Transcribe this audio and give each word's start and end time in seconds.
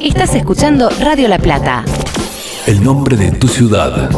Estás 0.00 0.34
escuchando 0.34 0.88
Radio 1.00 1.28
La 1.28 1.38
Plata. 1.38 1.84
El 2.66 2.82
nombre 2.82 3.16
de 3.16 3.32
tu 3.32 3.48
ciudad. 3.48 4.10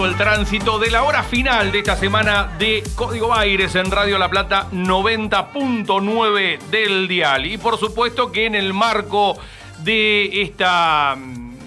El 0.00 0.16
tránsito 0.16 0.78
de 0.78 0.90
la 0.90 1.02
hora 1.02 1.22
final 1.22 1.70
de 1.70 1.80
esta 1.80 1.96
semana 1.96 2.50
de 2.58 2.82
Código 2.94 3.34
Aires 3.34 3.74
en 3.74 3.90
Radio 3.90 4.16
La 4.16 4.30
Plata 4.30 4.68
90.9 4.72 6.58
del 6.70 7.06
dial. 7.08 7.44
Y 7.44 7.58
por 7.58 7.78
supuesto 7.78 8.32
que 8.32 8.46
en 8.46 8.54
el 8.54 8.72
marco 8.72 9.38
de 9.80 10.40
esta 10.40 11.14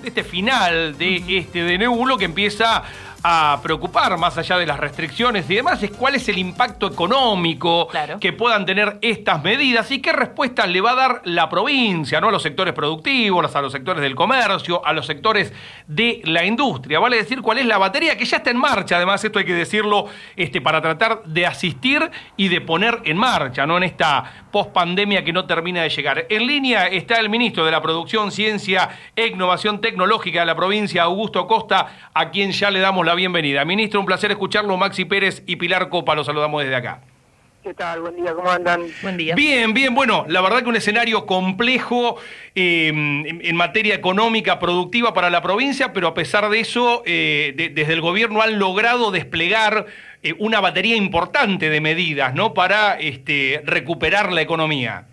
de 0.01 0.07
este 0.07 0.23
final 0.23 0.97
de 0.97 1.37
este 1.37 1.63
de 1.63 1.77
Neulo 1.77 2.17
que 2.17 2.25
empieza 2.25 2.83
a 3.27 3.59
preocupar, 3.59 4.19
más 4.19 4.37
allá 4.37 4.55
de 4.59 4.67
las 4.67 4.79
restricciones 4.79 5.49
y 5.49 5.55
demás, 5.55 5.81
es 5.81 5.89
cuál 5.89 6.13
es 6.13 6.29
el 6.29 6.37
impacto 6.37 6.85
económico 6.85 7.87
que 8.19 8.33
puedan 8.33 8.67
tener 8.67 8.99
estas 9.01 9.43
medidas 9.43 9.89
y 9.89 9.99
qué 9.99 10.13
respuesta 10.13 10.67
le 10.67 10.79
va 10.79 10.91
a 10.91 10.95
dar 10.95 11.21
la 11.23 11.49
provincia, 11.49 12.21
¿no? 12.21 12.27
A 12.29 12.31
los 12.31 12.43
sectores 12.43 12.75
productivos, 12.75 13.55
a 13.55 13.61
los 13.63 13.71
sectores 13.71 14.03
del 14.03 14.13
comercio, 14.13 14.85
a 14.85 14.93
los 14.93 15.07
sectores 15.07 15.51
de 15.87 16.21
la 16.25 16.45
industria. 16.45 16.99
Vale 16.99 17.17
decir 17.17 17.41
cuál 17.41 17.57
es 17.57 17.65
la 17.65 17.79
batería 17.79 18.15
que 18.15 18.25
ya 18.25 18.37
está 18.37 18.51
en 18.51 18.57
marcha, 18.57 18.97
además, 18.97 19.23
esto 19.23 19.39
hay 19.39 19.45
que 19.45 19.55
decirlo, 19.55 20.05
este, 20.35 20.61
para 20.61 20.79
tratar 20.79 21.23
de 21.23 21.47
asistir 21.47 22.11
y 22.37 22.49
de 22.49 22.61
poner 22.61 23.01
en 23.05 23.17
marcha, 23.17 23.65
¿no? 23.65 23.77
En 23.77 23.83
esta 23.83 24.44
pospandemia 24.55 25.21
que 25.25 25.33
no 25.33 25.45
termina 25.45 25.83
de 25.83 25.89
llegar. 25.89 26.27
En 26.29 26.47
línea 26.47 26.87
está 26.87 27.19
el 27.19 27.27
ministro 27.27 27.65
de 27.65 27.71
la 27.71 27.81
Producción, 27.81 28.31
Ciencia 28.31 28.87
e 29.13 29.27
Innovación 29.27 29.81
Tecnológica 29.81 30.39
de 30.39 30.45
la 30.45 30.55
provincia, 30.55 31.03
Augusto 31.03 31.45
Costa, 31.45 32.09
a 32.13 32.31
quien 32.31 32.53
ya 32.53 32.71
le 32.71 32.79
damos 32.79 33.05
la 33.05 33.15
bienvenida. 33.15 33.65
Ministro, 33.65 33.99
un 33.99 34.05
placer 34.05 34.31
escucharlo. 34.31 34.77
Maxi 34.77 35.03
Pérez 35.03 35.43
y 35.45 35.57
Pilar 35.57 35.89
Copa, 35.89 36.15
los 36.15 36.25
saludamos 36.25 36.63
desde 36.63 36.77
acá. 36.77 37.01
¿Qué 37.65 37.73
tal? 37.73 37.99
Buen 37.99 38.15
día, 38.15 38.33
¿cómo 38.33 38.49
andan? 38.49 38.83
Buen 39.01 39.17
día. 39.17 39.35
Bien, 39.35 39.73
bien, 39.73 39.93
bueno, 39.93 40.23
la 40.29 40.39
verdad 40.39 40.61
que 40.61 40.69
un 40.69 40.75
escenario 40.75 41.25
complejo 41.25 42.15
em, 42.53 43.25
en, 43.25 43.55
materia 43.55 43.95
económica, 43.95 44.59
productiva 44.59 45.13
para 45.13 45.29
la 45.31 45.41
provincia, 45.41 45.91
pero 45.91 46.07
a 46.07 46.13
pesar 46.13 46.47
de 46.49 46.59
eso, 46.59 47.01
eh, 47.05 47.71
desde 47.73 47.91
el 47.91 48.01
gobierno 48.01 48.41
han 48.41 48.59
logrado 48.59 49.09
desplegar 49.09 49.87
eh, 50.25 50.35
una 50.39 50.59
batería 50.59 50.95
importante 50.95 51.69
de 51.69 51.79
medidas, 51.81 52.33
¿no? 52.33 52.55
Para 52.55 52.95
este, 52.99 53.61
recuperar 53.63 54.31
la 54.31 54.41
economía. 54.41 55.05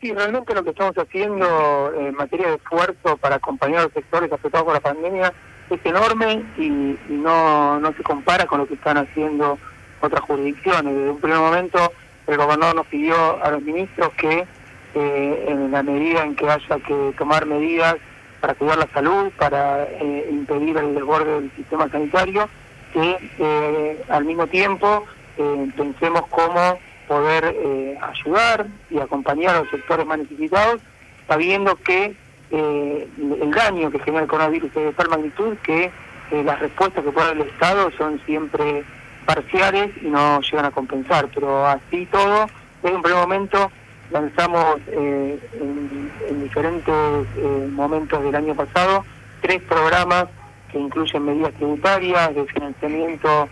Sí, 0.00 0.12
realmente 0.12 0.52
lo 0.52 0.64
que 0.64 0.70
estamos 0.70 0.98
haciendo 0.98 1.92
en 1.96 2.12
materia 2.16 2.48
de 2.48 2.54
esfuerzo 2.56 3.16
para 3.18 3.36
acompañar 3.36 3.78
a 3.78 3.82
los 3.84 3.92
sectores 3.92 4.32
afectados 4.32 4.64
por 4.64 4.74
la 4.74 4.80
pandemia 4.80 5.32
es 5.70 5.78
enorme 5.84 6.42
y, 6.58 6.68
no, 7.08 7.78
no 7.78 7.92
se 7.92 8.02
compara 8.02 8.46
con 8.46 8.58
lo 8.58 8.66
que 8.66 8.74
están 8.74 8.96
haciendo 8.96 9.60
otras 10.00 10.22
jurisdicciones. 10.22 10.92
Desde 10.92 11.10
un 11.10 11.20
primer 11.20 11.38
momento 11.38 11.92
el 12.26 12.36
gobernador 12.36 12.74
nos 12.74 12.86
pidió 12.88 13.44
a 13.44 13.48
los 13.52 13.62
ministros 13.62 14.12
que 14.14 14.44
eh, 14.96 15.44
en 15.46 15.70
la 15.70 15.84
medida 15.84 16.24
en 16.24 16.34
que 16.34 16.50
haya 16.50 16.80
que 16.84 17.14
tomar 17.16 17.46
medidas 17.46 17.94
para 18.40 18.54
cuidar 18.54 18.78
la 18.78 18.88
salud, 18.92 19.30
para 19.38 19.84
eh, 19.84 20.28
impedir 20.32 20.76
el 20.78 20.96
desborde 20.96 21.42
del 21.42 21.52
sistema 21.54 21.88
sanitario, 21.88 22.48
que 22.92 23.30
eh, 23.38 24.04
al 24.08 24.24
mismo 24.24 24.46
tiempo 24.46 25.04
pensemos 25.76 26.22
cómo 26.28 26.78
poder 27.08 27.98
ayudar 28.00 28.66
y 28.90 28.98
acompañar 28.98 29.56
a 29.56 29.60
los 29.60 29.70
sectores 29.70 30.06
más 30.06 30.18
necesitados, 30.18 30.80
sabiendo 31.26 31.74
que 31.76 32.14
eh, 32.52 33.08
el 33.18 33.50
daño 33.50 33.90
que 33.90 33.98
genera 34.00 34.24
el 34.24 34.28
coronavirus 34.28 34.68
es 34.76 34.84
de 34.84 34.92
tal 34.92 35.08
magnitud 35.08 35.56
que 35.62 35.90
eh, 36.30 36.42
las 36.44 36.60
respuestas 36.60 37.02
que 37.02 37.10
pone 37.10 37.32
el 37.32 37.40
Estado 37.42 37.90
son 37.96 38.20
siempre 38.26 38.84
parciales 39.24 39.90
y 40.02 40.06
no 40.06 40.40
llegan 40.40 40.66
a 40.66 40.70
compensar. 40.70 41.28
Pero 41.34 41.66
así 41.66 42.06
todo, 42.06 42.46
desde 42.82 42.96
un 42.96 43.02
primer 43.02 43.20
momento 43.20 43.70
lanzamos 44.10 44.78
eh, 44.88 45.38
en, 45.54 46.42
diferentes 46.42 46.94
eh, 47.36 47.68
momentos 47.70 48.22
del 48.22 48.34
año 48.34 48.54
pasado 48.54 49.04
tres 49.40 49.62
programas 49.62 50.26
que 50.72 50.78
incluyen 50.78 51.24
medidas 51.24 51.52
tributarias, 51.54 52.34
de 52.34 52.44
financiamiento 52.46 53.48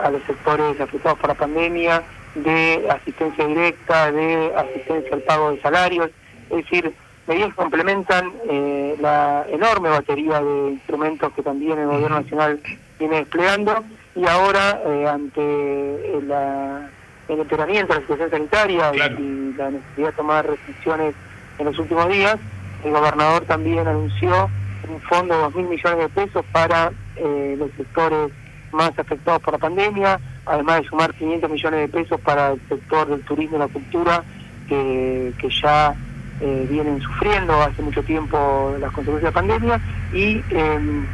a 0.00 0.10
los 0.10 0.22
sectores 0.22 0.80
afectados 0.80 1.18
por 1.18 1.28
la 1.28 1.34
pandemia, 1.34 2.02
de 2.36 2.86
asistencia 2.90 3.46
directa, 3.46 4.12
de 4.12 4.52
asistencia 4.56 5.14
al 5.14 5.22
pago 5.22 5.50
de 5.50 5.60
salarios, 5.60 6.10
es 6.50 6.56
decir, 6.56 6.92
medidas 7.26 7.50
que 7.50 7.56
complementan 7.56 8.32
eh, 8.48 8.96
la 9.00 9.44
enorme 9.48 9.90
batería 9.90 10.40
de 10.40 10.70
instrumentos 10.72 11.32
que 11.34 11.42
también 11.42 11.78
el 11.78 11.86
gobierno 11.86 12.20
nacional 12.20 12.60
viene 12.98 13.16
desplegando. 13.16 13.84
Y 14.14 14.26
ahora 14.26 14.80
eh, 14.84 15.06
ante 15.08 16.18
el 16.18 17.40
empeoramiento 17.40 17.94
de 17.94 18.00
la 18.00 18.06
situación 18.06 18.30
sanitaria 18.30 18.92
y, 18.94 19.54
la 19.56 19.70
necesidad 19.70 20.08
de 20.08 20.12
tomar 20.12 20.46
restricciones 20.46 21.14
en 21.58 21.66
los 21.66 21.78
últimos 21.78 22.08
días, 22.08 22.36
el 22.84 22.90
gobernador 22.90 23.44
también 23.44 23.86
anunció 23.86 24.50
un 24.88 25.00
fondo 25.02 25.34
de 25.34 25.40
dos 25.40 25.54
mil 25.54 25.68
millones 25.68 25.98
de 25.98 26.08
pesos 26.08 26.44
para 26.52 26.92
eh, 27.16 27.56
los 27.58 27.70
sectores 27.76 28.32
más 28.72 28.98
afectados 28.98 29.42
por 29.42 29.54
la 29.54 29.58
pandemia, 29.58 30.18
además 30.46 30.80
de 30.80 30.88
sumar 30.88 31.14
500 31.14 31.50
millones 31.50 31.80
de 31.80 31.88
pesos 31.88 32.20
para 32.20 32.52
el 32.52 32.60
sector 32.68 33.08
del 33.08 33.20
turismo 33.22 33.56
y 33.56 33.60
la 33.60 33.68
cultura, 33.68 34.24
que, 34.68 35.32
que 35.38 35.48
ya 35.50 35.94
eh, 36.40 36.66
vienen 36.68 37.00
sufriendo 37.00 37.54
hace 37.60 37.82
mucho 37.82 38.02
tiempo 38.02 38.74
las 38.80 38.90
consecuencias 38.92 39.32
de 39.32 39.40
la 39.40 39.48
pandemia. 39.48 39.80
Y, 40.12 40.42
em, 40.50 41.06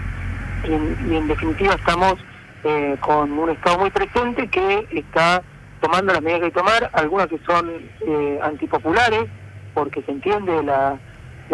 en, 0.64 1.28
definitiva 1.28 1.74
estamos 1.74 2.14
eh, 2.64 2.96
con 3.00 3.32
un 3.32 3.50
Estado 3.50 3.78
muy 3.78 3.90
presente 3.90 4.48
que 4.48 4.86
está 4.90 5.42
tomando 5.80 6.12
las 6.12 6.22
medidas 6.22 6.40
que 6.40 6.44
hay 6.46 6.50
que 6.50 6.58
tomar, 6.58 6.90
algunas 6.92 7.26
que 7.28 7.38
son 7.46 7.70
eh, 8.06 8.40
antipopulares, 8.42 9.26
porque 9.74 10.02
se 10.02 10.12
entiende 10.12 10.62
la, 10.62 10.98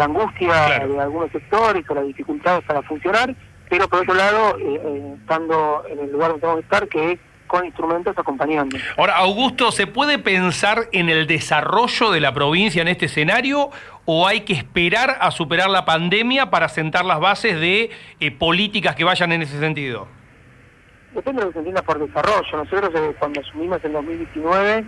angustia 0.03 0.85
de 0.85 0.99
algunos 0.99 1.31
sectores 1.31 1.83
o 1.89 1.95
las 1.95 2.05
dificultades 2.05 2.63
para 2.65 2.81
funcionar, 2.83 3.33
pero 3.69 3.87
por 3.87 4.01
otro 4.01 4.13
lado, 4.13 4.57
estando 4.57 5.83
en 5.89 5.99
el 5.99 6.11
lugar 6.11 6.31
donde 6.31 6.41
tenemos 6.41 6.59
que 6.59 6.65
estar, 6.65 6.87
que 6.87 7.11
es 7.13 7.19
con 7.47 7.65
instrumentos 7.65 8.17
acompañando. 8.17 8.77
Ahora, 8.97 9.17
Augusto, 9.17 9.71
¿se 9.71 9.87
puede 9.87 10.17
pensar 10.19 10.89
en 10.91 11.09
el 11.09 11.27
desarrollo 11.27 12.11
de 12.11 12.19
la 12.19 12.33
provincia 12.33 12.81
en 12.81 12.87
este 12.87 13.05
escenario 13.05 13.69
o 14.05 14.27
hay 14.27 14.41
que 14.41 14.53
esperar 14.53 15.17
a 15.19 15.31
superar 15.31 15.69
la 15.69 15.85
pandemia 15.85 16.49
para 16.49 16.69
sentar 16.69 17.05
las 17.05 17.19
bases 17.19 17.59
de 17.59 17.91
eh, 18.19 18.31
políticas 18.31 18.95
que 18.95 19.03
vayan 19.03 19.31
en 19.31 19.43
ese 19.43 19.59
sentido? 19.59 20.07
Depende 21.13 21.41
de 21.41 21.45
lo 21.45 21.51
que 21.51 21.53
se 21.53 21.59
entienda 21.59 21.81
por 21.81 21.99
desarrollo. 21.99 22.57
Nosotros 22.57 22.91
eh, 22.95 23.15
cuando 23.19 23.41
asumimos 23.41 23.83
en 23.83 23.93
2019, 23.93 24.85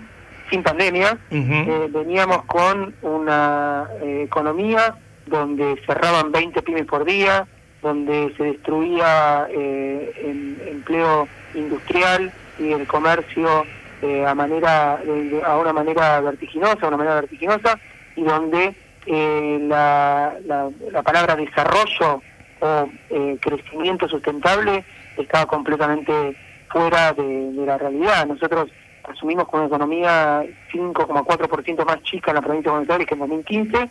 sin 0.49 0.63
pandemia, 0.63 1.17
eh, 1.29 1.87
veníamos 1.89 2.43
con 2.45 2.93
una 3.01 3.87
economía 4.01 4.95
donde 5.25 5.81
cerraban 5.85 6.31
20 6.31 6.61
pymes 6.61 6.85
por 6.85 7.05
día, 7.05 7.45
donde 7.81 8.33
se 8.37 8.43
destruía 8.43 9.47
el 9.49 10.57
empleo 10.67 11.27
industrial, 11.53 12.31
y 12.59 12.71
el 12.71 12.87
comercio 12.87 13.65
eh, 14.01 14.25
a 14.25 14.33
manera 14.35 15.01
a 15.45 15.57
una 15.57 15.73
manera 15.73 16.21
vertiginosa, 16.21 16.87
una 16.87 16.97
manera 16.97 17.15
vertiginosa, 17.15 17.79
y 18.15 18.23
donde 18.23 18.75
eh, 19.05 19.59
la, 19.61 20.35
la, 20.45 21.01
palabra 21.03 21.35
desarrollo 21.35 22.21
o 22.59 22.89
eh, 23.09 23.37
crecimiento 23.39 24.07
sustentable 24.07 24.83
estaba 25.17 25.45
completamente 25.45 26.35
fuera 26.69 27.13
de, 27.13 27.51
la 27.65 27.77
realidad. 27.77 28.25
Nosotros 28.25 28.69
asumimos 29.07 29.47
con 29.47 29.61
una 29.61 29.67
economía 29.67 30.43
5,4% 30.71 31.85
más 31.85 32.01
chica 32.03 32.31
en 32.31 32.35
la 32.35 32.41
provincia 32.41 32.71
de 32.71 32.77
Buenos 32.77 32.89
Aires 32.89 33.07
que 33.07 33.13
en 33.13 33.19
2015 33.19 33.89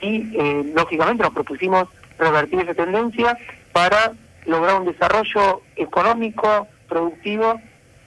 y 0.00 0.72
lógicamente 0.74 1.22
nos 1.22 1.32
propusimos 1.32 1.88
revertir 2.18 2.60
esa 2.60 2.74
tendencia 2.74 3.38
para 3.72 4.12
lograr 4.46 4.80
un 4.80 4.86
desarrollo 4.86 5.62
económico, 5.76 6.66
productivo 6.88 7.60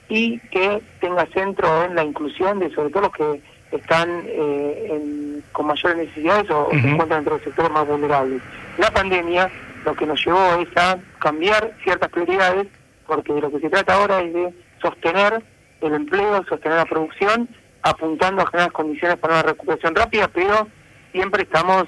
y 0.08 0.38
que 0.50 0.82
tenga 1.00 1.26
centro 1.26 1.84
en 1.84 1.94
la 1.94 2.04
inclusión 2.04 2.58
de 2.58 2.70
sobre 2.74 2.90
todo 2.90 3.02
los 3.02 3.12
que 3.12 3.42
están 3.76 4.24
eh, 4.26 5.40
con 5.52 5.66
mayores 5.66 5.96
necesidades 5.96 6.50
o, 6.50 6.68
se 6.70 6.76
encuentran 6.76 7.20
entre 7.20 7.34
los 7.34 7.42
sectores 7.42 7.70
más 7.70 7.86
vulnerables. 7.86 8.42
La 8.78 8.90
pandemia 8.90 9.50
lo 9.84 9.94
que 9.94 10.06
nos 10.06 10.24
llevó 10.24 10.54
es 10.60 10.68
a 10.76 10.98
cambiar 11.18 11.72
ciertas 11.82 12.10
prioridades, 12.10 12.68
porque 13.06 13.32
de 13.32 13.40
lo 13.40 13.50
que 13.50 13.60
se 13.60 13.70
trata 13.70 13.94
ahora 13.94 14.20
es 14.20 14.32
de 14.32 14.54
sostener 14.80 15.42
el 15.82 15.94
empleo, 15.94 16.44
sostener 16.48 16.78
la 16.78 16.86
producción, 16.86 17.48
apuntando 17.82 18.42
a 18.42 18.46
generar 18.46 18.72
condiciones 18.72 19.16
para 19.18 19.34
una 19.34 19.42
recuperación 19.42 19.94
rápida, 19.94 20.28
pero 20.28 20.68
siempre 21.12 21.42
estamos 21.42 21.84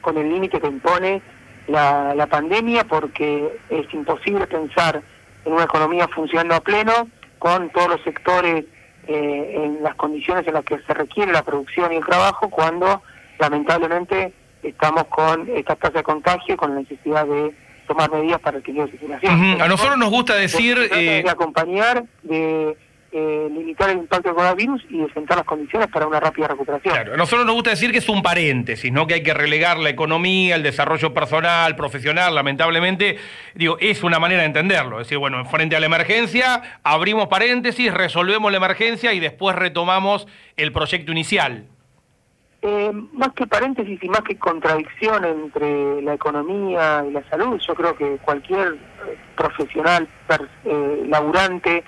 con 0.00 0.16
el 0.18 0.28
límite 0.28 0.60
que 0.60 0.66
impone 0.66 1.22
la, 1.66 2.14
la 2.14 2.26
pandemia, 2.26 2.84
porque 2.84 3.58
es 3.68 3.92
imposible 3.94 4.46
pensar 4.46 5.02
en 5.44 5.52
una 5.52 5.64
economía 5.64 6.08
funcionando 6.08 6.54
a 6.54 6.60
pleno 6.60 7.08
con 7.38 7.70
todos 7.70 7.88
los 7.88 8.02
sectores 8.02 8.64
eh, 9.06 9.54
en 9.56 9.82
las 9.82 9.94
condiciones 9.94 10.46
en 10.46 10.54
las 10.54 10.64
que 10.64 10.78
se 10.78 10.94
requiere 10.94 11.32
la 11.32 11.42
producción 11.42 11.92
y 11.92 11.96
el 11.96 12.04
trabajo, 12.04 12.50
cuando 12.50 13.02
lamentablemente 13.38 14.32
estamos 14.62 15.04
con 15.06 15.48
esta 15.48 15.74
tasa 15.76 15.98
de 15.98 16.02
contagio 16.02 16.54
y 16.54 16.56
con 16.56 16.74
la 16.74 16.80
necesidad 16.80 17.26
de 17.26 17.54
tomar 17.88 18.10
medidas 18.10 18.38
para 18.40 18.58
el 18.58 18.62
equilibrio 18.62 18.86
de 18.86 18.98
circulación. 18.98 19.60
A 19.60 19.66
nosotros 19.66 19.96
nos 19.98 20.10
gusta 20.10 20.36
decir... 20.36 20.78
Eh... 20.92 21.22
De 21.24 21.30
acompañar, 21.30 22.04
de 22.22 22.76
eh, 23.12 23.48
limitar 23.50 23.90
el 23.90 23.98
impacto 23.98 24.28
del 24.28 24.36
coronavirus 24.36 24.84
y 24.88 24.98
de 24.98 25.12
sentar 25.12 25.38
las 25.38 25.46
condiciones 25.46 25.88
para 25.88 26.06
una 26.06 26.20
rápida 26.20 26.48
recuperación. 26.48 26.94
Claro, 26.94 27.14
a 27.14 27.16
nosotros 27.16 27.44
nos 27.44 27.54
gusta 27.54 27.70
decir 27.70 27.90
que 27.90 27.98
es 27.98 28.08
un 28.08 28.22
paréntesis, 28.22 28.92
¿no? 28.92 29.06
Que 29.06 29.14
hay 29.14 29.22
que 29.22 29.34
relegar 29.34 29.78
la 29.78 29.90
economía, 29.90 30.54
el 30.54 30.62
desarrollo 30.62 31.12
personal, 31.12 31.74
profesional, 31.76 32.34
lamentablemente, 32.34 33.18
digo, 33.54 33.78
es 33.80 34.02
una 34.02 34.18
manera 34.18 34.42
de 34.42 34.46
entenderlo. 34.46 35.00
Es 35.00 35.06
decir, 35.06 35.18
bueno, 35.18 35.44
frente 35.46 35.76
a 35.76 35.80
la 35.80 35.86
emergencia, 35.86 36.62
abrimos 36.82 37.28
paréntesis, 37.28 37.92
resolvemos 37.92 38.50
la 38.50 38.58
emergencia 38.58 39.12
y 39.12 39.20
después 39.20 39.56
retomamos 39.56 40.28
el 40.56 40.72
proyecto 40.72 41.12
inicial. 41.12 41.66
Eh, 42.62 42.92
más 43.14 43.32
que 43.32 43.46
paréntesis 43.46 43.98
y 44.02 44.08
más 44.10 44.20
que 44.20 44.36
contradicción 44.36 45.24
entre 45.24 46.02
la 46.02 46.12
economía 46.12 47.02
y 47.08 47.10
la 47.10 47.26
salud, 47.30 47.58
yo 47.66 47.74
creo 47.74 47.96
que 47.96 48.18
cualquier 48.18 48.74
eh, 48.74 49.18
profesional, 49.34 50.06
eh, 50.64 51.04
laburante, 51.06 51.82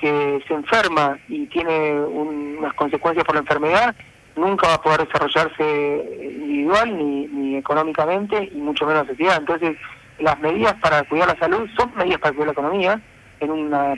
que 0.00 0.42
se 0.46 0.54
enferma 0.54 1.18
y 1.28 1.46
tiene 1.46 2.00
unas 2.00 2.72
consecuencias 2.74 3.24
por 3.24 3.34
la 3.34 3.40
enfermedad, 3.40 3.94
nunca 4.36 4.68
va 4.68 4.74
a 4.74 4.82
poder 4.82 5.06
desarrollarse 5.06 6.20
individual 6.22 6.96
ni, 6.96 7.56
económicamente 7.56 8.50
y 8.52 8.56
mucho 8.58 8.86
menos 8.86 9.06
sociedad. 9.06 9.38
Entonces, 9.38 9.76
las 10.18 10.38
medidas 10.40 10.74
para 10.80 11.02
cuidar 11.04 11.28
la 11.28 11.38
salud 11.38 11.68
son 11.76 11.94
medidas 11.96 12.20
para 12.20 12.32
cuidar 12.32 12.46
la 12.46 12.52
economía 12.52 13.00
en 13.40 13.50
una 13.50 13.94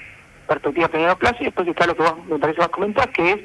perspectiva 0.49 0.89
de 0.89 0.95
mediano 0.95 1.19
plazo 1.19 1.37
y 1.41 1.45
después 1.45 1.69
está 1.69 1.87
lo 1.87 1.95
que 1.95 2.03
vos 2.03 2.27
me 2.27 2.39
parece 2.39 2.61
más 2.61 2.69
comentar, 2.69 3.13
que 3.13 3.33
es 3.33 3.41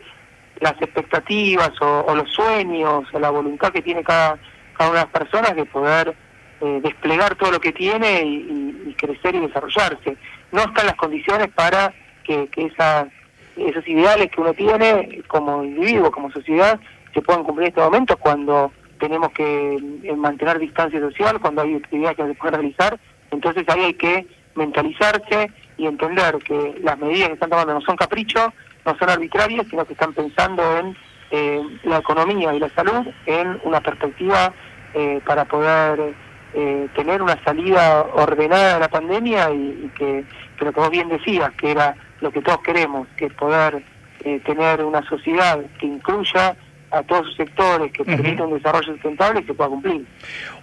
las 0.61 0.73
expectativas 0.81 1.71
o, 1.81 2.15
los 2.15 2.31
sueños 2.31 3.03
o 3.11 3.19
la 3.19 3.29
voluntad 3.29 3.71
que 3.71 3.81
tiene 3.81 4.03
cada, 4.03 4.39
cada 4.77 4.89
una 4.89 4.99
de 4.99 5.05
las 5.05 5.13
personas 5.13 5.55
de 5.55 5.65
poder 5.65 6.15
eh, 6.61 6.79
desplegar 6.81 7.35
todo 7.35 7.51
lo 7.51 7.59
que 7.59 7.73
tiene 7.73 8.23
y 8.23 8.95
crecer 8.97 9.35
y 9.35 9.41
desarrollarse. 9.41 10.17
No 10.51 10.61
están 10.61 10.85
las 10.85 10.95
condiciones 10.95 11.49
para 11.49 11.93
que, 12.25 12.49
esas, 12.55 13.07
esos 13.55 13.87
ideales 13.87 14.29
que 14.31 14.41
uno 14.41 14.53
tiene 14.53 15.21
como 15.27 15.63
individuo, 15.63 16.11
como 16.11 16.31
sociedad, 16.31 16.79
se 17.13 17.21
puedan 17.21 17.43
cumplir 17.43 17.67
en 17.67 17.69
este 17.69 17.81
momento 17.81 18.17
cuando 18.17 18.71
tenemos 18.99 19.31
que 19.31 19.75
eh, 20.03 20.15
mantener 20.15 20.59
distancia 20.59 20.99
social, 20.99 21.39
cuando 21.39 21.61
hay 21.61 21.75
actividades 21.75 22.17
que 22.17 22.27
se 22.27 22.33
pueden 22.35 22.59
realizar. 22.61 22.99
Entonces 23.31 23.63
ahí 23.67 23.81
hay 23.81 23.93
que 23.93 24.27
mentalizarse 24.55 25.51
y 25.77 25.85
entender 25.85 26.37
que 26.39 26.79
las 26.81 26.97
medidas 26.97 27.27
que 27.27 27.33
están 27.33 27.49
tomando 27.49 27.73
no 27.73 27.81
son 27.81 27.95
caprichos, 27.95 28.49
no 28.85 28.97
son 28.97 29.09
arbitrarias, 29.09 29.65
sino 29.69 29.85
que 29.85 29.93
están 29.93 30.13
pensando 30.13 30.63
en 30.77 30.95
eh, 31.31 31.61
la 31.83 31.97
economía 31.97 32.53
y 32.53 32.59
la 32.59 32.69
salud 32.69 33.07
en 33.25 33.59
una 33.63 33.81
perspectiva 33.81 34.53
eh, 34.93 35.21
para 35.25 35.45
poder 35.45 36.13
tener 36.95 37.21
una 37.21 37.37
salida 37.43 38.03
ordenada 38.13 38.75
de 38.75 38.79
la 38.79 38.87
pandemia 38.87 39.51
y, 39.51 39.91
que, 39.93 40.23
que, 40.57 40.63
lo 40.63 40.71
que 40.71 40.79
vos 40.79 40.89
bien 40.89 41.09
decías, 41.09 41.51
que 41.55 41.71
era 41.71 41.97
lo 42.21 42.31
que 42.31 42.41
todos 42.41 42.59
queremos, 42.61 43.07
que 43.17 43.25
es 43.25 43.33
poder 43.33 43.83
eh, 44.23 44.39
tener 44.45 44.83
una 44.83 45.07
sociedad 45.07 45.59
que 45.79 45.85
incluya 45.85 46.55
a 46.91 47.03
todos 47.03 47.27
sus 47.27 47.35
sectores, 47.35 47.91
que 47.91 48.05
permita 48.05 48.43
un 48.43 48.53
desarrollo 48.53 48.93
sustentable 48.93 49.41
y 49.41 49.43
que 49.43 49.53
pueda 49.53 49.69
cumplir. 49.69 50.05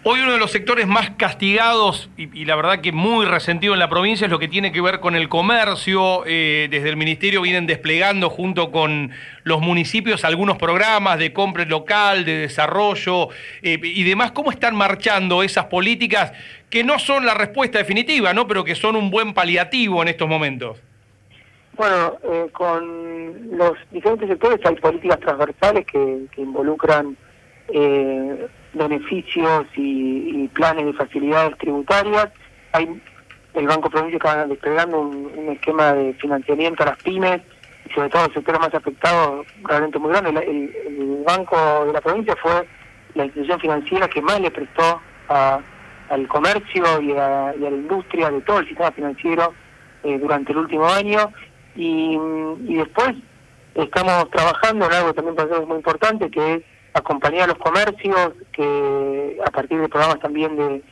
Hoy 0.02 0.20
uno 0.20 0.32
de 0.32 0.38
los 0.38 0.50
sectores 0.50 0.86
más 0.86 1.10
castigados 1.10 2.10
y, 2.16 2.44
la 2.44 2.56
verdad 2.56 2.80
que 2.80 2.90
muy 2.92 3.26
resentido 3.26 3.74
en 3.74 3.78
la 3.78 3.88
provincia 3.88 4.24
es 4.24 4.30
lo 4.30 4.38
que 4.38 4.48
tiene 4.48 4.72
que 4.72 4.80
ver 4.80 5.00
con 5.00 5.14
el 5.14 5.28
comercio. 5.28 6.24
Eh, 6.26 6.68
desde 6.70 6.88
el 6.88 6.96
Ministerio 6.96 7.42
vienen 7.42 7.66
desplegando 7.66 8.30
junto 8.30 8.70
con 8.70 9.10
los 9.44 9.60
municipios 9.60 10.24
algunos 10.24 10.56
programas 10.56 11.18
de 11.18 11.32
compra 11.32 11.64
local, 11.64 12.24
de 12.24 12.38
desarrollo 12.38 13.28
eh, 13.62 13.78
y 13.82 14.02
demás. 14.04 14.32
¿Cómo 14.32 14.50
están 14.50 14.74
marchando 14.74 15.42
esas 15.42 15.66
políticas 15.66 16.32
que 16.70 16.82
no 16.82 16.98
son 16.98 17.26
la 17.26 17.34
respuesta 17.34 17.78
definitiva, 17.78 18.32
¿no? 18.32 18.46
pero 18.46 18.64
que 18.64 18.74
son 18.74 18.96
un 18.96 19.10
buen 19.10 19.34
paliativo 19.34 20.00
en 20.02 20.08
estos 20.08 20.28
momentos? 20.28 20.78
Bueno, 21.82 22.16
eh, 22.22 22.48
con 22.52 23.58
los 23.58 23.72
diferentes 23.90 24.28
sectores 24.28 24.60
hay 24.64 24.76
políticas 24.76 25.18
transversales 25.18 25.84
que, 25.84 26.28
involucran 26.36 27.16
eh, 27.66 28.46
beneficios 28.72 29.66
y, 29.74 30.46
planes 30.54 30.86
de 30.86 30.92
facilidades 30.92 31.58
tributarias. 31.58 32.28
Hay 32.70 33.02
el 33.54 33.66
Banco 33.66 33.90
Provincia 33.90 34.20
que 34.20 34.28
va 34.28 34.46
desplegando 34.46 35.00
un, 35.00 35.48
esquema 35.50 35.92
de 35.94 36.14
financiamiento 36.14 36.84
a 36.84 36.86
las 36.86 37.02
pymes 37.02 37.40
sobre 37.92 38.10
todo 38.10 38.26
los 38.26 38.34
sectores 38.34 38.60
más 38.60 38.74
afectados 38.74 39.44
realmente 39.64 39.98
muy 39.98 40.10
grande. 40.10 40.30
El, 40.40 41.24
Banco 41.26 41.84
de 41.86 41.94
la 41.94 42.00
Provincia 42.00 42.36
fue 42.40 42.64
la 43.16 43.24
institución 43.24 43.58
financiera 43.58 44.06
que 44.06 44.22
más 44.22 44.40
le 44.40 44.52
prestó 44.52 45.00
al 45.28 46.28
comercio 46.28 47.00
y 47.00 47.10
a, 47.10 47.52
la 47.58 47.70
industria 47.70 48.30
de 48.30 48.40
todo 48.42 48.60
el 48.60 48.68
sistema 48.68 48.92
financiero 48.92 49.52
eh, 50.04 50.16
durante 50.16 50.52
el 50.52 50.58
último 50.58 50.86
año 50.86 51.32
y, 51.74 52.18
y 52.66 52.74
después 52.76 53.14
estamos 53.74 54.30
trabajando 54.30 54.86
en 54.86 54.92
algo 54.92 55.14
también 55.14 55.36
para 55.36 55.60
muy 55.60 55.76
importante, 55.76 56.30
que 56.30 56.54
es 56.54 56.62
acompañar 56.94 57.44
a 57.44 57.46
los 57.48 57.58
comercios, 57.58 58.32
que 58.52 59.38
a 59.44 59.50
partir 59.50 59.80
de 59.80 59.88
programas 59.88 60.20
también 60.20 60.56
de, 60.56 60.82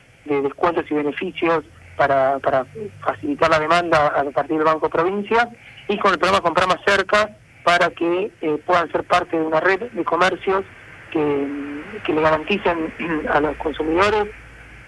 descuentos 0.41 0.85
y 0.89 0.93
beneficios 0.93 1.63
para, 1.97 2.39
para 2.39 2.65
facilitar 3.01 3.49
la 3.49 3.59
demanda 3.59 4.07
a 4.07 4.23
partir 4.31 4.57
del 4.57 4.65
Banco 4.65 4.89
Provincia, 4.89 5.49
y 5.87 5.97
con 5.97 6.13
el 6.13 6.19
programa 6.19 6.43
Comprar 6.43 6.67
Más 6.67 6.79
Cerca 6.85 7.29
para 7.63 7.89
que 7.91 8.31
eh, 8.41 8.57
puedan 8.65 8.91
ser 8.91 9.03
parte 9.03 9.37
de 9.37 9.43
una 9.43 9.59
red 9.59 9.91
de 9.91 10.03
comercios 10.03 10.63
que, 11.11 11.83
que 12.03 12.13
le 12.13 12.21
garanticen 12.21 12.93
a 13.31 13.39
los 13.39 13.55
consumidores 13.57 14.27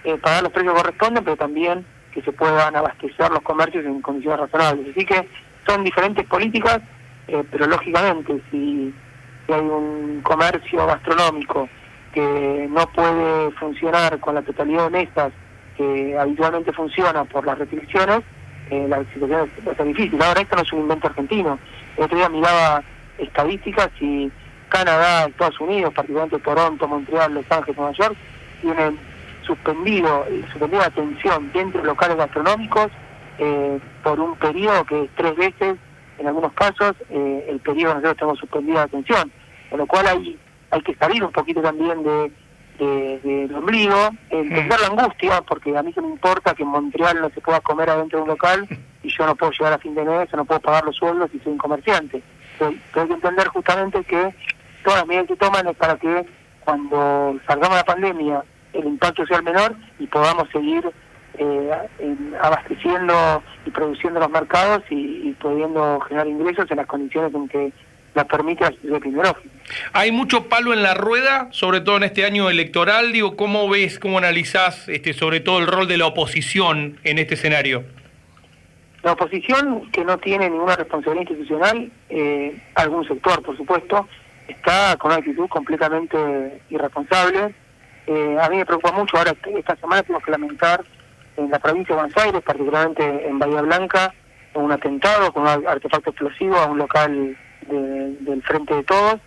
eh, 0.04 0.18
pagar 0.18 0.44
los 0.44 0.52
precios 0.52 0.74
que 0.74 0.82
corresponden, 0.82 1.24
pero 1.24 1.38
también 1.38 1.86
que 2.14 2.22
se 2.22 2.32
puedan 2.32 2.76
abastecer 2.76 3.30
los 3.32 3.42
comercios 3.42 3.86
en 3.86 4.02
condiciones 4.02 4.40
razonables. 4.40 4.96
Así 4.96 5.06
que 5.06 5.28
son 5.68 5.84
diferentes 5.84 6.26
políticas, 6.26 6.80
eh, 7.28 7.44
pero 7.52 7.68
lógicamente 7.68 8.42
si, 8.52 8.94
hay 9.48 9.60
un 9.60 10.22
comercio 10.24 10.86
gastronómico 10.86 11.68
que 12.14 12.68
no 12.70 12.86
puede 12.88 13.52
funcionar 13.52 14.20
con 14.20 14.36
la 14.36 14.42
totalidad 14.42 14.86
de 14.86 14.90
mesas 14.90 15.34
que 15.78 16.18
habitualmente 16.18 16.72
funciona 16.72 17.24
por 17.26 17.46
las 17.46 17.58
restricciones, 17.58 18.22
eh, 18.70 18.86
la 18.88 19.04
situación 19.14 19.50
es, 19.66 19.86
difícil. 19.86 20.22
Ahora 20.22 20.42
esto 20.42 20.56
no 20.56 20.62
es 20.62 20.74
un 20.74 20.82
invento 20.82 21.08
argentino. 21.08 21.60
El 21.98 22.04
otro 22.04 22.18
día 22.18 22.30
miraba 22.30 22.84
estadísticas 23.18 23.90
y 24.00 24.32
Canadá, 24.70 25.26
Estados 25.26 25.60
Unidos, 25.60 25.94
particularmente 25.94 26.44
Toronto, 26.44 26.88
Montreal, 26.88 27.34
Los 27.34 27.52
Ángeles, 27.52 27.78
Nueva 27.78 27.94
York, 27.94 28.16
tienen 28.62 28.98
suspendido, 29.46 30.26
suspendida 30.52 30.86
atención 30.86 31.52
dentro 31.52 31.82
de 31.82 31.88
locales 31.88 32.18
gastronómicos 32.18 32.90
eh, 33.44 33.80
por 34.04 34.20
un 34.20 34.36
periodo 34.38 34.86
que 34.86 35.04
es 35.04 35.10
tres 35.16 35.36
veces, 35.36 35.76
en 36.18 36.28
algunos 36.28 36.54
casos, 36.54 36.94
eh, 37.10 37.48
el 37.50 37.60
periodo 37.60 37.96
nosotros 37.96 38.18
tenemos 38.18 38.40
suspendida 38.40 38.80
de 38.80 38.86
atención. 38.86 39.32
Con 39.70 39.80
lo 39.80 39.88
cual 39.88 40.08
hay, 40.08 40.40
hay 40.72 40.82
que 40.82 40.96
salir 40.96 41.24
un 41.24 41.32
poquito 41.32 41.62
también 41.62 42.04
de, 42.04 42.32
del 42.80 43.54
ombligo, 43.54 44.10
entender 44.30 44.80
la 44.80 44.88
angustia, 44.88 45.42
porque 45.42 45.76
a 45.78 45.84
mí 45.84 45.92
se 45.94 46.02
me 46.02 46.10
importa 46.10 46.54
que 46.54 46.64
en 46.64 46.70
Montreal 46.70 47.20
no 47.22 47.30
se 47.32 47.42
pueda 47.42 47.60
comer 47.60 47.90
adentro 47.90 48.20
de 48.20 48.24
un 48.24 48.30
local 48.30 48.68
y 49.04 49.10
yo 49.10 49.26
no 49.26 49.36
puedo 49.36 49.52
llegar 49.52 49.74
a 49.74 49.78
fin 49.78 49.96
de 49.96 50.06
mes, 50.06 50.34
o 50.34 50.38
no 50.38 50.46
puedo 50.46 50.62
pagar 50.62 50.86
los 50.86 50.96
sueldos 50.96 51.30
y 51.34 51.40
soy 51.40 51.54
un 51.54 51.58
comerciante. 51.58 52.24
Pero, 52.58 52.72
hay 52.94 53.08
que 53.08 53.14
entender 53.14 53.48
justamente 53.50 54.04
que 54.04 54.34
todas 54.84 55.00
las 55.00 55.08
medidas 55.08 55.28
que 55.28 55.36
toman 55.36 55.68
es 55.68 55.76
para 55.76 55.98
que 55.98 56.26
cuando 56.64 57.38
salgamos 57.46 57.76
de 57.76 57.82
la 57.82 57.86
pandemia 57.86 58.44
el 58.74 58.86
impacto 58.86 59.26
sea 59.26 59.38
el 59.38 59.44
menor 59.44 59.76
y 60.00 60.08
podamos 60.08 60.50
seguir 60.52 60.84
eh, 61.38 61.72
abasteciendo 62.42 63.44
y 63.66 63.72
produciendo 63.72 64.20
los 64.20 64.30
mercados 64.30 64.84
y, 64.90 65.32
pudiendo 65.40 66.00
generar 66.02 66.28
ingresos 66.28 66.70
en 66.70 66.78
las 66.78 66.88
condiciones 66.88 67.34
en 67.34 67.48
que 67.48 67.74
la 68.14 68.26
permite 68.26 68.66
situación 68.66 68.96
epidemiológica. 68.96 69.50
Hay 69.94 70.12
mucho 70.12 70.48
palo 70.48 70.74
en 70.74 70.84
la 70.84 70.94
rueda, 70.94 71.48
sobre 71.52 71.82
todo 71.82 71.98
en 71.98 72.04
este 72.04 72.26
año 72.26 72.50
electoral. 72.50 73.12
Digo, 73.12 73.36
¿cómo 73.36 73.68
ves, 73.68 73.98
cómo 73.98 74.20
analizás 74.20 74.88
este, 74.88 75.14
sobre 75.14 75.40
todo 75.40 75.60
el 75.60 75.68
rol 75.68 75.88
de 75.88 75.98
la 75.98 76.06
oposición 76.06 77.00
en 77.04 77.18
este 77.18 77.34
escenario? 77.34 77.84
La 79.02 79.14
oposición, 79.14 79.92
que 79.92 80.06
no 80.06 80.18
tiene 80.18 80.50
ninguna 80.50 80.76
responsabilidad 80.76 81.30
institucional, 81.30 81.92
eh, 82.10 82.58
algún 82.76 83.06
sector, 83.08 83.42
por 83.42 83.58
supuesto, 83.58 84.08
está 84.48 84.96
con 84.98 85.12
una 85.12 85.20
actitud 85.20 85.48
completamente 85.50 86.62
irresponsable. 86.70 87.54
Eh, 88.08 88.38
a 88.42 88.50
mí 88.50 88.58
me 88.58 88.66
preocupa 88.66 88.92
mucho, 88.92 89.18
ahora 89.18 89.34
esta 89.58 89.76
semana 89.78 90.04
tenemos 90.04 90.24
que 90.24 90.32
lamentar 90.32 90.84
en 91.38 91.50
la 91.50 91.60
provincia 91.60 91.96
de 91.96 92.02
Buenos 92.02 92.18
Aires, 92.24 92.42
particularmente 92.42 93.28
en 93.28 93.40
Bahía 93.40 93.62
Blanca, 93.62 94.14
un 94.54 94.72
atentado 94.72 95.32
con 95.34 95.44
un 95.44 95.68
artefacto 95.68 96.12
explosivo 96.12 96.56
a 96.58 96.68
un 96.68 96.78
local 96.78 97.38
del 97.68 98.44
Frente 98.44 98.76
de 98.76 98.84
Todos, 98.84 99.20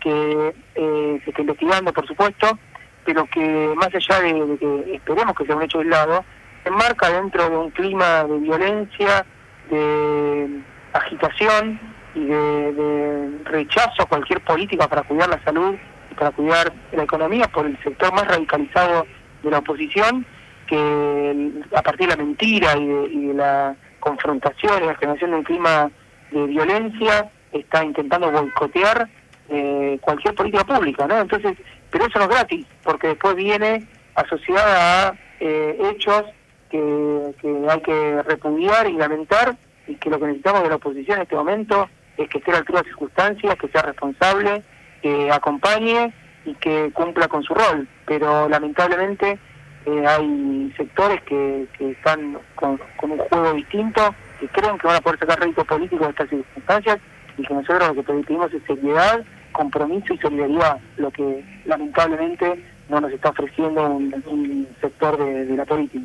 que 0.00 0.54
eh, 0.74 1.20
se 1.22 1.30
está 1.30 1.42
investigando, 1.42 1.92
por 1.92 2.06
supuesto, 2.06 2.58
pero 3.04 3.26
que 3.26 3.74
más 3.76 3.94
allá 3.94 4.20
de, 4.20 4.56
que 4.58 4.94
esperemos 4.94 5.36
que 5.36 5.44
sea 5.44 5.56
un 5.56 5.62
hecho 5.62 5.80
aislado, 5.80 6.24
se 6.62 6.68
enmarca 6.68 7.10
dentro 7.10 7.48
de 7.48 7.56
un 7.56 7.70
clima 7.70 8.24
de 8.24 8.38
violencia, 8.38 9.26
de 9.70 10.60
agitación 10.92 11.80
y 12.14 12.24
de, 12.24 13.38
rechazo 13.44 14.02
a 14.02 14.06
cualquier 14.06 14.40
política 14.42 14.88
para 14.88 15.02
cuidar 15.02 15.28
la 15.28 15.42
salud 15.44 15.76
y 16.10 16.14
para 16.14 16.30
cuidar 16.30 16.72
la 16.92 17.02
economía 17.02 17.46
por 17.48 17.66
el 17.66 17.80
sector 17.82 18.12
más 18.12 18.26
radicalizado 18.26 19.06
de 19.42 19.50
la 19.50 19.58
oposición, 19.58 20.26
que 20.70 21.50
a 21.74 21.82
partir 21.82 22.08
de 22.08 22.16
la 22.16 22.22
mentira 22.22 22.76
y 22.76 22.86
de, 23.26 23.34
la 23.34 23.74
confrontación 23.98 24.84
y 24.84 24.86
la 24.86 24.94
generación 24.94 25.32
de 25.32 25.36
un 25.38 25.42
clima 25.42 25.90
de 26.30 26.46
violencia 26.46 27.28
está 27.50 27.84
intentando 27.84 28.30
boicotear 28.30 29.08
eh, 29.48 29.98
cualquier 30.00 30.32
política 30.36 30.64
pública, 30.64 31.08
¿no? 31.08 31.18
Entonces, 31.18 31.58
pero 31.90 32.06
eso 32.06 32.20
no 32.20 32.26
es 32.26 32.30
gratis, 32.30 32.66
porque 32.84 33.08
después 33.08 33.34
viene 33.34 33.84
asociada 34.14 35.08
a 35.08 35.14
eh, 35.40 35.76
hechos 35.90 36.22
que, 36.70 37.34
hay 37.68 37.80
que 37.80 38.22
repudiar 38.22 38.88
y 38.88 38.92
lamentar 38.92 39.56
y 39.88 39.96
que 39.96 40.08
lo 40.08 40.20
que 40.20 40.26
necesitamos 40.26 40.62
de 40.62 40.68
la 40.68 40.76
oposición 40.76 41.16
en 41.16 41.22
este 41.22 41.34
momento 41.34 41.88
es 42.16 42.28
que 42.28 42.38
esté 42.38 42.52
a 42.52 42.54
la 42.54 42.58
altura 42.60 42.82
de 42.82 42.88
circunstancias, 42.90 43.56
que 43.56 43.68
sea 43.68 43.82
responsable, 43.82 44.62
que 45.02 45.32
acompañe 45.32 46.14
y 46.44 46.54
que 46.54 46.92
cumpla 46.92 47.26
con 47.26 47.42
su 47.42 47.54
rol. 47.54 47.88
Pero 48.06 48.48
lamentablemente 48.48 49.40
eh, 49.86 50.06
hay 50.06 50.72
sectores 50.76 51.20
que, 51.22 51.66
están 51.78 52.38
con, 52.54 52.80
un 53.02 53.18
juego 53.18 53.54
distinto, 53.54 54.14
que 54.38 54.48
creen 54.48 54.78
que 54.78 54.86
van 54.86 54.96
a 54.96 55.00
poder 55.00 55.18
sacar 55.18 55.40
rédito 55.40 55.64
político 55.64 56.04
de 56.04 56.10
estas 56.10 56.28
circunstancias 56.28 56.98
y 57.38 57.42
que 57.42 57.54
nosotros 57.54 57.88
lo 57.88 57.94
que 57.94 58.02
pedimos 58.02 58.52
es 58.52 58.62
seriedad, 58.66 59.20
compromiso 59.52 60.12
y 60.12 60.18
solidaridad, 60.18 60.78
lo 60.96 61.10
que 61.10 61.44
lamentablemente 61.64 62.64
no 62.88 63.00
nos 63.00 63.12
está 63.12 63.30
ofreciendo 63.30 63.84
un, 63.86 64.68
sector 64.80 65.16
de 65.18 65.56
la 65.56 65.64
política. 65.64 66.04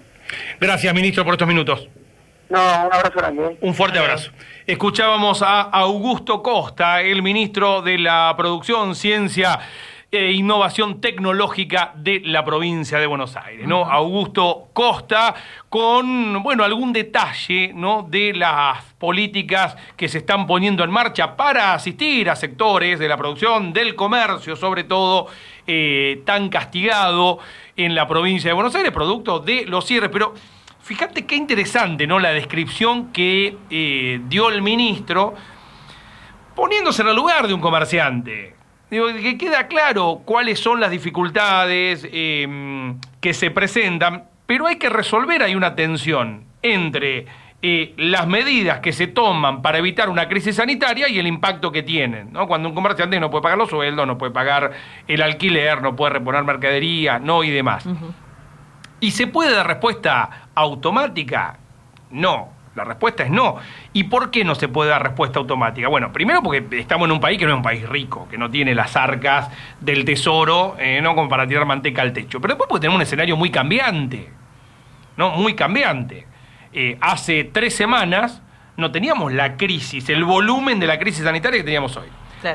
Gracias, 0.60 0.94
ministro, 0.94 1.24
por 1.24 1.34
estos 1.34 1.48
minutos. 1.48 1.88
No, 2.50 2.60
un 2.60 2.94
abrazo 2.94 3.17
grande. 3.17 3.46
¿eh? 3.46 3.58
Un 3.62 3.74
fuerte 3.74 4.00
abrazo. 4.00 4.32
Escuchábamos 4.67 5.41
a 5.41 5.62
Augusto 5.62 6.44
Costa, 6.44 7.01
el 7.01 7.24
ministro 7.24 7.82
de 7.82 7.98
la 7.98 8.34
Producción, 8.38 8.96
Ciencia 8.96 9.60
e 10.12 10.31
Innovación 10.31 11.01
Tecnológica 11.01 11.93
de 11.95 12.21
la 12.24 12.45
provincia 12.45 13.00
de 13.00 13.07
Buenos 13.07 13.35
Aires, 13.35 13.67
¿no? 13.67 13.83
Augusto 13.85 14.69
Costa 14.71 15.35
con, 15.69 16.41
bueno, 16.41 16.63
algún 16.63 16.93
detalle, 16.93 17.71
¿no? 17.74 18.07
De 18.09 18.33
las 18.33 18.83
políticas 18.93 19.75
que 19.97 20.07
se 20.07 20.19
están 20.19 20.47
poniendo 20.47 20.83
en 20.83 20.91
marcha 20.91 21.35
para 21.35 21.74
asistir 21.74 22.29
a 22.29 22.35
sectores 22.35 23.00
de 23.00 23.07
la 23.07 23.17
producción, 23.17 23.74
del 23.74 23.95
comercio, 23.95 24.55
sobre 24.55 24.83
todo, 24.83 25.27
eh, 25.67 26.21
tan 26.25 26.50
castigado 26.50 27.39
en 27.75 27.95
la 27.95 28.07
provincia 28.07 28.50
de 28.50 28.53
Buenos 28.53 28.75
Aires, 28.75 28.91
producto 28.91 29.39
de 29.39 29.65
los 29.65 29.85
cierres. 29.85 30.12
Pero 30.13 30.33
fíjate 30.81 31.25
qué 31.25 31.35
interesante, 31.35 32.07
¿no? 32.07 32.19
La 32.19 32.29
descripción 32.29 33.12
que 33.12 33.57
eh, 33.69 34.21
dio 34.27 34.50
el 34.50 34.62
ministro 34.62 35.33
poniéndose 36.55 37.01
en 37.01 37.09
el 37.09 37.15
lugar 37.15 37.47
de 37.47 37.53
un 37.53 37.59
comerciante. 37.59 38.55
Digo, 38.89 39.08
que 39.08 39.38
queda 39.38 39.68
claro 39.68 40.22
cuáles 40.25 40.60
son 40.60 40.80
las 40.80 40.92
dificultades 40.92 42.08
em, 42.12 43.00
que 43.20 43.34
se 43.34 43.50
presentan, 43.50 44.25
pero 44.46 44.68
hay 44.68 44.75
que 44.75 44.89
resolver 44.89 45.42
ahí 45.42 45.56
una 45.56 45.75
tensión 45.75 46.46
entre 46.62 47.25
eh, 47.62 47.96
las 47.98 48.27
medidas 48.27 48.80
que 48.80 48.94
se 48.94 49.08
toman 49.08 49.63
para 49.63 49.80
evitar 49.80 50.10
una 50.10 50.27
crisis 50.27 50.58
sanitaria 50.58 51.10
y 51.10 51.18
el 51.18 51.25
impacto 51.25 51.72
que 51.72 51.82
tienen. 51.82 52.32
¿no? 52.32 52.48
Cuando 52.48 52.70
un 52.70 52.75
comerciante 52.75 53.20
no 53.20 53.32
puede 53.32 53.42
pagar 53.42 53.58
los 53.58 53.72
sueldos, 53.72 54.06
no 54.06 54.20
puede 54.20 54.32
pagar 54.32 54.72
el 55.08 55.22
alquiler, 55.24 55.82
no 55.82 55.96
puede 55.96 56.13
reponer 56.13 56.44
mercadería, 56.44 57.18
no 57.18 57.44
y 57.44 57.50
demás. 57.50 57.88
¿Y 59.00 59.12
se 59.12 59.25
puede 59.25 59.56
dar 59.56 59.65
respuesta 59.65 60.50
automática? 60.54 61.58
No. 62.12 62.50
La 62.75 62.84
respuesta 62.84 63.24
es 63.24 63.32
no. 63.32 63.55
¿Y 63.94 64.03
por 64.03 64.32
qué 64.32 64.44
no 64.44 64.53
se 64.53 64.67
puede 64.67 64.89
dar 64.89 65.01
respuesta 65.01 65.39
automática? 65.39 65.88
Bueno, 65.88 66.12
primero 66.12 66.44
porque 66.44 66.65
estamos 66.77 67.08
en 67.08 67.13
un 67.13 67.20
país 67.20 67.39
que 67.39 67.46
no 67.46 67.51
es 67.51 67.58
un 67.58 67.63
país 67.63 67.88
rico, 67.88 68.27
que 68.29 68.38
no 68.38 68.51
tiene 68.51 68.75
las 68.75 68.96
arcas 68.96 69.50
del 69.79 70.03
tesoro, 70.03 70.75
eh, 70.77 71.00
no 71.01 71.15
como 71.15 71.29
para 71.29 71.48
tirar 71.48 71.65
manteca 71.65 72.01
al 72.01 72.12
techo. 72.12 72.41
Pero 72.41 72.53
después 72.53 72.67
porque 72.67 72.82
tenemos 72.82 72.98
un 72.98 73.03
escenario 73.03 73.38
muy 73.38 73.50
cambiante. 73.50 74.29
¿No? 75.17 75.32
Muy 75.32 75.53
cambiante. 75.53 76.27
Eh, 76.74 76.98
hace 77.00 77.46
tres 77.46 77.74
semanas 77.74 78.41
no 78.75 78.91
teníamos 78.91 79.32
la 79.32 79.55
crisis, 79.55 80.10
el 80.10 80.25
volumen 80.25 80.77
de 80.77 80.88
la 80.88 81.00
crisis 81.00 81.24
sanitaria 81.24 81.60
que 81.60 81.63
teníamos 81.63 81.96
hoy. 81.96 82.10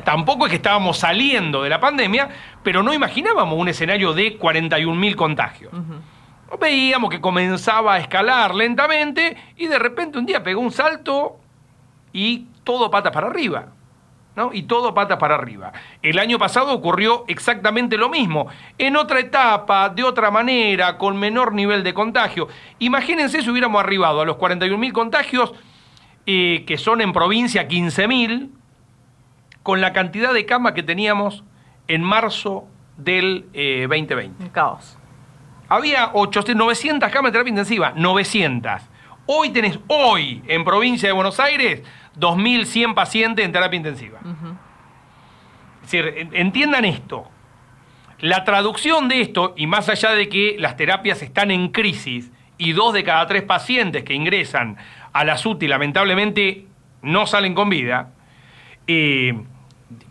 Tampoco 0.05 0.45
es 0.45 0.51
que 0.51 0.55
estábamos 0.55 0.99
saliendo 0.99 1.63
de 1.63 1.69
la 1.69 1.79
pandemia, 1.79 2.29
pero 2.63 2.81
no 2.81 2.93
imaginábamos 2.93 3.59
un 3.59 3.67
escenario 3.67 4.13
de 4.13 4.39
41.000 4.39 5.15
contagios. 5.15 5.73
Veíamos 6.59 7.09
que 7.09 7.21
comenzaba 7.21 7.95
a 7.95 7.99
escalar 7.99 8.53
lentamente 8.53 9.37
y 9.57 9.67
de 9.67 9.79
repente 9.79 10.17
un 10.17 10.25
día 10.25 10.43
pegó 10.43 10.61
un 10.61 10.71
salto 10.71 11.39
y 12.13 12.47
todo 12.63 12.91
patas 12.91 13.11
para 13.11 13.27
arriba. 13.27 13.67
¿no? 14.35 14.51
Y 14.53 14.63
todo 14.63 14.93
patas 14.93 15.17
para 15.17 15.35
arriba. 15.35 15.73
El 16.01 16.19
año 16.19 16.39
pasado 16.39 16.73
ocurrió 16.73 17.25
exactamente 17.27 17.97
lo 17.97 18.09
mismo, 18.09 18.47
en 18.77 18.95
otra 18.95 19.19
etapa, 19.19 19.89
de 19.89 20.03
otra 20.03 20.31
manera, 20.31 20.97
con 20.97 21.17
menor 21.17 21.53
nivel 21.53 21.83
de 21.83 21.93
contagio. 21.93 22.47
Imagínense 22.79 23.41
si 23.41 23.49
hubiéramos 23.49 23.83
arribado 23.83 24.21
a 24.21 24.25
los 24.25 24.37
41.000 24.37 24.91
contagios, 24.93 25.53
eh, 26.25 26.63
que 26.65 26.77
son 26.77 27.01
en 27.01 27.13
provincia 27.13 27.67
15.000, 27.67 28.49
con 29.63 29.81
la 29.81 29.93
cantidad 29.93 30.33
de 30.33 30.45
camas 30.45 30.73
que 30.73 30.83
teníamos 30.83 31.43
en 31.87 32.01
marzo 32.01 32.65
del 32.97 33.45
2020. 33.51 34.45
Eh, 34.45 34.49
caos. 34.51 34.97
Había 35.71 36.09
800, 36.11 36.53
900 36.53 37.09
camas 37.09 37.31
de 37.31 37.31
terapia 37.31 37.51
intensiva, 37.51 37.93
900. 37.95 38.81
Hoy 39.25 39.51
tenés, 39.51 39.79
hoy, 39.87 40.43
en 40.49 40.65
provincia 40.65 41.07
de 41.07 41.13
Buenos 41.13 41.39
Aires, 41.39 41.81
2.100 42.19 42.93
pacientes 42.93 43.45
en 43.45 43.53
terapia 43.53 43.77
intensiva. 43.77 44.19
Es 45.81 45.89
decir, 45.89 46.27
entiendan 46.33 46.83
esto. 46.83 47.31
La 48.19 48.43
traducción 48.43 49.07
de 49.07 49.21
esto, 49.21 49.53
y 49.55 49.65
más 49.65 49.87
allá 49.87 50.11
de 50.11 50.27
que 50.27 50.57
las 50.59 50.75
terapias 50.75 51.21
están 51.21 51.51
en 51.51 51.69
crisis 51.69 52.33
y 52.57 52.73
dos 52.73 52.93
de 52.93 53.05
cada 53.05 53.25
tres 53.27 53.43
pacientes 53.43 54.03
que 54.03 54.13
ingresan 54.13 54.75
a 55.13 55.23
la 55.23 55.37
SUTI 55.37 55.69
lamentablemente 55.69 56.65
no 57.01 57.25
salen 57.27 57.55
con 57.55 57.69
vida, 57.69 58.09
eh, 58.87 59.41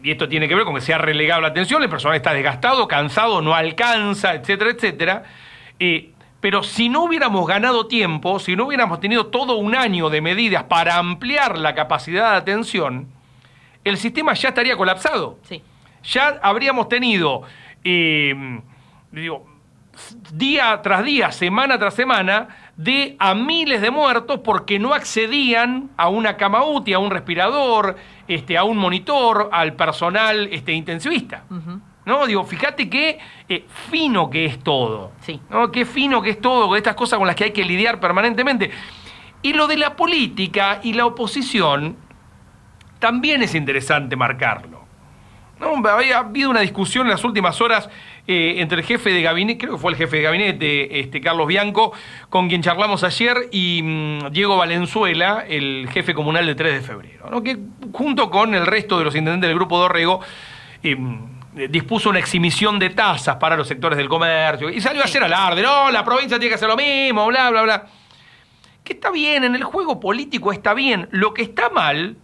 y 0.03 0.11
esto 0.11 0.27
tiene 0.27 0.49
que 0.49 0.55
ver 0.55 0.65
con 0.65 0.75
que 0.75 0.81
se 0.81 0.95
ha 0.95 0.99
relegado 0.99 1.43
la 1.43 1.49
atención, 1.49 1.83
el 1.83 1.91
personal 1.91 2.17
está 2.17 2.33
desgastado, 2.33 2.89
cansado, 2.89 3.43
no 3.43 3.55
alcanza, 3.55 4.33
etcétera, 4.33 4.71
etcétera. 4.71 5.25
Eh, 5.81 6.13
pero 6.41 6.63
si 6.63 6.89
no 6.89 7.05
hubiéramos 7.05 7.47
ganado 7.47 7.87
tiempo, 7.87 8.39
si 8.39 8.55
no 8.55 8.67
hubiéramos 8.67 9.01
tenido 9.01 9.27
todo 9.27 9.57
un 9.57 9.75
año 9.75 10.09
de 10.09 10.21
medidas 10.21 10.65
para 10.65 10.97
ampliar 10.97 11.59
la 11.59 11.75
capacidad 11.75 12.33
de 12.33 12.37
atención, 12.37 13.09
el 13.85 13.97
sistema 13.97 14.35
ya 14.35 14.51
estaría 14.51 14.77
colapsado. 14.77 15.39
Sí. 15.43 15.63
Ya 16.05 16.39
habríamos 16.43 16.89
tenido, 16.89 17.43
eh, 17.85 18.61
digo, 19.11 19.47
día 20.33 20.81
tras 20.83 21.05
día, 21.05 21.31
semana 21.33 21.79
tras 21.79 21.95
semana, 21.95 22.49
de 22.77 23.17
a 23.19 23.35
miles 23.35 23.83
de 23.83 23.91
muertos 23.91 24.41
porque 24.43 24.79
no 24.79 24.95
accedían 24.95 25.91
a 25.99 26.09
una 26.09 26.39
cama 26.39 26.65
útil, 26.65 26.95
a 26.95 26.99
un 26.99 27.11
respirador, 27.11 27.97
este, 28.29 28.57
a 28.57 28.65
un 28.65 28.79
monitor, 28.79 29.51
al 29.53 29.75
personal 29.75 30.49
este, 30.53 30.73
intensivista. 30.73 31.45
¿No? 32.11 32.27
Digo, 32.27 32.45
fíjate 32.45 32.91
qué 32.91 33.19
eh, 33.49 33.65
fino 33.89 34.29
que 34.29 34.45
es 34.45 34.59
todo. 34.59 35.13
Sí. 35.21 35.41
¿no? 35.49 35.71
Qué 35.71 35.87
fino 35.87 36.21
que 36.21 36.31
es 36.31 36.41
todo, 36.41 36.69
con 36.69 36.77
estas 36.77 36.97
cosas 36.97 37.19
con 37.19 37.27
las 37.27 37.37
que 37.37 37.45
hay 37.45 37.53
que 37.53 37.65
lidiar 37.65 38.01
permanentemente. 38.01 38.71
Y 39.43 39.53
lo 39.53 39.69
de 39.69 39.77
la 39.77 39.95
política 39.95 40.81
y 40.83 40.93
la 40.93 41.07
oposición 41.07 41.97
también 42.99 43.43
es 43.43 43.55
interesante 43.55 44.17
marcarlo. 44.17 44.81
¿no? 45.61 45.89
Había 45.89 46.19
habido 46.19 46.51
una 46.51 46.61
discusión 46.61 47.07
en 47.07 47.13
las 47.13 47.23
últimas 47.23 47.61
horas 47.61 47.89
eh, 48.27 48.57
entre 48.59 48.81
el 48.81 48.85
jefe 48.85 49.11
de 49.11 49.23
gabinete, 49.23 49.59
creo 49.59 49.75
que 49.75 49.81
fue 49.81 49.93
el 49.93 49.97
jefe 49.97 50.17
de 50.17 50.23
gabinete, 50.23 51.01
este, 51.01 51.21
Carlos 51.21 51.47
Bianco, 51.47 51.93
con 52.29 52.49
quien 52.49 52.61
charlamos 52.61 53.05
ayer, 53.05 53.49
y 53.53 53.83
mm, 53.83 54.31
Diego 54.33 54.57
Valenzuela, 54.57 55.45
el 55.49 55.89
jefe 55.93 56.13
comunal 56.13 56.47
de 56.47 56.55
3 56.57 56.75
de 56.75 56.81
febrero, 56.81 57.31
¿no? 57.31 57.43
que 57.43 57.57
junto 57.93 58.31
con 58.31 58.55
el 58.55 58.67
resto 58.67 58.99
de 58.99 59.05
los 59.05 59.15
intendentes 59.15 59.49
del 59.49 59.57
Grupo 59.57 59.79
Dorrego, 59.79 60.21
eh, 60.83 60.97
dispuso 61.53 62.11
una 62.11 62.19
exhibición 62.21 62.79
de 62.79 62.91
tasas 62.91 63.37
para 63.37 63.57
los 63.57 63.67
sectores 63.67 63.97
del 63.99 64.09
comercio 64.09 64.71
y 64.71 64.81
salió 64.81 65.03
a 65.03 65.05
hacer 65.07 65.23
alarde, 65.25 65.63
no, 65.63 65.91
la 65.91 66.05
provincia 66.05 66.39
tiene 66.39 66.51
que 66.51 66.55
hacer 66.55 66.69
lo 66.69 66.77
mismo, 66.77 67.27
bla, 67.27 67.51
bla, 67.51 67.63
bla. 67.63 67.87
que 68.85 68.93
está 68.93 69.11
bien, 69.11 69.45
en 69.45 69.55
el 69.55 69.65
juego 69.65 69.99
político 70.01 70.53
está 70.53 70.75
bien. 70.75 71.09
Lo 71.11 71.35
que 71.35 71.43
está 71.43 71.69
mal 71.71 72.17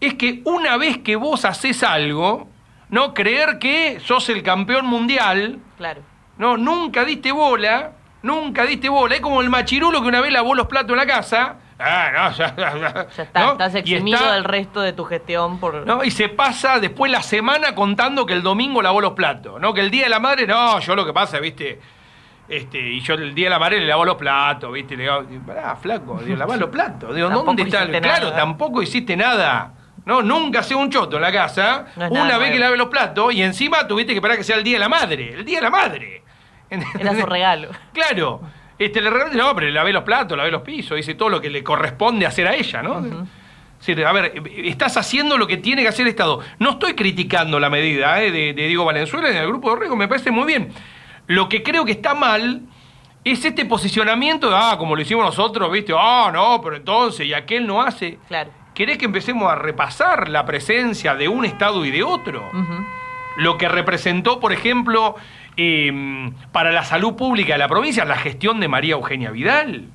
es 0.00 0.14
que 0.14 0.42
una 0.44 0.76
vez 0.76 0.98
que 0.98 1.14
vos 1.16 1.44
haces 1.44 1.82
algo, 1.84 2.48
¿no? 2.88 3.14
Creer 3.14 3.58
que 3.58 4.00
sos 4.00 4.28
el 4.28 4.42
campeón 4.42 4.86
mundial, 4.86 5.58
Claro. 5.78 6.02
no, 6.38 6.56
nunca 6.56 7.04
diste 7.04 7.30
bola, 7.32 7.92
nunca 8.22 8.64
diste 8.66 8.88
bola. 8.88 9.14
Es 9.14 9.20
como 9.20 9.40
el 9.40 9.48
machirulo 9.48 10.02
que 10.02 10.08
una 10.08 10.20
vez 10.20 10.32
lavó 10.32 10.54
los 10.54 10.66
platos 10.66 10.90
en 10.90 10.96
la 10.96 11.06
casa. 11.06 11.56
Ah, 11.84 12.10
no, 12.14 12.30
ya, 12.36 12.54
ya, 12.56 12.78
ya, 12.78 13.06
Ya 13.16 13.22
está, 13.24 13.40
¿no? 13.40 13.52
estás 13.52 13.74
eximido 13.74 14.18
está- 14.18 14.32
del 14.34 14.44
resto 14.44 14.80
de 14.80 14.92
tu 14.92 15.04
gestión 15.04 15.58
por... 15.58 15.86
¿no? 15.86 16.04
Y 16.04 16.10
se 16.10 16.28
pasa 16.28 16.78
después 16.78 17.10
la 17.10 17.22
semana 17.22 17.74
contando 17.74 18.24
que 18.26 18.34
el 18.34 18.42
domingo 18.42 18.80
lavó 18.82 19.00
los 19.00 19.12
platos, 19.12 19.60
¿no? 19.60 19.74
Que 19.74 19.80
el 19.80 19.90
día 19.90 20.04
de 20.04 20.10
la 20.10 20.20
madre, 20.20 20.46
no, 20.46 20.78
yo 20.80 20.94
lo 20.94 21.04
que 21.04 21.12
pasa, 21.12 21.38
¿viste? 21.40 21.80
Este, 22.48 22.78
y 22.78 23.00
yo 23.00 23.14
el 23.14 23.34
día 23.34 23.46
de 23.46 23.50
la 23.50 23.58
madre 23.58 23.80
le 23.80 23.86
lavó 23.86 24.04
los 24.04 24.16
platos, 24.16 24.72
¿viste? 24.72 24.96
Le 24.96 25.04
digo, 25.04 25.24
pará, 25.46 25.74
flaco, 25.76 26.20
digo, 26.22 26.36
lavá 26.36 26.56
los 26.56 26.68
platos. 26.70 27.14
Digo, 27.14 27.28
Tampoco 27.28 27.46
¿dónde 27.46 27.62
está? 27.62 27.82
hiciste 27.82 28.00
Claro, 28.00 28.24
nada. 28.26 28.36
tampoco 28.36 28.82
hiciste 28.82 29.16
nada. 29.16 29.72
No, 30.04 30.20
nunca 30.20 30.58
hacía 30.60 30.76
un 30.76 30.90
choto 30.90 31.16
en 31.16 31.22
la 31.22 31.32
casa. 31.32 31.86
No 31.96 32.08
una 32.08 32.24
nada 32.24 32.38
vez 32.38 32.50
que 32.50 32.58
lave 32.58 32.76
los 32.76 32.88
platos 32.88 33.32
y 33.32 33.42
encima 33.42 33.86
tuviste 33.86 34.12
que 34.12 34.18
esperar 34.18 34.36
que 34.36 34.44
sea 34.44 34.56
el 34.56 34.64
día 34.64 34.74
de 34.74 34.80
la 34.80 34.88
madre. 34.88 35.32
El 35.34 35.44
día 35.44 35.58
de 35.58 35.62
la 35.62 35.70
madre. 35.70 36.22
Era 36.98 37.14
su 37.14 37.24
regalo. 37.26 37.68
Claro. 37.94 38.40
Este, 38.78 39.00
le 39.00 39.10
regalé, 39.10 39.36
no, 39.36 39.54
pero 39.54 39.70
lavé 39.70 39.92
los 39.92 40.02
platos, 40.02 40.36
lavé 40.36 40.50
los 40.50 40.62
pisos, 40.62 40.98
hice 40.98 41.14
todo 41.14 41.28
lo 41.28 41.40
que 41.40 41.50
le 41.50 41.62
corresponde 41.62 42.26
hacer 42.26 42.46
a 42.48 42.54
ella, 42.54 42.82
¿no? 42.82 42.98
Es 42.98 43.86
decir, 43.86 44.06
a 44.06 44.12
ver, 44.12 44.42
estás 44.64 44.96
haciendo 44.96 45.36
lo 45.36 45.46
que 45.46 45.56
tiene 45.56 45.82
que 45.82 45.88
hacer 45.88 46.06
el 46.06 46.10
Estado. 46.10 46.40
No 46.58 46.70
estoy 46.70 46.94
criticando 46.94 47.58
la 47.58 47.68
medida 47.68 48.22
eh, 48.22 48.30
de, 48.30 48.52
de 48.52 48.66
Diego 48.66 48.84
Valenzuela 48.84 49.28
en 49.28 49.36
el 49.36 49.46
grupo 49.48 49.70
de 49.70 49.80
Riego, 49.80 49.96
me 49.96 50.08
parece 50.08 50.30
muy 50.30 50.46
bien. 50.46 50.72
Lo 51.26 51.48
que 51.48 51.62
creo 51.62 51.84
que 51.84 51.92
está 51.92 52.14
mal 52.14 52.62
es 53.24 53.44
este 53.44 53.64
posicionamiento 53.64 54.50
de, 54.50 54.56
ah, 54.58 54.76
como 54.78 54.96
lo 54.96 55.02
hicimos 55.02 55.24
nosotros, 55.24 55.70
¿viste? 55.70 55.92
Ah, 55.96 56.30
no, 56.32 56.60
pero 56.62 56.76
entonces, 56.76 57.26
y 57.26 57.34
aquel 57.34 57.66
no 57.66 57.80
hace. 57.80 58.18
Claro. 58.28 58.50
¿Querés 58.74 58.98
que 58.98 59.04
empecemos 59.04 59.50
a 59.50 59.54
repasar 59.54 60.28
la 60.28 60.44
presencia 60.46 61.14
de 61.14 61.28
un 61.28 61.44
Estado 61.44 61.84
y 61.84 61.90
de 61.90 62.02
otro? 62.02 62.50
Lo 63.36 63.58
que 63.58 63.68
representó, 63.68 64.40
por 64.40 64.52
ejemplo, 64.52 65.14
eh, 65.56 66.30
para 66.52 66.72
la 66.72 66.84
salud 66.84 67.14
pública 67.14 67.52
de 67.54 67.58
la 67.58 67.68
provincia, 67.68 68.04
la 68.04 68.16
gestión 68.16 68.60
de 68.60 68.68
María 68.68 68.94
Eugenia 68.94 69.30
Vidal. 69.30 69.88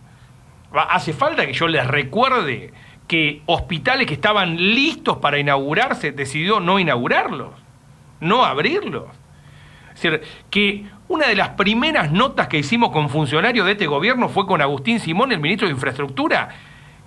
Hace 0.74 1.14
falta 1.14 1.46
que 1.46 1.54
yo 1.54 1.68
les 1.68 1.88
recuerde 1.88 2.74
que 3.08 3.42
hospitales 3.46 4.06
que 4.06 4.14
estaban 4.14 4.58
listos 4.58 5.18
para 5.18 5.40
inaugurarse 5.40 6.12
decidió 6.12 6.60
no 6.60 6.78
inaugurarlos, 6.78 7.54
no 8.20 8.44
abrirlos. 8.44 9.06
Es 9.96 10.02
decir, 10.04 10.22
que 10.50 10.86
una 11.08 11.28
de 11.28 11.36
las 11.36 11.50
primeras 11.50 12.12
notas 12.12 12.48
que 12.48 12.58
hicimos 12.60 12.92
con 12.92 13.10
funcionarios 13.10 13.66
de 13.66 13.72
este 13.72 13.88
gobierno 13.88 14.30
fue 14.30 14.46
con 14.46 14.62
Agustín 14.62 15.00
Simón, 15.00 15.32
el 15.32 15.40
ministro 15.40 15.68
de 15.68 15.74
Infraestructura, 15.74 16.50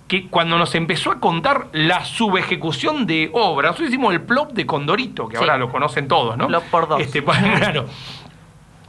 que 0.07 0.27
cuando 0.27 0.57
nos 0.57 0.75
empezó 0.75 1.11
a 1.11 1.19
contar 1.21 1.67
la 1.71 2.03
subejecución 2.03 3.05
de 3.05 3.29
obras, 3.31 3.69
nosotros 3.71 3.89
hicimos 3.89 4.13
el 4.13 4.21
plop 4.21 4.51
de 4.51 4.65
Condorito, 4.65 5.29
que 5.29 5.37
Sí. 5.37 5.41
ahora 5.41 5.57
lo 5.57 5.69
conocen 5.71 6.09
todos, 6.09 6.35
¿no? 6.35 6.47
Plop 6.47 6.63
por 6.65 6.87
dos. 6.89 6.99
Este, 6.99 7.23
claro. 7.23 7.85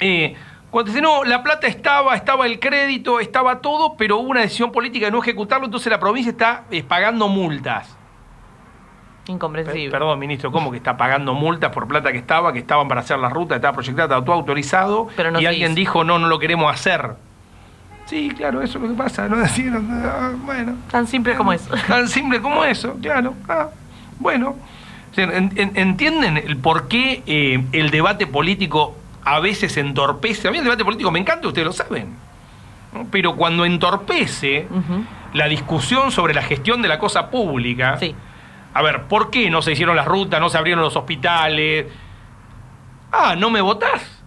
Eh, 0.03 0.35
cuando 0.71 0.91
dice, 0.91 1.03
no, 1.03 1.23
la 1.25 1.43
plata 1.43 1.67
estaba, 1.67 2.15
estaba 2.17 2.47
el 2.47 2.59
crédito, 2.59 3.21
estaba 3.21 3.61
todo, 3.61 3.95
pero 3.97 4.19
hubo 4.19 4.31
una 4.31 4.41
decisión 4.41 4.73
política 4.73 5.07
de 5.07 5.13
no 5.13 5.19
ejecutarlo, 5.21 5.67
entonces 5.67 5.91
la 5.91 6.01
provincia 6.01 6.31
está 6.31 6.65
eh, 6.71 6.83
pagando 6.83 7.29
multas. 7.29 7.97
Incomprensible. 9.29 9.91
Perdón, 9.91 10.19
ministro, 10.19 10.51
¿cómo 10.51 10.71
que 10.73 10.79
está 10.79 10.97
pagando 10.97 11.33
multas 11.33 11.71
por 11.71 11.87
plata 11.87 12.11
que 12.11 12.19
estaba, 12.19 12.53
que 12.53 12.59
estaban 12.59 12.89
para 12.89 13.03
hacer 13.03 13.19
la 13.19 13.29
ruta, 13.29 13.55
estaba 13.55 13.73
proyectada, 13.75 14.05
estaba 14.07 14.25
todo 14.25 14.35
autorizado? 14.35 15.09
Pero 15.17 15.31
no 15.31 15.41
y 15.41 15.47
alguien 15.47 15.73
hizo. 15.73 15.77
dijo, 15.77 16.05
no, 16.05 16.19
no 16.19 16.27
lo 16.27 16.39
queremos 16.41 16.73
hacer. 16.73 17.13
Sí, 18.07 18.33
claro, 18.37 18.63
eso 18.63 18.79
es 18.79 18.83
lo 18.83 18.91
que 18.91 18.97
pasa, 18.97 19.29
¿no? 19.29 19.37
Decir, 19.39 19.73
ah, 19.75 20.33
bueno, 20.45 20.75
Tan 20.91 21.07
simple 21.07 21.37
como 21.37 21.53
eso. 21.53 21.73
tan 21.87 22.09
simple 22.09 22.41
como 22.43 22.65
eso, 22.65 22.95
claro. 23.01 23.35
Ah, 23.49 23.69
bueno. 24.19 24.57
O 25.13 25.15
sea, 25.15 25.25
en- 25.25 25.53
en- 25.57 25.73
¿Entienden 25.77 26.39
el 26.39 26.57
por 26.57 26.89
qué 26.89 27.23
eh, 27.27 27.63
el 27.73 27.91
debate 27.91 28.27
político 28.27 28.97
a 29.25 29.41
veces 29.41 29.77
entorpece? 29.77 30.49
A 30.49 30.51
mí 30.51 30.59
el 30.59 30.65
debate 30.65 30.85
político 30.85 31.11
me 31.11 31.19
encanta, 31.19 31.49
ustedes 31.49 31.67
lo 31.67 31.73
saben. 31.73 32.17
¿no? 32.93 33.07
Pero 33.11 33.37
cuando 33.37 33.65
entorpece 33.65 34.67
la 35.33 35.47
discusión 35.47 36.11
sobre 36.11 36.35
la 36.35 36.43
gestión 36.43 36.83
de 36.83 36.89
la 36.89 36.99
cosa 36.99 37.31
pública, 37.31 37.97
Sí. 37.99 38.15
a 38.75 38.83
ver, 38.83 39.05
¿por 39.05 39.31
qué 39.31 39.49
no 39.51 39.63
se 39.63 39.73
hicieron 39.73 39.97
las 39.97 40.07
rutas, 40.07 40.41
no 40.41 40.49
se 40.51 40.59
abrieron 40.59 40.83
los 40.85 40.95
hospitales? 40.97 41.87
Ah, 43.11 43.35
¿no 43.37 43.51
me 43.51 43.61
votás? 43.61 44.23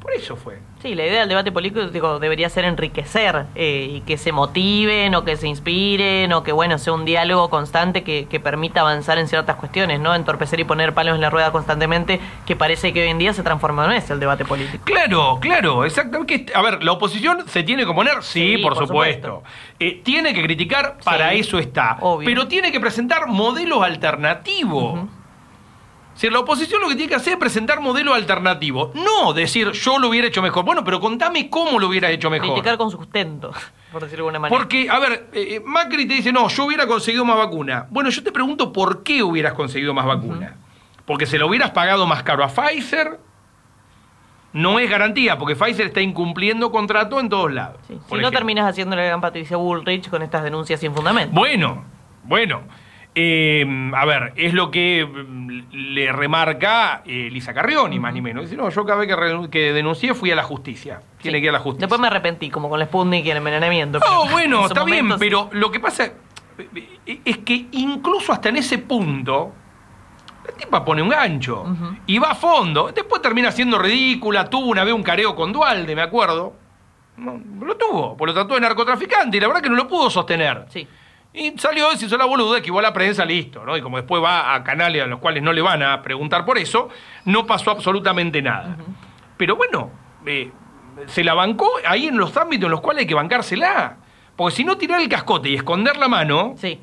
Por 0.00 0.12
eso 0.12 0.36
fue. 0.36 0.58
Sí, 0.80 0.94
la 0.94 1.04
idea 1.06 1.20
del 1.20 1.28
debate 1.28 1.50
político 1.50 2.20
debería 2.20 2.48
ser 2.48 2.64
enriquecer 2.64 3.46
eh, 3.56 3.88
y 3.96 4.00
que 4.02 4.16
se 4.16 4.30
motiven 4.30 5.12
o 5.16 5.24
que 5.24 5.36
se 5.36 5.48
inspiren 5.48 6.32
o 6.32 6.44
que 6.44 6.52
bueno 6.52 6.78
sea 6.78 6.92
un 6.92 7.04
diálogo 7.04 7.50
constante 7.50 8.04
que, 8.04 8.26
que 8.30 8.38
permita 8.38 8.82
avanzar 8.82 9.18
en 9.18 9.26
ciertas 9.26 9.56
cuestiones, 9.56 9.98
¿no? 9.98 10.14
Entorpecer 10.14 10.60
y 10.60 10.64
poner 10.64 10.94
palos 10.94 11.16
en 11.16 11.20
la 11.20 11.30
rueda 11.30 11.50
constantemente, 11.50 12.20
que 12.46 12.54
parece 12.54 12.92
que 12.92 13.02
hoy 13.02 13.08
en 13.08 13.18
día 13.18 13.32
se 13.32 13.42
transforma 13.42 13.86
en 13.86 13.92
eso 13.92 14.14
el 14.14 14.20
debate 14.20 14.44
político. 14.44 14.84
Claro, 14.84 15.38
claro, 15.40 15.84
exactamente. 15.84 16.52
A 16.54 16.62
ver, 16.62 16.84
la 16.84 16.92
oposición 16.92 17.42
se 17.48 17.64
tiene 17.64 17.82
que 17.84 17.90
oponer, 17.90 18.22
sí, 18.22 18.56
Sí, 18.56 18.62
por, 18.62 18.74
por 18.74 18.86
supuesto. 18.86 19.42
Eh, 19.80 20.00
tiene 20.04 20.32
que 20.32 20.44
criticar, 20.44 20.98
para 21.02 21.32
Sí, 21.32 21.40
eso 21.40 21.58
está. 21.58 21.96
obvio. 22.02 22.24
Pero 22.24 22.46
tiene 22.46 22.70
que 22.70 22.78
presentar 22.78 23.26
modelos 23.26 23.82
alternativos. 23.82 25.08
Si 26.18 26.28
la 26.28 26.40
oposición 26.40 26.80
lo 26.82 26.88
que 26.88 26.96
tiene 26.96 27.10
que 27.10 27.14
hacer 27.14 27.34
es 27.34 27.38
presentar 27.38 27.80
modelos 27.80 28.12
alternativos, 28.12 28.92
no 28.92 29.32
decir 29.32 29.70
yo 29.70 30.00
lo 30.00 30.08
hubiera 30.08 30.26
hecho 30.26 30.42
mejor. 30.42 30.64
Bueno, 30.64 30.82
pero 30.82 30.98
contame 30.98 31.48
cómo 31.48 31.78
lo 31.78 31.86
hubiera 31.86 32.10
hecho 32.10 32.28
mejor. 32.28 32.54
Criticar 32.54 32.76
con 32.76 32.90
sustento, 32.90 33.52
por 33.92 34.02
decirlo 34.02 34.24
de 34.24 34.30
alguna 34.30 34.38
manera. 34.40 34.58
Porque, 34.58 34.90
a 34.90 34.98
ver, 34.98 35.28
eh, 35.32 35.62
Macri 35.64 36.08
te 36.08 36.14
dice, 36.14 36.32
no, 36.32 36.48
yo 36.48 36.64
hubiera 36.64 36.88
conseguido 36.88 37.24
más 37.24 37.36
vacuna. 37.36 37.86
Bueno, 37.90 38.10
yo 38.10 38.24
te 38.24 38.32
pregunto 38.32 38.72
por 38.72 39.04
qué 39.04 39.22
hubieras 39.22 39.52
conseguido 39.52 39.94
más 39.94 40.06
vacuna. 40.06 40.56
Porque 41.06 41.24
se 41.24 41.38
lo 41.38 41.46
hubieras 41.46 41.70
pagado 41.70 42.04
más 42.04 42.24
caro 42.24 42.42
a 42.42 42.48
Pfizer. 42.48 43.20
No 44.52 44.80
es 44.80 44.90
garantía, 44.90 45.38
porque 45.38 45.54
Pfizer 45.54 45.86
está 45.86 46.00
incumpliendo 46.00 46.72
contrato 46.72 47.20
en 47.20 47.28
todos 47.28 47.52
lados. 47.52 47.76
Sí, 47.86 47.96
Si 48.10 48.16
no 48.16 48.32
terminas 48.32 48.68
haciendo 48.68 48.96
la 48.96 49.04
gran 49.04 49.20
Patricia 49.20 49.56
Bullrich 49.56 50.10
con 50.10 50.22
estas 50.22 50.42
denuncias 50.42 50.80
sin 50.80 50.92
fundamento. 50.92 51.32
Bueno, 51.32 51.84
bueno. 52.24 52.62
Eh, 53.20 53.66
a 53.96 54.04
ver, 54.04 54.32
es 54.36 54.54
lo 54.54 54.70
que 54.70 55.04
mm, 55.04 55.62
le 55.72 56.12
remarca 56.12 57.02
eh, 57.04 57.28
Lisa 57.32 57.52
Carrioni, 57.52 57.98
más 57.98 58.14
ni 58.14 58.20
menos. 58.22 58.44
Dice, 58.44 58.56
no, 58.56 58.68
yo 58.70 58.84
cada 58.84 59.00
vez 59.04 59.08
que, 59.50 59.72
denuncié 59.72 60.14
fui 60.14 60.30
a 60.30 60.36
la 60.36 60.44
justicia. 60.44 61.00
Tiene 61.20 61.38
Sí. 61.38 61.42
que 61.42 61.46
ir 61.46 61.48
a 61.48 61.54
la 61.54 61.58
justicia. 61.58 61.86
Después 61.86 62.00
me 62.00 62.06
arrepentí, 62.06 62.48
como 62.48 62.68
con 62.68 62.78
la 62.78 62.84
Sputnik 62.84 63.26
y 63.26 63.30
el 63.32 63.38
envenenamiento. 63.38 63.98
No, 63.98 64.28
bueno, 64.28 64.66
está 64.66 64.84
bien, 64.84 65.08
pero 65.18 65.48
lo 65.50 65.68
que 65.72 65.80
pasa 65.80 66.04
eh, 66.04 67.20
es 67.24 67.38
que 67.38 67.66
incluso 67.72 68.32
hasta 68.32 68.50
en 68.50 68.56
ese 68.58 68.78
punto, 68.78 69.52
la 70.46 70.52
tipa 70.52 70.84
pone 70.84 71.02
un 71.02 71.08
gancho 71.08 71.64
y 72.06 72.20
va 72.20 72.30
a 72.30 72.34
fondo. 72.36 72.92
Después 72.94 73.20
termina 73.20 73.50
siendo 73.50 73.80
ridícula. 73.80 74.48
Tuvo 74.48 74.66
una 74.66 74.84
vez 74.84 74.94
un 74.94 75.02
careo 75.02 75.34
con 75.34 75.52
Dualde, 75.52 75.96
me 75.96 76.02
acuerdo. 76.02 76.54
No, 77.16 77.36
lo 77.66 77.76
tuvo, 77.76 78.16
porque 78.16 78.32
lo 78.32 78.40
trató 78.42 78.54
de 78.54 78.60
narcotraficante 78.60 79.38
y 79.38 79.40
la 79.40 79.48
verdad 79.48 79.60
que 79.60 79.70
no 79.70 79.74
lo 79.74 79.88
pudo 79.88 80.08
sostener. 80.08 80.66
Sí. 80.68 80.86
Y 81.40 81.56
salió, 81.56 81.90
se 81.96 82.06
hizo 82.06 82.16
la 82.16 82.24
boluda, 82.24 82.60
que 82.60 82.66
igual 82.66 82.82
la 82.82 82.92
prensa, 82.92 83.24
listo, 83.24 83.64
¿no? 83.64 83.76
Y 83.76 83.80
como 83.80 83.96
después 83.96 84.20
va 84.22 84.54
a 84.54 84.64
canales 84.64 85.02
a 85.04 85.06
los 85.06 85.20
cuales 85.20 85.40
no 85.42 85.52
le 85.52 85.62
van 85.62 85.82
a 85.84 86.02
preguntar 86.02 86.44
por 86.44 86.58
eso, 86.58 86.88
no 87.26 87.46
pasó 87.46 87.70
absolutamente 87.70 88.42
nada. 88.42 88.76
Pero 89.36 89.54
bueno, 89.54 89.90
eh, 90.26 90.50
se 91.06 91.22
la 91.22 91.34
bancó 91.34 91.70
ahí 91.86 92.08
en 92.08 92.18
los 92.18 92.36
ámbitos 92.36 92.64
en 92.66 92.72
los 92.72 92.80
cuales 92.80 93.02
hay 93.02 93.06
que 93.06 93.14
bancársela. 93.14 93.98
Porque 94.34 94.56
si 94.56 94.64
no 94.64 94.76
tirar 94.76 95.00
el 95.00 95.08
cascote 95.08 95.48
y 95.48 95.54
esconder 95.54 95.96
la 95.96 96.08
mano, 96.08 96.54
Sí. 96.56 96.80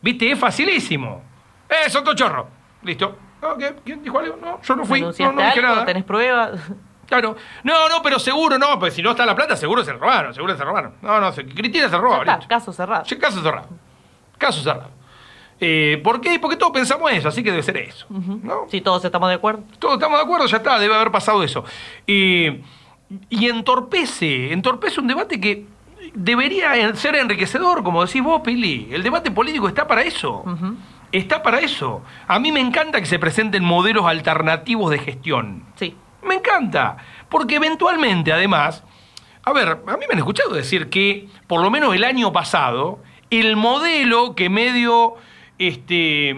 viste, 0.00 0.32
es 0.32 0.38
facilísimo. 0.38 1.22
¡Eh, 1.68 1.88
soto 1.88 2.12
chorro! 2.14 2.48
Listo. 2.82 3.16
¿qué? 3.58 3.74
¿Quién 3.84 4.02
dijo 4.02 4.18
algo? 4.18 4.36
No, 4.40 4.60
yo 4.62 4.76
no 4.76 4.84
fui. 4.84 5.00
No, 5.00 5.12
¿Denunciaste 5.12 5.36
no 5.36 5.42
dije 5.46 5.62
nada. 5.62 5.84
¿Tenés 5.84 6.04
pruebas? 6.04 6.60
Claro. 7.06 7.36
No, 7.62 7.88
no, 7.88 8.00
pero 8.02 8.18
seguro 8.18 8.56
no, 8.58 8.78
pues 8.78 8.94
si 8.94 9.02
no 9.02 9.10
está 9.10 9.26
la 9.26 9.34
plata, 9.34 9.54
seguro 9.56 9.84
se 9.84 9.92
robaron, 9.92 10.32
seguro 10.32 10.56
se 10.56 10.64
robaron. 10.64 10.94
No, 11.02 11.20
no, 11.20 11.30
se, 11.32 11.44
Cristina 11.44 11.88
se 11.90 11.98
robó. 11.98 12.24
Ya 12.24 12.34
está, 12.34 12.48
caso 12.48 12.72
cerrado. 12.72 13.04
Sí, 13.04 13.16
caso 13.18 13.42
cerrado. 13.42 13.68
Caso 14.42 14.60
cerrado. 14.60 14.90
Eh, 15.60 16.00
¿Por 16.02 16.20
qué? 16.20 16.40
Porque 16.40 16.56
todos 16.56 16.72
pensamos 16.72 17.12
eso, 17.12 17.28
así 17.28 17.44
que 17.44 17.52
debe 17.52 17.62
ser 17.62 17.76
eso. 17.76 18.06
¿no? 18.10 18.66
Si 18.68 18.80
todos 18.80 19.04
estamos 19.04 19.28
de 19.28 19.36
acuerdo. 19.36 19.62
Todos 19.78 19.94
estamos 19.94 20.18
de 20.18 20.24
acuerdo, 20.24 20.46
ya 20.46 20.56
está, 20.56 20.80
debe 20.80 20.96
haber 20.96 21.12
pasado 21.12 21.44
eso. 21.44 21.64
Eh, 22.08 22.60
y 23.30 23.46
entorpece, 23.48 24.52
entorpece 24.52 24.98
un 24.98 25.06
debate 25.06 25.40
que 25.40 25.64
debería 26.14 26.92
ser 26.96 27.14
enriquecedor, 27.14 27.84
como 27.84 28.04
decís 28.04 28.20
vos, 28.24 28.40
Pili. 28.42 28.88
El 28.90 29.04
debate 29.04 29.30
político 29.30 29.68
está 29.68 29.86
para 29.86 30.02
eso. 30.02 30.44
Está 31.12 31.40
para 31.44 31.60
eso. 31.60 32.02
A 32.26 32.40
mí 32.40 32.50
me 32.50 32.58
encanta 32.58 32.98
que 32.98 33.06
se 33.06 33.20
presenten 33.20 33.62
modelos 33.62 34.06
alternativos 34.06 34.90
de 34.90 34.98
gestión. 34.98 35.62
Sí. 35.76 35.94
Me 36.24 36.34
encanta, 36.34 36.96
porque 37.28 37.54
eventualmente, 37.54 38.32
además, 38.32 38.82
a 39.44 39.52
ver, 39.52 39.68
a 39.86 39.96
mí 39.96 40.04
me 40.08 40.14
han 40.14 40.18
escuchado 40.18 40.54
decir 40.54 40.90
que, 40.90 41.28
por 41.46 41.60
lo 41.60 41.70
menos 41.70 41.94
el 41.94 42.02
año 42.02 42.32
pasado, 42.32 42.98
el 43.32 43.56
modelo 43.56 44.34
que 44.34 44.48
medio, 44.50 45.14
este, 45.58 46.34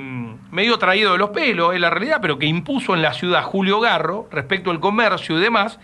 medio 0.50 0.78
traído 0.78 1.12
de 1.12 1.18
los 1.18 1.30
pelos, 1.30 1.74
es 1.74 1.80
la 1.80 1.90
realidad, 1.90 2.18
pero 2.22 2.38
que 2.38 2.46
impuso 2.46 2.94
en 2.94 3.02
la 3.02 3.12
ciudad 3.14 3.42
Julio 3.42 3.80
Garro, 3.80 4.28
respecto 4.30 4.70
al 4.70 4.80
comercio 4.80 5.38
y 5.38 5.40
demás, 5.40 5.78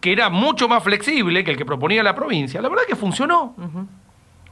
que 0.00 0.12
era 0.12 0.30
mucho 0.30 0.68
más 0.68 0.82
flexible 0.82 1.44
que 1.44 1.52
el 1.52 1.56
que 1.56 1.64
proponía 1.64 2.02
la 2.02 2.14
provincia, 2.14 2.60
la 2.60 2.68
verdad 2.68 2.84
que 2.88 2.96
funcionó. 2.96 3.54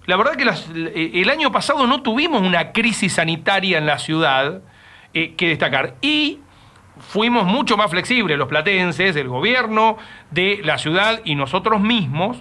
La 0.07 0.17
verdad 0.17 0.35
que 0.37 0.45
las- 0.45 0.69
eh, 0.75 1.11
el 1.15 1.29
año 1.31 1.51
pasado 1.53 1.87
no 1.87 2.03
tuvimos 2.03 2.43
una 2.43 2.73
crisis 2.73 3.15
sanitaria 3.15 3.79
en 3.79 3.87
la 3.87 3.99
ciudad 3.99 4.63
eh, 5.13 5.35
que 5.35 5.49
destacar. 5.49 5.97
Y 6.01 6.39
fuimos 6.99 7.45
mucho 7.47 7.77
más 7.77 7.91
flexibles, 7.91 8.39
los 8.39 8.47
platenses, 8.49 9.17
el 9.17 9.29
gobierno 9.29 9.97
de 10.31 10.61
la 10.63 10.79
ciudad 10.79 11.21
y 11.25 11.35
nosotros 11.35 11.81
mismos, 11.81 12.39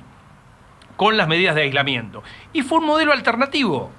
con 1.00 1.16
las 1.16 1.30
medidas 1.30 1.56
de 1.56 1.62
aislamiento. 1.62 2.22
Y 2.52 2.62
fue 2.62 2.80
un 2.80 2.86
modelo 2.86 3.14
alternativo. 3.14 3.90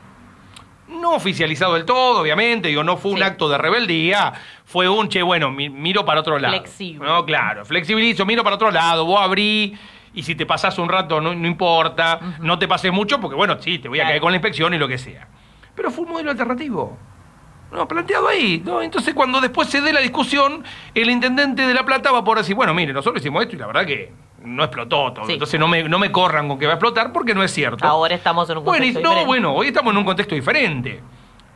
No 0.87 1.13
oficializado 1.15 1.73
del 1.73 1.87
todo, 1.87 2.21
obviamente, 2.21 2.69
digo, 2.69 2.85
no 2.85 2.99
fue 2.99 3.13
un 3.13 3.17
Sí. 3.17 3.23
acto 3.23 3.49
de 3.49 3.57
rebeldía, 3.57 4.35
fue 4.67 4.87
un, 4.87 5.09
che, 5.09 5.23
bueno, 5.23 5.51
mi- 5.51 5.71
miro 5.71 6.05
para 6.05 6.21
otro 6.21 6.39
lado. 6.39 6.53
Flexible. 6.59 7.09
No, 7.09 7.25
claro, 7.25 7.65
flexibilizo, 7.65 8.27
miro 8.27 8.45
para 8.45 8.57
otro 8.57 8.71
lado, 8.71 9.07
vos 9.07 9.19
abrí, 9.19 9.79
y 10.13 10.23
si 10.25 10.35
te 10.35 10.45
pasás 10.45 10.79
un 10.79 10.91
rato 10.91 11.23
no, 11.23 11.35
no 11.35 11.47
importa, 11.49 12.21
no 12.41 12.59
te 12.59 12.69
pases 12.69 12.93
mucho, 12.93 13.19
porque 13.19 13.35
bueno, 13.35 13.57
sí, 13.61 13.79
te 13.79 13.89
voy 13.89 13.99
a 14.01 14.03
Claro. 14.03 14.11
caer 14.11 14.21
con 14.21 14.33
la 14.33 14.37
inspección 14.37 14.75
y 14.75 14.79
lo 14.79 14.87
que 14.87 14.99
sea. 14.99 15.27
Pero 15.75 15.91
fue 15.91 16.05
un 16.05 16.11
modelo 16.11 16.31
alternativo. 16.33 16.99
No, 17.73 17.89
planteado 17.89 18.29
ahí. 18.29 18.61
¿no? 18.63 18.83
Entonces, 18.83 19.15
cuando 19.15 19.41
después 19.41 19.69
se 19.71 19.81
dé 19.81 19.95
la 19.95 20.01
discusión, 20.01 20.65
el 20.95 21.09
intendente 21.09 21.67
de 21.67 21.73
La 21.73 21.85
Plata 21.87 22.11
va 22.13 22.19
a 22.19 22.25
poder 22.25 22.41
decir, 22.41 22.57
bueno, 22.57 22.75
mire, 22.75 22.93
nosotros 22.93 23.23
hicimos 23.23 23.41
esto 23.43 23.57
y 23.57 23.59
la 23.59 23.69
verdad 23.69 23.87
que 23.87 24.13
no 24.43 24.65
explotó 24.65 25.13
todo. 25.13 25.27
Sí. 25.27 25.35
Entonces 25.35 25.59
no 25.61 25.69
me, 25.69 25.85
no 25.85 25.99
me 25.99 26.11
corran 26.11 26.49
con 26.49 26.59
que 26.59 26.67
va 26.67 26.73
a 26.73 26.77
explotar 26.77 27.13
porque 27.13 27.35
no 27.35 27.43
es 27.43 27.53
cierto. 27.53 27.85
Ahora 27.87 28.15
estamos 28.15 28.49
en 28.51 28.59
un 28.59 28.65
Bueno, 28.65 28.85
y- 28.85 28.89
contexto 28.89 29.03
no, 29.03 29.11
diferente. 29.11 29.27
bueno, 29.27 29.55
hoy 29.55 29.67
estamos 29.69 29.93
en 29.93 29.99
un 29.99 30.05
contexto 30.05 30.35
diferente. 30.35 31.01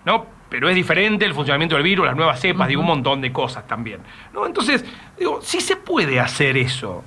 ¿No? 0.04 0.26
Pero 0.50 0.68
es 0.68 0.74
diferente 0.74 1.24
el 1.24 1.32
funcionamiento 1.34 1.74
del 1.76 1.82
virus, 1.82 2.06
las 2.06 2.14
nuevas 2.14 2.38
cepas, 2.38 2.68
digo, 2.68 2.82
un 2.82 2.86
montón 2.86 3.20
de 3.22 3.32
cosas 3.32 3.66
también. 3.66 4.00
¿No? 4.32 4.44
Entonces, 4.46 4.84
digo, 5.18 5.40
sí 5.42 5.60
se 5.60 5.76
puede 5.76 6.20
hacer 6.20 6.56
eso. 6.58 7.02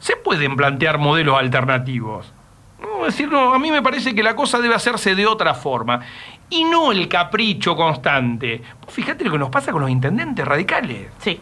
Se 0.00 0.16
pueden 0.16 0.56
plantear 0.56 0.98
modelos 0.98 1.38
alternativos. 1.38 2.32
No, 2.80 3.06
es 3.06 3.14
decir, 3.14 3.30
no, 3.30 3.54
a 3.54 3.58
mí 3.58 3.70
me 3.70 3.82
parece 3.82 4.14
que 4.14 4.22
la 4.22 4.34
cosa 4.34 4.58
debe 4.58 4.74
hacerse 4.74 5.14
de 5.14 5.26
otra 5.26 5.54
forma. 5.54 6.00
Y 6.48 6.64
no 6.64 6.90
el 6.90 7.06
capricho 7.08 7.76
constante. 7.76 8.62
Fíjate 8.88 9.24
lo 9.24 9.30
que 9.30 9.38
nos 9.38 9.50
pasa 9.50 9.70
con 9.70 9.82
los 9.82 9.90
intendentes 9.90 10.44
radicales. 10.46 11.08
Sí. 11.18 11.40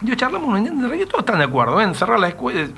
Yo 0.00 0.14
charlamos 0.14 0.48
un 0.48 0.58
intendente 0.58 0.88
radicales, 0.88 1.08
todos 1.08 1.20
están 1.24 1.38
de 1.38 1.44
acuerdo 1.44 1.80
en 1.80 1.94
cerrar 1.94 2.18
la 2.18 2.28
escuela, 2.28 2.68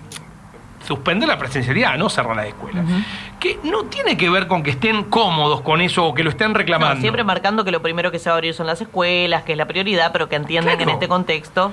suspender 0.86 1.28
la 1.28 1.36
presencialidad, 1.36 1.96
no 1.98 2.08
cerrar 2.08 2.36
las 2.36 2.46
escuelas. 2.46 2.84
Que 3.40 3.58
no 3.64 3.84
tiene 3.86 4.16
que 4.16 4.30
ver 4.30 4.46
con 4.46 4.62
que 4.62 4.70
estén 4.70 5.04
cómodos 5.04 5.60
con 5.62 5.80
eso 5.80 6.04
o 6.04 6.14
que 6.14 6.22
lo 6.22 6.30
estén 6.30 6.54
reclamando. 6.54 6.94
No, 6.94 7.00
siempre 7.00 7.24
marcando 7.24 7.64
que 7.64 7.72
lo 7.72 7.82
primero 7.82 8.12
que 8.12 8.18
se 8.20 8.28
va 8.28 8.34
a 8.34 8.36
abrir 8.36 8.54
son 8.54 8.66
las 8.68 8.80
escuelas, 8.80 9.42
que 9.42 9.52
es 9.52 9.58
la 9.58 9.66
prioridad, 9.66 10.12
pero 10.12 10.28
que 10.28 10.36
entienden 10.36 10.76
que 10.76 10.84
en 10.84 10.90
este 10.90 11.08
contexto 11.08 11.72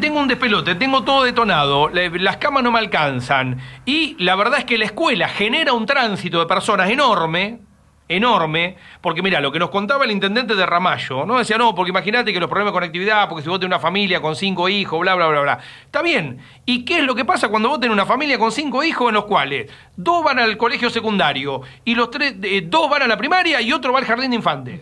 Tengo 0.00 0.18
un 0.20 0.28
despelote, 0.28 0.74
tengo 0.76 1.02
todo 1.02 1.24
detonado, 1.24 1.90
la- 1.90 2.08
las 2.18 2.38
camas 2.38 2.62
no 2.62 2.72
me 2.72 2.78
alcanzan. 2.78 3.58
Y 3.84 4.16
la 4.22 4.34
verdad 4.36 4.60
es 4.60 4.64
que 4.64 4.78
la 4.78 4.86
escuela 4.86 5.28
genera 5.28 5.74
un 5.74 5.84
tránsito 5.84 6.38
de 6.40 6.46
personas 6.46 6.88
enorme, 6.88 7.60
enorme, 8.08 8.76
porque 9.00 9.22
mira, 9.22 9.40
lo 9.40 9.50
que 9.50 9.58
nos 9.58 9.70
contaba 9.70 10.04
el 10.04 10.10
intendente 10.12 10.54
de 10.54 10.64
Ramallo, 10.64 11.26
¿no? 11.26 11.38
Decía, 11.38 11.58
no, 11.58 11.74
porque 11.74 11.90
imagínate 11.90 12.32
que 12.32 12.38
los 12.38 12.48
problemas 12.48 12.72
de 12.72 12.76
conectividad, 12.76 13.28
porque 13.28 13.42
si 13.42 13.48
vos 13.48 13.58
tenés 13.58 13.74
una 13.74 13.80
familia 13.80 14.20
con 14.20 14.36
cinco 14.36 14.68
hijos, 14.68 15.00
bla, 15.00 15.14
bla, 15.14 15.26
bla, 15.26 15.40
bla. 15.40 15.58
Está 15.84 16.02
bien. 16.02 16.38
¿Y 16.64 16.84
qué 16.84 16.98
es 16.98 17.04
lo 17.04 17.14
que 17.14 17.24
pasa 17.24 17.48
cuando 17.48 17.68
vos 17.68 17.80
tenés 17.80 17.92
una 17.92 18.06
familia 18.06 18.38
con 18.38 18.52
cinco 18.52 18.84
hijos 18.84 19.08
en 19.08 19.14
los 19.14 19.24
cuales 19.24 19.70
dos 19.96 20.22
van 20.22 20.38
al 20.38 20.56
colegio 20.56 20.88
secundario 20.90 21.62
y 21.84 21.94
los 21.94 22.10
tres, 22.10 22.36
eh, 22.42 22.62
dos 22.64 22.88
van 22.88 23.02
a 23.02 23.06
la 23.06 23.16
primaria 23.16 23.60
y 23.60 23.72
otro 23.72 23.92
va 23.92 23.98
al 23.98 24.04
jardín 24.04 24.30
de 24.30 24.36
infantes? 24.36 24.80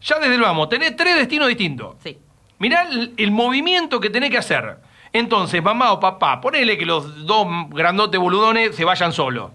Ya 0.00 0.18
desde 0.18 0.34
el 0.34 0.40
vamos, 0.40 0.68
tenés 0.68 0.96
tres 0.96 1.16
destinos 1.16 1.48
distintos. 1.48 1.96
sí. 2.02 2.18
Mirá 2.58 2.82
el, 2.82 3.12
el 3.16 3.32
movimiento 3.32 3.98
que 3.98 4.08
tenés 4.08 4.30
que 4.30 4.38
hacer. 4.38 4.76
Entonces, 5.12 5.60
mamá 5.60 5.90
o 5.90 5.98
papá, 5.98 6.40
ponele 6.40 6.78
que 6.78 6.86
los 6.86 7.26
dos 7.26 7.44
grandotes 7.70 8.20
boludones 8.20 8.76
se 8.76 8.84
vayan 8.84 9.12
solos. 9.12 9.50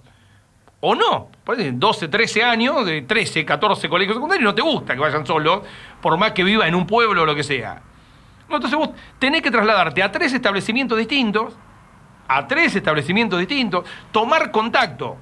O 0.82 0.94
no. 0.94 1.30
Ponele 1.48 1.72
12, 1.72 2.10
13 2.10 2.44
años, 2.44 2.86
de 2.86 3.04
13, 3.04 3.46
14 3.46 3.88
colegios 3.88 4.18
secundarios, 4.18 4.44
no 4.44 4.54
te 4.54 4.62
gusta 4.62 4.96
que 4.96 5.00
vayan 5.00 5.26
solos, 5.26 5.62
por 6.02 6.18
más 6.18 6.34
que 6.34 6.44
viva 6.44 6.68
en 6.68 6.76
un 6.76 6.86
pueblo 6.86 7.22
o 7.22 7.26
lo 7.26 7.34
que 7.34 7.44
sea. 7.44 7.82
No, 8.50 8.58
entonces 8.58 8.78
vos 8.78 8.90
tenés 9.18 9.42
que 9.42 9.50
trasladarte 9.50 10.04
a 10.04 10.12
tres 10.12 10.34
establecimientos 10.34 10.98
distintos, 10.98 11.56
a 12.28 12.46
tres 12.48 12.76
establecimientos 12.76 13.40
distintos, 13.40 13.86
tomar 14.12 14.52
contacto, 14.52 15.16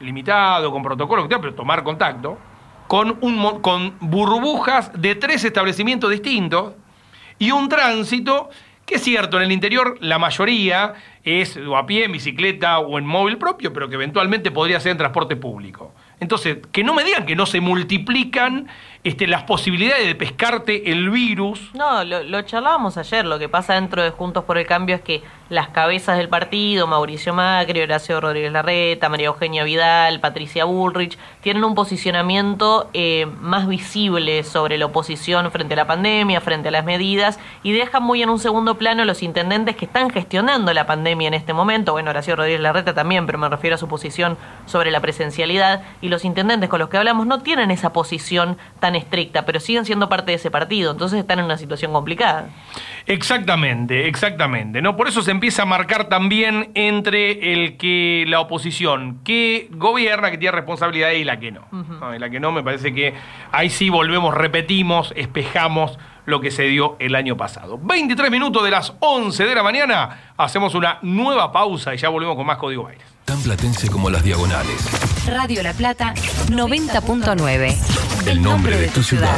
limitado, 0.00 0.72
con 0.72 0.82
protocolo, 0.82 1.28
pero 1.28 1.54
tomar 1.54 1.82
contacto, 1.82 2.38
con, 2.86 3.20
con 3.60 3.94
burbujas 4.00 4.90
de 4.98 5.16
tres 5.16 5.44
establecimientos 5.44 6.10
distintos 6.10 6.72
y 7.38 7.50
un 7.50 7.68
tránsito 7.68 8.48
que 8.86 8.94
es 8.94 9.02
cierto, 9.02 9.36
en 9.36 9.42
el 9.42 9.52
interior 9.52 9.98
la 10.00 10.18
mayoría 10.18 10.94
es 11.26 11.58
a 11.76 11.86
pie, 11.86 12.04
en 12.04 12.12
bicicleta 12.12 12.78
o 12.78 12.98
en 12.98 13.04
móvil 13.04 13.36
propio, 13.36 13.72
pero 13.72 13.88
que 13.88 13.96
eventualmente 13.96 14.52
podría 14.52 14.78
ser 14.78 14.92
en 14.92 14.98
transporte 14.98 15.34
público. 15.34 15.92
Entonces, 16.20 16.58
que 16.70 16.84
no 16.84 16.94
me 16.94 17.02
digan 17.02 17.26
que 17.26 17.34
no 17.34 17.46
se 17.46 17.60
multiplican 17.60 18.68
este, 19.06 19.28
las 19.28 19.44
posibilidades 19.44 20.04
de 20.04 20.16
pescarte 20.16 20.90
el 20.90 21.10
virus. 21.10 21.70
No, 21.74 22.02
lo, 22.02 22.42
charlábamos 22.42 22.96
ayer. 22.96 23.24
Lo 23.24 23.38
que 23.38 23.48
pasa 23.48 23.74
dentro 23.74 24.02
de 24.02 24.10
Juntos 24.10 24.42
por 24.42 24.58
el 24.58 24.66
Cambio 24.66 24.96
es 24.96 25.00
que 25.00 25.22
las 25.48 25.68
cabezas 25.68 26.18
del 26.18 26.28
partido, 26.28 26.88
Mauricio 26.88 27.32
Macri, 27.32 27.80
Horacio 27.80 28.20
Rodríguez 28.20 28.50
Larreta, 28.50 29.08
María 29.08 29.28
Eugenia 29.28 29.62
Vidal, 29.62 30.18
Patricia 30.18 30.64
Bullrich, 30.64 31.16
tienen 31.40 31.62
un 31.62 31.76
posicionamiento 31.76 32.90
eh, 32.94 33.26
más 33.40 33.68
visible 33.68 34.42
sobre 34.42 34.76
la 34.76 34.86
oposición 34.86 35.52
frente 35.52 35.74
a 35.74 35.76
la 35.76 35.86
pandemia, 35.86 36.40
frente 36.40 36.68
a 36.68 36.72
las 36.72 36.84
medidas, 36.84 37.38
y 37.62 37.70
dejan 37.70 38.02
muy 38.02 38.24
en 38.24 38.28
un 38.28 38.40
segundo 38.40 38.76
plano 38.76 39.04
los 39.04 39.22
intendentes 39.22 39.76
que 39.76 39.84
están 39.84 40.10
gestionando 40.10 40.74
la 40.74 40.84
pandemia 40.84 41.28
en 41.28 41.34
este 41.34 41.52
momento. 41.52 41.92
Bueno, 41.92 42.10
Horacio 42.10 42.34
Rodríguez 42.34 42.60
Larreta 42.60 42.92
también, 42.92 43.24
pero 43.26 43.38
me 43.38 43.48
refiero 43.48 43.76
a 43.76 43.78
su 43.78 43.86
posición 43.86 44.36
sobre 44.66 44.90
la 44.90 44.98
presencialidad. 44.98 45.82
Y 46.00 46.08
los 46.08 46.24
intendentes 46.24 46.68
con 46.68 46.80
los 46.80 46.88
que 46.88 46.96
hablamos 46.96 47.24
no 47.28 47.42
tienen 47.42 47.70
esa 47.70 47.92
posición 47.92 48.58
tan 48.80 48.95
estricta, 48.96 49.44
pero 49.44 49.60
siguen 49.60 49.84
siendo 49.84 50.08
parte 50.08 50.32
de 50.32 50.36
ese 50.36 50.50
partido. 50.50 50.92
Entonces 50.92 51.20
están 51.20 51.38
en 51.38 51.44
una 51.44 51.58
situación 51.58 51.92
complicada. 51.92 52.48
Exactamente, 53.06 54.08
exactamente. 54.08 54.82
¿no? 54.82 54.96
Por 54.96 55.08
eso 55.08 55.22
se 55.22 55.30
empieza 55.30 55.62
a 55.62 55.66
marcar 55.66 56.08
también 56.08 56.70
entre 56.74 57.52
el 57.52 57.76
que 57.76 58.24
la 58.26 58.40
oposición 58.40 59.20
que 59.24 59.68
gobierna, 59.72 60.30
que 60.30 60.38
tiene 60.38 60.52
responsabilidad 60.52 61.10
y 61.12 61.24
la 61.24 61.38
que 61.38 61.52
no. 61.52 61.66
¿no? 61.70 62.14
Y 62.14 62.18
la 62.18 62.30
que 62.30 62.40
no, 62.40 62.52
me 62.52 62.62
parece 62.62 62.92
que 62.92 63.14
ahí 63.52 63.70
sí 63.70 63.90
volvemos, 63.90 64.34
repetimos, 64.34 65.12
espejamos 65.16 65.98
lo 66.24 66.40
que 66.40 66.50
se 66.50 66.64
dio 66.64 66.96
el 66.98 67.14
año 67.14 67.36
pasado. 67.36 67.78
23 67.80 68.30
minutos 68.30 68.64
de 68.64 68.70
las 68.70 68.94
11 68.98 69.44
de 69.44 69.54
la 69.54 69.62
mañana, 69.62 70.32
hacemos 70.36 70.74
una 70.74 70.98
nueva 71.02 71.52
pausa 71.52 71.94
y 71.94 71.98
ya 71.98 72.08
volvemos 72.08 72.36
con 72.36 72.46
más 72.46 72.58
Código 72.58 72.88
Aires. 72.88 73.15
Tan 73.26 73.42
platense 73.42 73.88
como 73.88 74.08
las 74.08 74.22
diagonales. 74.22 74.76
Radio 75.26 75.60
La 75.64 75.72
Plata 75.72 76.14
90.9. 76.48 77.76
El 78.24 78.40
nombre 78.40 78.78
de 78.78 78.86
tu 78.86 79.02
ciudad. 79.02 79.36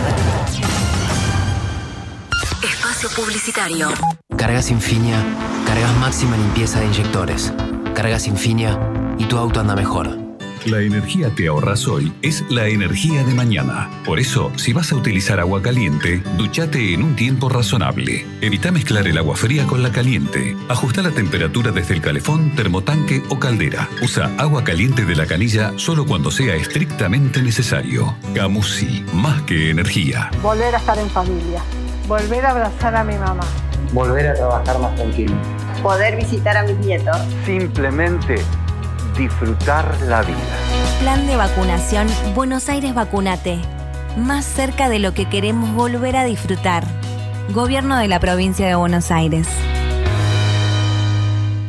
Espacio 2.62 3.09
Publicitario. 3.16 3.88
Cargas 4.37 4.70
Infinia, 4.70 5.16
cargas 5.66 5.96
máxima 5.96 6.37
limpieza 6.37 6.81
de 6.81 6.87
inyectores. 6.87 7.55
Cargas 7.94 8.27
Infinia 8.27 8.79
y 9.16 9.24
tu 9.24 9.38
auto 9.38 9.59
anda 9.59 9.74
mejor. 9.74 10.28
La 10.69 10.83
energía 10.83 11.35
que 11.35 11.49
ahorras 11.49 11.89
hoy 11.89 12.13
es 12.21 12.45
la 12.51 12.67
energía 12.67 13.25
de 13.25 13.33
mañana. 13.33 13.89
Por 14.05 14.21
eso, 14.21 14.53
si 14.57 14.75
vas 14.75 14.93
a 14.93 14.97
utilizar 14.97 15.41
agua 15.41 15.63
caliente, 15.63 16.23
duchate 16.37 16.93
en 16.93 17.03
un 17.03 17.17
tiempo 17.17 17.49
razonable. 17.49 18.27
Evita 18.43 18.71
mezclar 18.71 19.07
el 19.09 19.17
agua 19.17 19.35
fría 19.35 19.67
con 19.67 19.83
la 19.83 19.91
caliente. 19.93 20.55
Ajusta 20.69 21.01
la 21.01 21.11
temperatura 21.11 21.71
desde 21.71 21.95
el 21.95 22.03
calefón, 22.03 22.55
termotanque 22.55 23.23
o 23.31 23.39
caldera. 23.39 23.89
Usa 24.03 24.31
agua 24.37 24.63
caliente 24.63 25.07
de 25.07 25.17
la 25.17 25.25
canilla 25.25 25.73
solo 25.77 26.05
cuando 26.05 26.31
sea 26.31 26.55
estrictamente 26.55 27.41
necesario. 27.41 28.15
Camusi, 28.35 29.07
más 29.15 29.41
que 29.43 29.71
energía. 29.71 30.31
volver 30.43 30.75
a 30.75 30.79
estar 30.79 30.99
en 30.99 31.09
familia, 31.09 31.63
volver 32.07 32.45
a 32.45 32.51
abrazar 32.51 32.95
a 32.95 33.05
mi 33.05 33.17
mamá. 33.17 33.45
volver 33.95 34.27
a 34.27 34.35
trabajar 34.35 34.79
más 34.81 34.95
tranquilo. 34.97 35.35
Poder 35.83 36.17
visitar 36.17 36.59
a 36.59 36.63
mis 36.65 36.77
nietos. 36.77 37.17
Simplemente 37.47 38.37
disfrutar 39.19 39.99
la 40.07 40.23
vida. 40.23 40.39
Plan 41.01 41.27
de 41.27 41.37
vacunación 41.37 42.07
Buenos 42.35 42.69
Aires 42.69 42.95
Vacunate. 42.95 43.59
Más 44.17 44.45
cerca 44.45 44.89
de 44.89 45.01
lo 45.01 45.13
que 45.13 45.29
queremos 45.29 45.75
volver 45.75 46.17
a 46.17 46.25
disfrutar. 46.25 46.87
Gobierno 47.53 47.99
de 47.99 48.09
la 48.09 48.21
provincia 48.21 48.67
de 48.67 48.77
Buenos 48.77 49.11
Aires. 49.11 49.47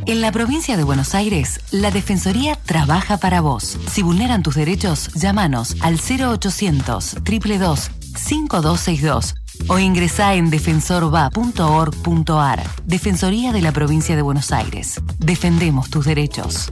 En 0.06 0.22
la 0.22 0.32
provincia 0.32 0.78
de 0.78 0.84
Buenos 0.84 1.16
Aires, 1.16 1.60
la 1.72 1.92
Defensoría 1.92 2.56
trabaja 2.56 3.18
para 3.18 3.42
vos. 3.42 3.78
Si 3.92 4.02
vulneran 4.02 4.42
tus 4.42 4.56
derechos, 4.56 5.12
llámanos 5.14 5.76
al 5.82 6.00
0800 6.00 7.16
222 7.16 7.92
5262 8.16 9.36
o 9.68 9.78
ingresá 9.78 10.36
en 10.36 10.50
defensorva.org.ar. 10.50 12.64
Defensoría 12.86 13.52
de 13.52 13.62
la 13.62 13.72
provincia 13.72 14.16
de 14.16 14.22
Buenos 14.22 14.52
Aires. 14.52 15.02
Defendemos 15.20 15.90
tus 15.90 16.06
derechos. 16.06 16.72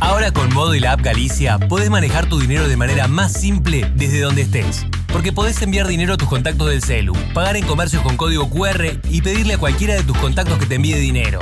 Ahora 0.00 0.30
con 0.30 0.52
Modo 0.52 0.74
y 0.74 0.80
la 0.80 0.92
app 0.92 1.00
Galicia 1.00 1.58
podés 1.58 1.90
manejar 1.90 2.26
tu 2.26 2.38
dinero 2.38 2.68
de 2.68 2.76
manera 2.76 3.08
más 3.08 3.32
simple 3.32 3.90
desde 3.94 4.20
donde 4.20 4.42
estés. 4.42 4.86
Porque 5.12 5.32
podés 5.32 5.60
enviar 5.62 5.86
dinero 5.86 6.14
a 6.14 6.16
tus 6.16 6.28
contactos 6.28 6.68
del 6.68 6.82
celu, 6.82 7.14
pagar 7.32 7.56
en 7.56 7.66
comercios 7.66 8.02
con 8.02 8.16
código 8.16 8.50
QR 8.50 9.00
y 9.08 9.22
pedirle 9.22 9.54
a 9.54 9.58
cualquiera 9.58 9.94
de 9.94 10.02
tus 10.02 10.16
contactos 10.18 10.58
que 10.58 10.66
te 10.66 10.74
envíe 10.74 10.94
dinero. 10.94 11.40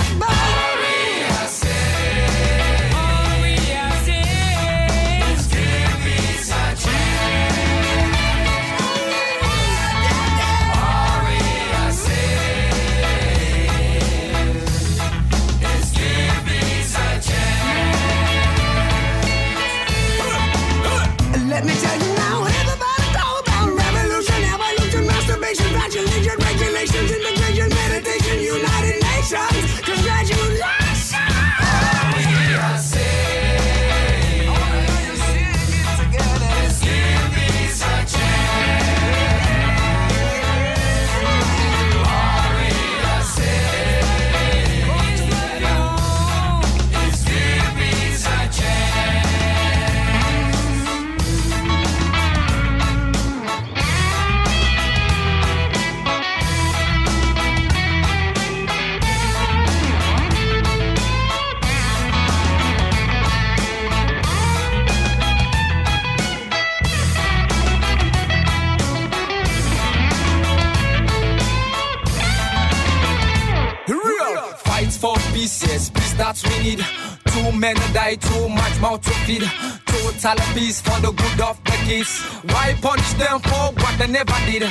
Need. 76.67 76.85
Too 77.33 77.51
many 77.51 77.79
die, 77.93 78.15
too 78.15 78.49
much 78.49 78.79
mouth 78.79 79.01
to 79.01 79.11
feed. 79.25 79.43
Total 79.85 80.37
peace 80.53 80.81
for 80.81 80.99
the 81.01 81.11
good 81.11 81.41
of 81.41 81.63
the 81.63 81.77
kids. 81.85 82.21
Why 82.51 82.75
punish 82.81 83.13
them 83.13 83.39
for 83.39 83.71
what 83.81 83.97
they 83.99 84.07
never 84.07 84.39
did? 84.45 84.63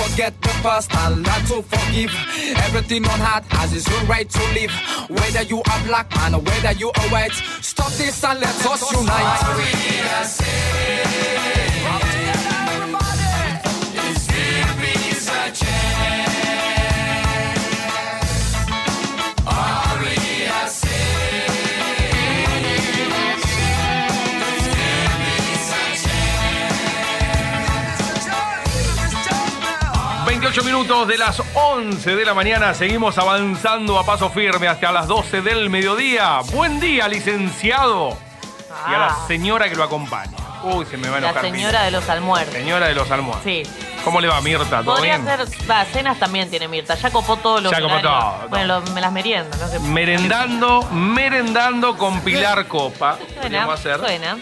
Forget 0.00 0.32
the 0.40 0.52
past, 0.62 0.94
Allah 0.96 1.36
to 1.48 1.62
forgive. 1.62 2.12
Everything 2.66 3.04
on 3.04 3.20
heart 3.20 3.44
has 3.56 3.72
its 3.72 3.88
own 3.94 4.06
right 4.06 4.28
to 4.28 4.42
live. 4.56 4.72
Whether 5.08 5.42
you 5.42 5.58
are 5.58 5.80
black 5.86 6.14
man 6.16 6.34
or 6.34 6.40
whether 6.40 6.72
you 6.72 6.88
are 6.88 7.08
white, 7.10 7.34
stop 7.60 7.92
this 7.92 8.24
and 8.24 8.40
let 8.40 8.66
us 8.66 8.92
unite. 8.92 9.42
18 30.52 30.70
minutos 30.70 31.08
de 31.08 31.16
las 31.16 31.42
11 31.54 32.14
de 32.14 32.26
la 32.26 32.34
mañana 32.34 32.74
seguimos 32.74 33.16
avanzando 33.16 33.98
a 33.98 34.04
paso 34.04 34.28
firme 34.28 34.68
hasta 34.68 34.92
las 34.92 35.08
12 35.08 35.40
del 35.40 35.70
mediodía. 35.70 36.40
Buen 36.52 36.78
día, 36.78 37.08
licenciado. 37.08 38.18
Y 38.86 38.92
a 38.92 38.98
la 38.98 39.06
ah. 39.06 39.24
señora 39.26 39.70
que 39.70 39.76
lo 39.76 39.82
acompaña. 39.82 40.36
Uy, 40.62 40.84
se 40.84 40.98
me 40.98 41.08
va 41.08 41.14
a 41.14 41.18
enojar. 41.20 41.36
La 41.36 41.40
señora 41.40 41.82
de 41.84 41.90
los 41.90 42.06
almuerzos. 42.06 42.52
Señora 42.52 42.86
de 42.86 42.94
los 42.94 43.10
almuerzos. 43.10 43.42
Sí. 43.44 43.62
¿Cómo 44.04 44.20
le 44.20 44.28
va 44.28 44.42
Mirta? 44.42 44.82
¿Todo 44.82 44.96
Podría 44.96 45.16
bien? 45.16 45.26
hacer, 45.26 45.70
va, 45.70 45.86
cenas 45.86 46.18
también 46.18 46.50
tiene 46.50 46.68
Mirta. 46.68 46.96
Ya 46.96 47.10
copó 47.10 47.36
todo 47.36 47.54
todos 47.54 47.62
los. 47.62 47.72
Ya 47.72 47.80
copó 47.80 47.98
todo. 48.02 48.48
Bueno, 48.50 48.82
me 48.92 49.00
las 49.00 49.10
meriendo. 49.10 49.56
Merendando, 49.84 50.82
merendando 50.92 51.96
con 51.96 52.20
Pilar 52.20 52.68
Copa. 52.68 53.16
Suena, 53.40 53.72
hacer. 53.72 53.98
Suena. 54.00 54.36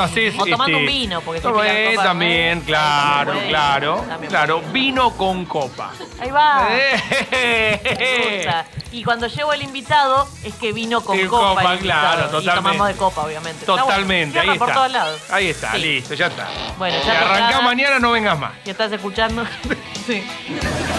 Así 0.00 0.20
es, 0.26 0.34
O 0.38 0.46
tomando 0.46 0.64
este, 0.78 0.80
un 0.80 0.86
vino, 0.86 1.20
porque 1.20 1.40
si 1.40 1.46
eh, 1.46 1.90
Copa, 1.96 2.02
también, 2.08 2.58
¿eh? 2.58 2.62
claro, 2.66 3.32
También 3.32 3.48
claro. 3.48 4.04
También 4.08 4.30
claro. 4.30 4.62
Vino 4.72 5.10
con 5.16 5.44
copa. 5.44 5.92
Ahí 6.20 6.30
va. 6.30 6.68
Eh. 6.70 8.64
Y 8.92 9.02
cuando 9.04 9.26
llevo 9.26 9.52
el 9.52 9.62
invitado, 9.62 10.28
es 10.44 10.54
que 10.54 10.72
vino 10.72 11.00
con 11.02 11.18
copa. 11.26 11.48
copa, 11.60 11.72
el 11.74 11.78
claro, 11.80 12.20
Y 12.20 12.24
totalmente. 12.30 12.54
tomamos 12.54 12.88
de 12.88 12.94
copa, 12.94 13.22
obviamente. 13.22 13.60
Está 13.60 13.72
bueno. 13.72 13.86
Totalmente, 13.86 14.38
ahí 14.38 14.44
Cierra 14.44 14.58
por 14.58 14.68
está. 14.68 14.80
todos 14.80 14.92
lados. 14.92 15.20
Ahí 15.30 15.46
está, 15.48 15.72
Sí. 15.72 15.78
listo, 15.78 16.14
ya 16.14 16.26
está. 16.26 16.48
Bueno, 16.78 16.98
Si 17.00 17.06
ya 17.06 17.12
arrancás 17.18 17.46
tocada. 17.46 17.62
mañana, 17.62 17.98
no 17.98 18.12
vengas 18.12 18.38
más. 18.38 18.52
Si 18.64 18.70
estás 18.70 18.92
escuchando, 18.92 19.44
sí. 20.06 20.22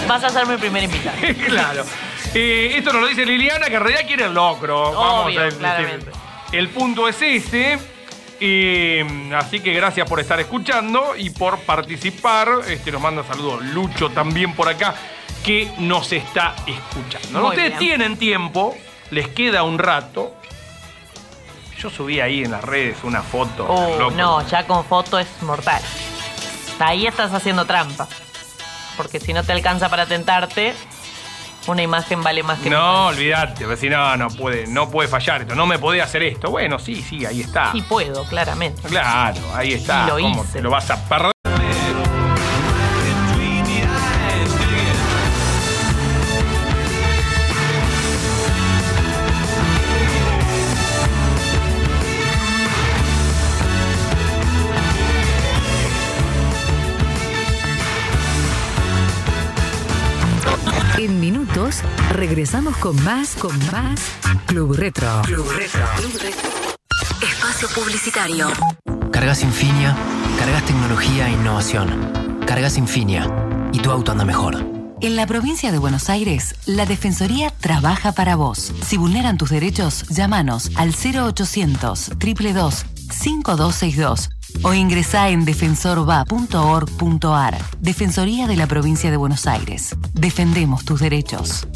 vas 0.08 0.24
a 0.24 0.28
ser 0.30 0.46
mi 0.46 0.56
primer 0.56 0.84
invitado. 0.84 1.16
claro. 1.46 1.84
Eh, 2.34 2.74
esto 2.76 2.92
nos 2.92 3.02
lo 3.02 3.08
dice 3.08 3.24
Liliana, 3.24 3.66
que 3.66 3.76
en 3.76 3.80
realidad 3.82 4.06
quiere 4.06 4.24
el 4.24 4.34
locro. 4.34 4.92
Vamos 4.92 5.36
a 5.36 5.48
claramente. 5.56 6.10
El 6.52 6.68
punto 6.70 7.08
es 7.08 7.20
este. 7.22 7.93
Eh, 8.40 9.30
así 9.36 9.60
que 9.60 9.72
gracias 9.72 10.08
por 10.08 10.20
estar 10.20 10.38
escuchando 10.40 11.14
y 11.16 11.30
por 11.30 11.58
participar. 11.60 12.48
Este, 12.68 12.90
nos 12.92 13.00
manda 13.00 13.22
saludos 13.24 13.62
Lucho 13.66 14.10
también 14.10 14.54
por 14.54 14.68
acá, 14.68 14.94
que 15.44 15.70
nos 15.78 16.12
está 16.12 16.54
escuchando. 16.66 17.40
Muy 17.40 17.50
Ustedes 17.50 17.78
bien. 17.78 17.78
tienen 17.78 18.16
tiempo, 18.18 18.76
les 19.10 19.28
queda 19.28 19.62
un 19.62 19.78
rato. 19.78 20.34
Yo 21.78 21.90
subí 21.90 22.20
ahí 22.20 22.44
en 22.44 22.50
las 22.50 22.64
redes 22.64 22.98
una 23.02 23.22
foto. 23.22 23.66
Oh, 23.68 23.98
loco. 23.98 24.10
no, 24.16 24.46
ya 24.48 24.66
con 24.66 24.84
foto 24.84 25.18
es 25.18 25.28
mortal. 25.42 25.82
Ahí 26.78 27.06
estás 27.06 27.32
haciendo 27.32 27.64
trampa. 27.66 28.08
Porque 28.96 29.20
si 29.20 29.32
no 29.32 29.42
te 29.42 29.52
alcanza 29.52 29.88
para 29.88 30.06
tentarte, 30.06 30.74
una 31.68 31.82
imagen 31.82 32.22
vale 32.22 32.42
más 32.42 32.58
que 32.60 32.70
No, 32.70 33.06
olvídate, 33.06 33.64
pues 33.64 33.80
si 33.80 33.88
no, 33.88 34.16
no 34.16 34.28
puede, 34.28 34.66
no 34.66 34.90
puede 34.90 35.08
fallar 35.08 35.42
esto, 35.42 35.54
no 35.54 35.66
me 35.66 35.78
podés 35.78 36.02
hacer 36.02 36.22
esto. 36.22 36.50
Bueno, 36.50 36.78
sí, 36.78 37.02
sí, 37.02 37.24
ahí 37.26 37.40
está. 37.42 37.72
Sí 37.72 37.82
puedo, 37.82 38.24
claramente. 38.24 38.82
Claro, 38.82 39.40
ahí 39.54 39.72
está. 39.74 40.04
Y 40.04 40.06
lo 40.08 40.18
¿Cómo 40.18 40.42
hice. 40.44 40.52
te 40.54 40.62
lo 40.62 40.70
vas 40.70 40.90
a 40.90 41.08
perder? 41.08 41.33
Minutos 61.64 61.82
regresamos 62.10 62.76
con 62.76 63.02
más, 63.04 63.34
con 63.36 63.56
más 63.70 64.00
Club 64.46 64.74
Retro. 64.74 65.22
Club 65.24 65.46
Retro. 65.56 65.82
Espacio 67.22 67.68
publicitario. 67.74 68.48
Cargas 69.10 69.42
Infinia, 69.42 69.96
cargas 70.38 70.64
tecnología 70.64 71.28
e 71.28 71.32
innovación. 71.32 72.12
Cargas 72.46 72.76
Infinia 72.76 73.26
y 73.72 73.78
tu 73.78 73.90
auto 73.90 74.12
anda 74.12 74.24
mejor. 74.24 74.56
En 75.00 75.16
la 75.16 75.26
provincia 75.26 75.72
de 75.72 75.78
Buenos 75.78 76.08
Aires, 76.08 76.54
la 76.66 76.86
Defensoría 76.86 77.50
trabaja 77.50 78.12
para 78.12 78.36
vos. 78.36 78.72
Si 78.82 78.96
vulneran 78.96 79.38
tus 79.38 79.50
derechos, 79.50 80.06
llámanos 80.08 80.70
al 80.76 80.90
0800 80.90 82.10
222 82.18 82.86
5262 83.10 84.30
o 84.62 84.74
ingresá 84.74 85.30
en 85.30 85.44
defensorva.org.ar. 85.44 87.58
Defensoría 87.80 88.46
de 88.46 88.56
la 88.56 88.66
provincia 88.66 89.10
de 89.10 89.16
Buenos 89.16 89.46
Aires. 89.46 89.96
Defendemos 90.12 90.84
tus 90.84 91.00
derechos. 91.00 91.66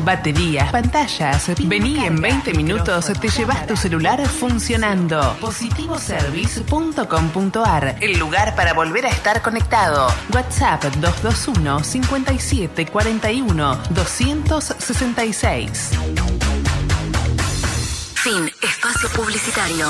Baterías, 0.04 0.72
pantallas. 0.72 1.52
Vení 1.66 2.06
en 2.06 2.22
20 2.22 2.54
minutos, 2.54 3.12
te 3.20 3.30
llevas 3.30 3.66
tu 3.68 3.76
celular 3.78 4.28
funcionando. 4.28 5.38
Positivoservice.com.ar 5.40 7.96
El 8.02 8.20
lugar 8.20 8.54
para 8.56 8.74
volver 8.74 9.06
a 9.06 9.10
estar 9.10 9.42
conectado. 9.42 10.08
WhatsApp 10.34 10.84
221 10.84 11.84
57 11.84 12.88
41 12.88 13.80
266. 13.90 15.92
Fin. 18.16 18.52
Espacio 18.62 19.10
publicitario. 19.10 19.88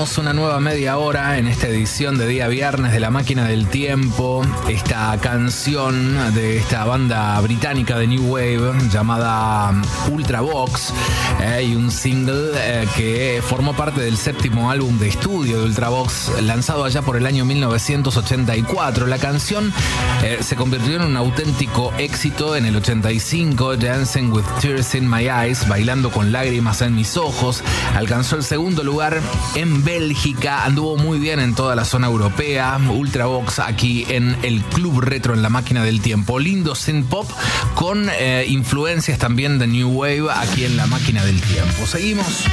Una 0.00 0.32
nueva 0.32 0.60
media 0.60 0.96
hora 0.96 1.36
en 1.36 1.46
esta 1.46 1.68
edición 1.68 2.16
de 2.16 2.26
día 2.26 2.48
viernes 2.48 2.90
de 2.90 3.00
La 3.00 3.10
Máquina 3.10 3.46
del 3.46 3.68
Tiempo. 3.68 4.29
Esta 4.70 5.18
canción 5.20 6.32
de 6.32 6.58
esta 6.58 6.84
banda 6.84 7.40
británica 7.40 7.98
de 7.98 8.06
New 8.06 8.34
Wave 8.34 8.72
llamada 8.88 9.72
Ultravox 10.12 10.94
eh, 11.42 11.64
y 11.64 11.74
un 11.74 11.90
single 11.90 12.52
eh, 12.54 12.86
que 12.96 13.42
formó 13.44 13.72
parte 13.72 14.00
del 14.00 14.16
séptimo 14.16 14.70
álbum 14.70 14.96
de 15.00 15.08
estudio 15.08 15.58
de 15.58 15.64
Ultravox 15.64 16.40
lanzado 16.42 16.84
allá 16.84 17.02
por 17.02 17.16
el 17.16 17.26
año 17.26 17.44
1984. 17.44 19.08
La 19.08 19.18
canción 19.18 19.72
eh, 20.22 20.38
se 20.40 20.54
convirtió 20.54 20.94
en 20.94 21.02
un 21.02 21.16
auténtico 21.16 21.92
éxito 21.98 22.54
en 22.54 22.64
el 22.64 22.76
85, 22.76 23.76
Dancing 23.76 24.30
with 24.30 24.44
Tears 24.60 24.94
in 24.94 25.10
My 25.10 25.28
Eyes, 25.28 25.66
bailando 25.66 26.12
con 26.12 26.30
lágrimas 26.30 26.80
en 26.80 26.94
mis 26.94 27.16
ojos. 27.16 27.64
Alcanzó 27.96 28.36
el 28.36 28.44
segundo 28.44 28.84
lugar 28.84 29.20
en 29.56 29.82
Bélgica, 29.82 30.64
anduvo 30.64 30.96
muy 30.96 31.18
bien 31.18 31.40
en 31.40 31.56
toda 31.56 31.74
la 31.74 31.84
zona 31.84 32.06
europea. 32.06 32.78
Ultravox 32.88 33.58
aquí 33.58 34.06
en 34.08 34.36
el 34.44 34.59
Club 34.64 35.00
Retro 35.00 35.34
en 35.34 35.42
la 35.42 35.48
máquina 35.48 35.84
del 35.84 36.00
tiempo. 36.00 36.38
Lindo 36.38 36.74
synth 36.74 37.08
pop 37.08 37.30
con 37.74 38.08
eh, 38.10 38.44
influencias 38.48 39.18
también 39.18 39.58
de 39.58 39.66
New 39.66 39.90
Wave 39.90 40.30
aquí 40.34 40.64
en 40.64 40.76
la 40.76 40.86
máquina 40.86 41.24
del 41.24 41.40
tiempo. 41.40 41.86
Seguimos 41.86 42.44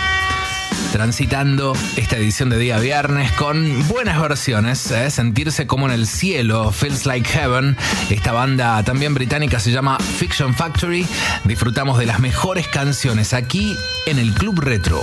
transitando 0.91 1.73
esta 1.95 2.17
edición 2.17 2.49
de 2.49 2.57
día 2.57 2.79
viernes 2.79 3.31
con 3.33 3.87
buenas 3.87 4.19
versiones, 4.21 4.89
¿eh? 4.91 5.11
sentirse 5.11 5.67
como 5.67 5.85
en 5.85 5.91
el 5.91 6.07
cielo, 6.07 6.71
Feels 6.71 7.05
Like 7.05 7.27
Heaven. 7.27 7.77
Esta 8.09 8.31
banda 8.31 8.81
también 8.83 9.13
británica 9.13 9.59
se 9.59 9.71
llama 9.71 9.97
Fiction 9.99 10.53
Factory. 10.53 11.05
Disfrutamos 11.43 11.97
de 11.97 12.05
las 12.05 12.19
mejores 12.19 12.67
canciones 12.67 13.33
aquí 13.33 13.75
en 14.05 14.19
el 14.19 14.33
Club 14.33 14.59
Retro. 14.59 15.01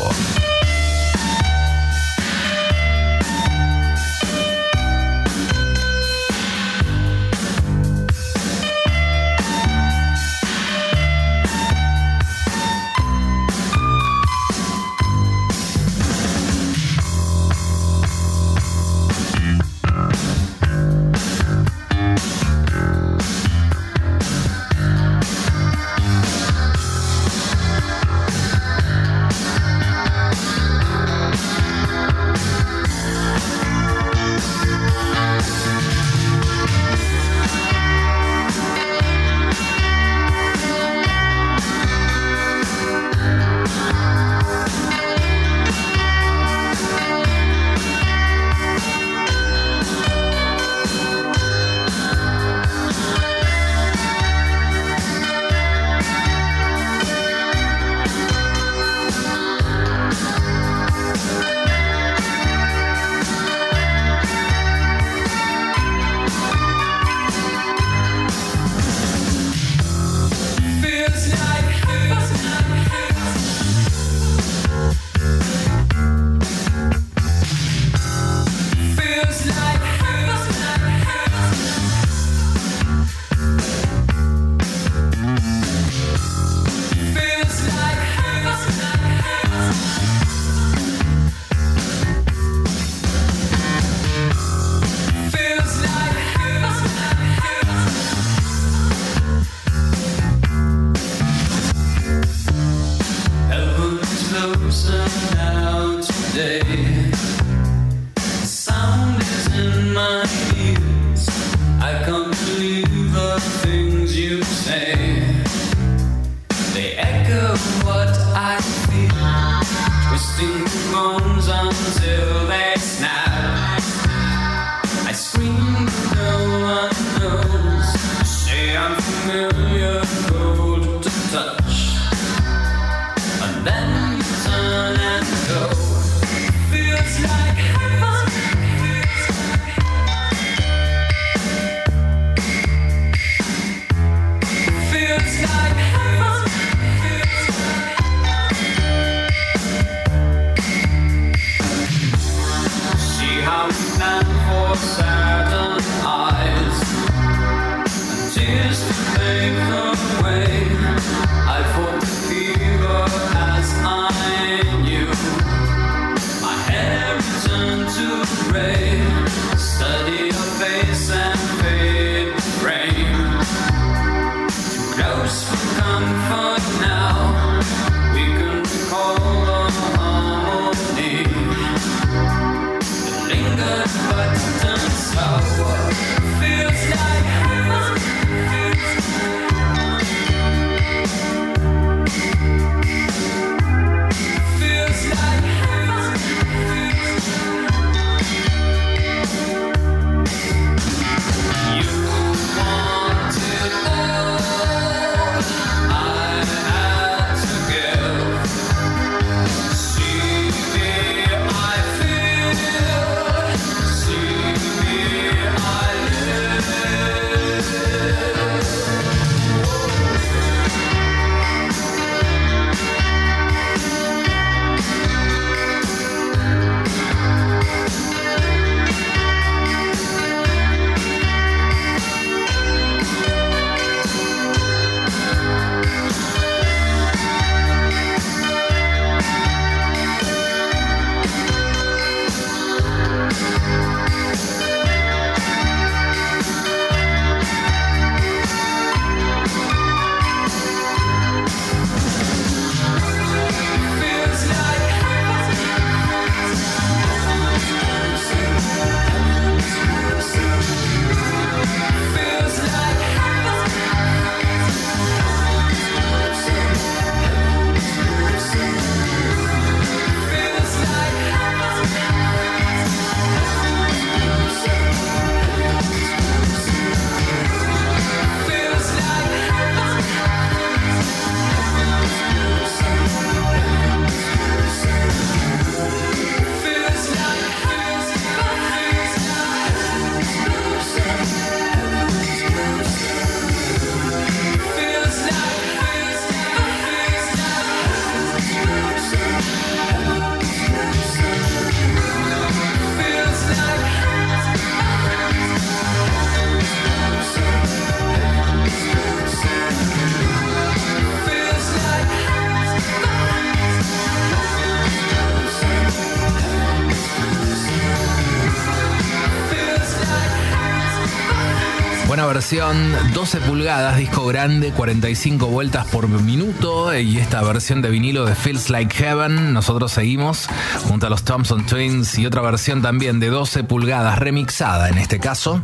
versión 322.73 323.12
12 323.12 323.41
pulgadas, 323.41 323.97
disco 323.97 324.27
grande, 324.27 324.73
45 324.73 325.47
vueltas 325.49 325.87
por 325.87 326.09
minuto 326.09 326.97
y 326.97 327.19
esta 327.19 327.43
versión 327.43 327.83
de 327.83 327.91
vinilo 327.91 328.25
de 328.25 328.35
Feels 328.35 328.71
Like 328.71 328.95
Heaven. 328.95 329.53
Nosotros 329.53 329.93
seguimos 329.93 330.49
junto 330.89 331.07
a 331.07 331.11
los 331.11 331.25
Thompson 331.25 331.67
Twins 331.67 332.19
y 332.19 332.27
otra 332.27 332.41
versión 332.43 332.81
también 332.81 333.21
de 333.21 333.29
12 333.29 333.65
pulgadas 333.65 334.19
remixada 334.19 334.89
en 334.89 334.99
este 334.99 335.19
caso. 335.19 335.61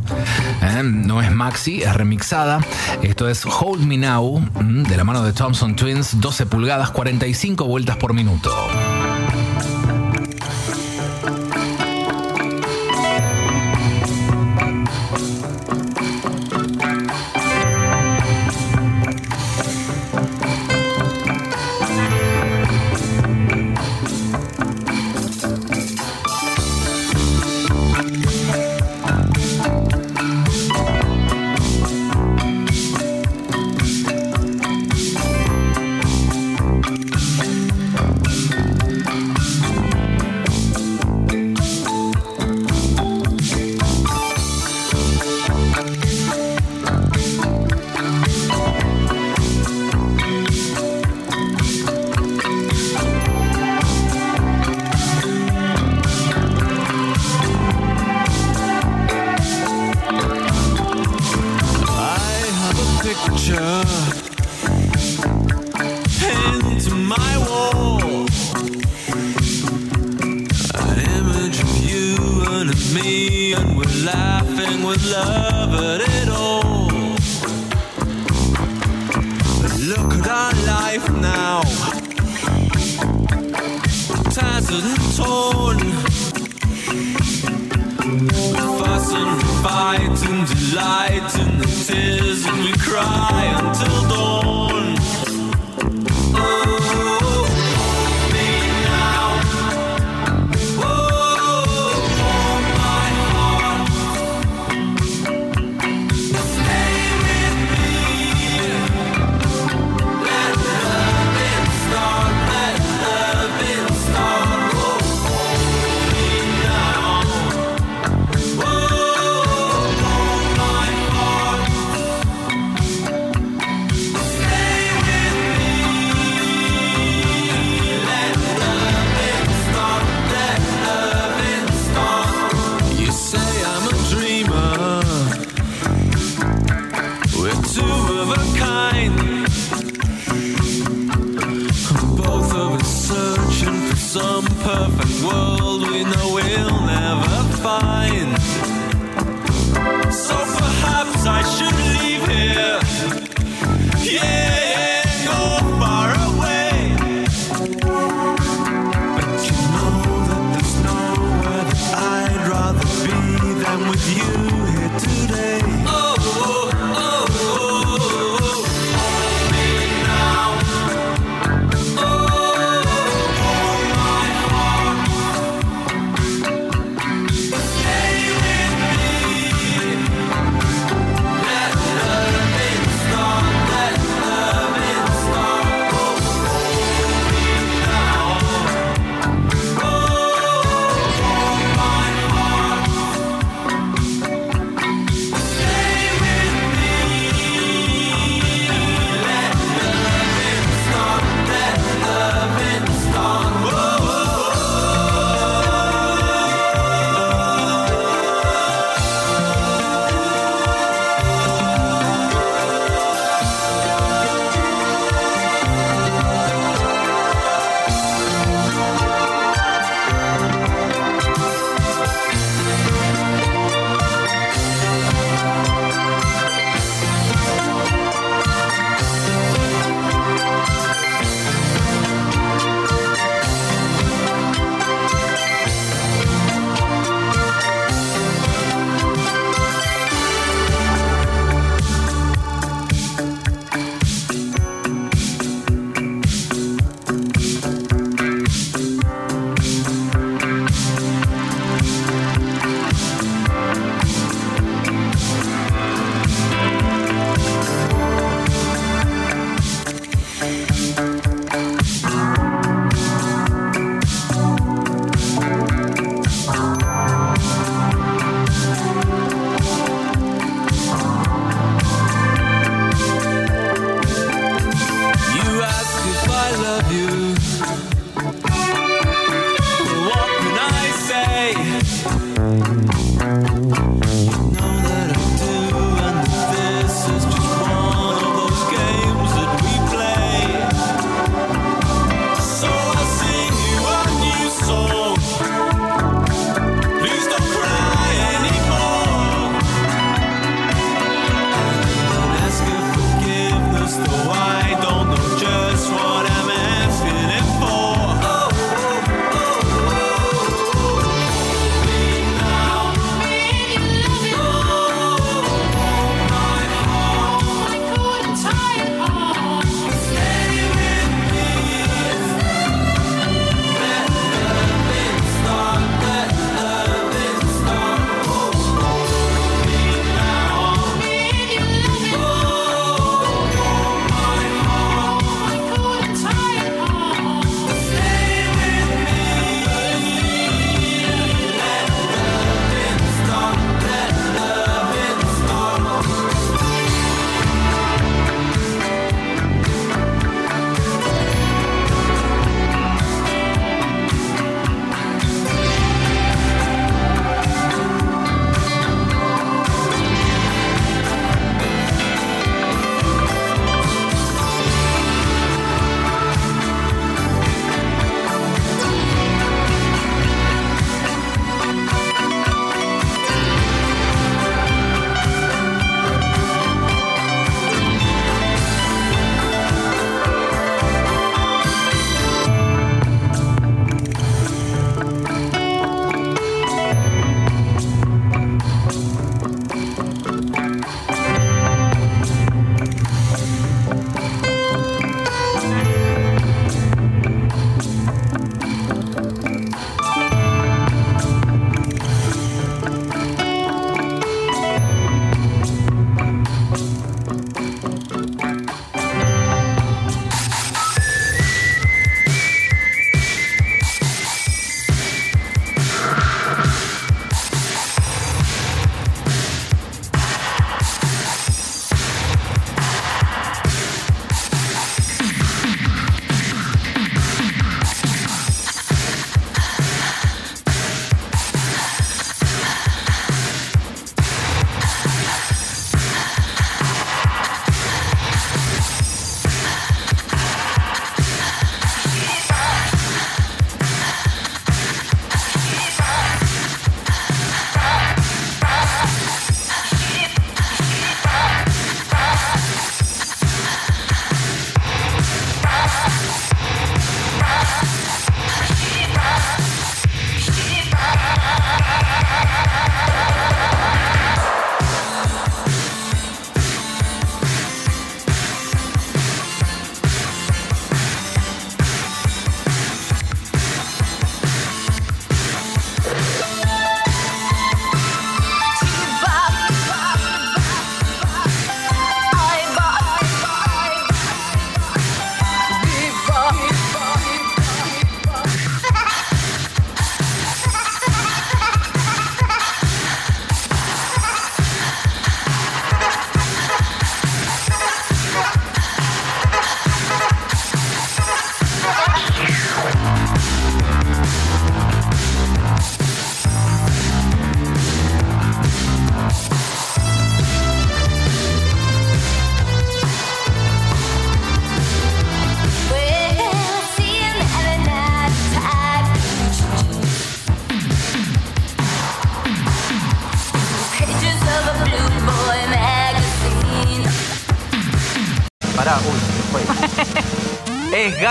¿eh? 0.62 0.82
No 0.82 1.22
es 1.22 1.32
maxi, 1.32 1.82
es 1.82 1.94
remixada. 1.94 2.60
Esto 3.02 3.28
es 3.28 3.44
Hold 3.46 3.86
Me 3.86 3.96
Now 3.96 4.42
de 4.60 4.96
la 4.96 5.04
mano 5.04 5.22
de 5.22 5.32
Thompson 5.32 5.76
Twins, 5.76 6.20
12 6.20 6.46
pulgadas, 6.46 6.90
45 6.90 7.64
vueltas 7.64 7.96
por 7.96 8.12
minuto. 8.12 8.50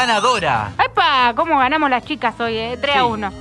Ganadora. 0.06 0.72
¡Epa! 0.84 1.34
¿Cómo 1.36 1.58
ganamos 1.58 1.90
las 1.90 2.04
chicas 2.06 2.40
hoy, 2.40 2.56
eh? 2.58 2.78
3 2.80 2.96
a 2.96 3.00
Sí. 3.00 3.06
1. 3.06 3.32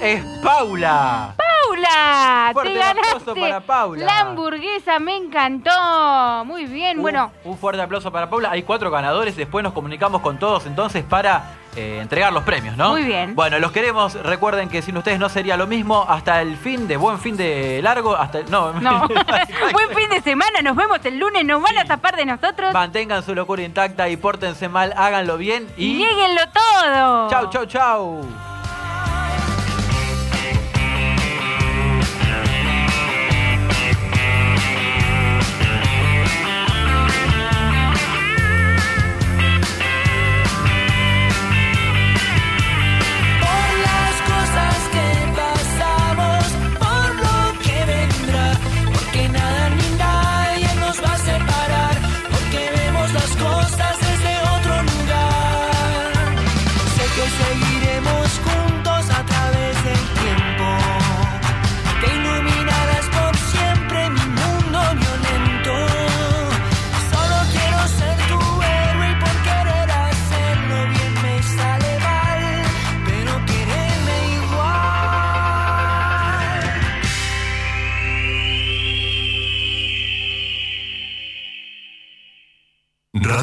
Es 0.00 0.22
Paula. 0.42 1.34
¡Paula! 1.36 2.50
Fuerte 2.52 2.72
¡Te 2.72 2.78
ganaste! 2.78 3.40
para 3.40 3.60
Paula. 3.60 4.04
La 4.04 4.20
hamburguesa 4.20 4.98
me 4.98 5.16
encantó. 5.16 6.44
Muy 6.44 6.66
bien, 6.66 7.00
bueno. 7.02 7.32
Un 7.44 7.56
fuerte 7.58 7.80
aplauso 7.82 8.12
para 8.12 8.28
Paula. 8.30 8.50
Hay 8.50 8.62
cuatro 8.62 8.90
ganadores. 8.90 9.34
Después 9.36 9.62
nos 9.62 9.72
comunicamos 9.72 10.20
con 10.20 10.38
todos 10.38 10.66
entonces 10.66 11.02
para 11.04 11.54
eh, 11.76 11.98
entregar 12.00 12.32
los 12.32 12.44
premios, 12.44 12.76
¿no? 12.76 12.90
Muy 12.90 13.02
bien. 13.02 13.34
Bueno, 13.34 13.58
los 13.58 13.72
queremos. 13.72 14.14
Recuerden 14.14 14.68
que 14.68 14.82
sin 14.82 14.96
ustedes 14.96 15.18
no 15.18 15.28
sería 15.28 15.56
lo 15.56 15.66
mismo. 15.66 16.04
Hasta 16.08 16.40
el 16.42 16.56
fin 16.56 16.86
de 16.88 16.96
buen 16.96 17.18
fin 17.18 17.36
de 17.36 17.80
largo. 17.82 18.16
Hasta 18.16 18.38
el- 18.38 18.50
no, 18.50 18.72
No. 18.74 19.08
Buen 19.72 19.90
fin 19.96 20.08
de 20.10 20.20
semana, 20.22 20.60
nos 20.62 20.76
vemos 20.76 20.98
el 21.04 21.18
lunes, 21.18 21.44
nos 21.44 21.60
van 21.62 21.78
a 21.78 21.84
tapar 21.84 22.16
de 22.16 22.24
nosotros. 22.26 22.72
mantengan 22.72 23.22
su 23.22 23.34
locura 23.34 23.62
intacta 23.62 24.08
y 24.08 24.16
pórtense 24.16 24.68
mal, 24.68 24.92
háganlo 24.96 25.36
bien 25.36 25.66
Y 25.76 25.92
y 25.92 25.94
nieguenlo 25.94 26.40
todo. 26.52 27.28
chau, 27.30 27.50
chau, 27.50 27.66
chau. 27.66 28.53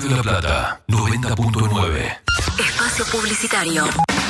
Radio 0.01 0.15
La 0.15 0.21
Plata 0.23 0.81
90.9. 0.87 2.21
Espacio 2.57 3.05
Publicitario. 3.11 4.20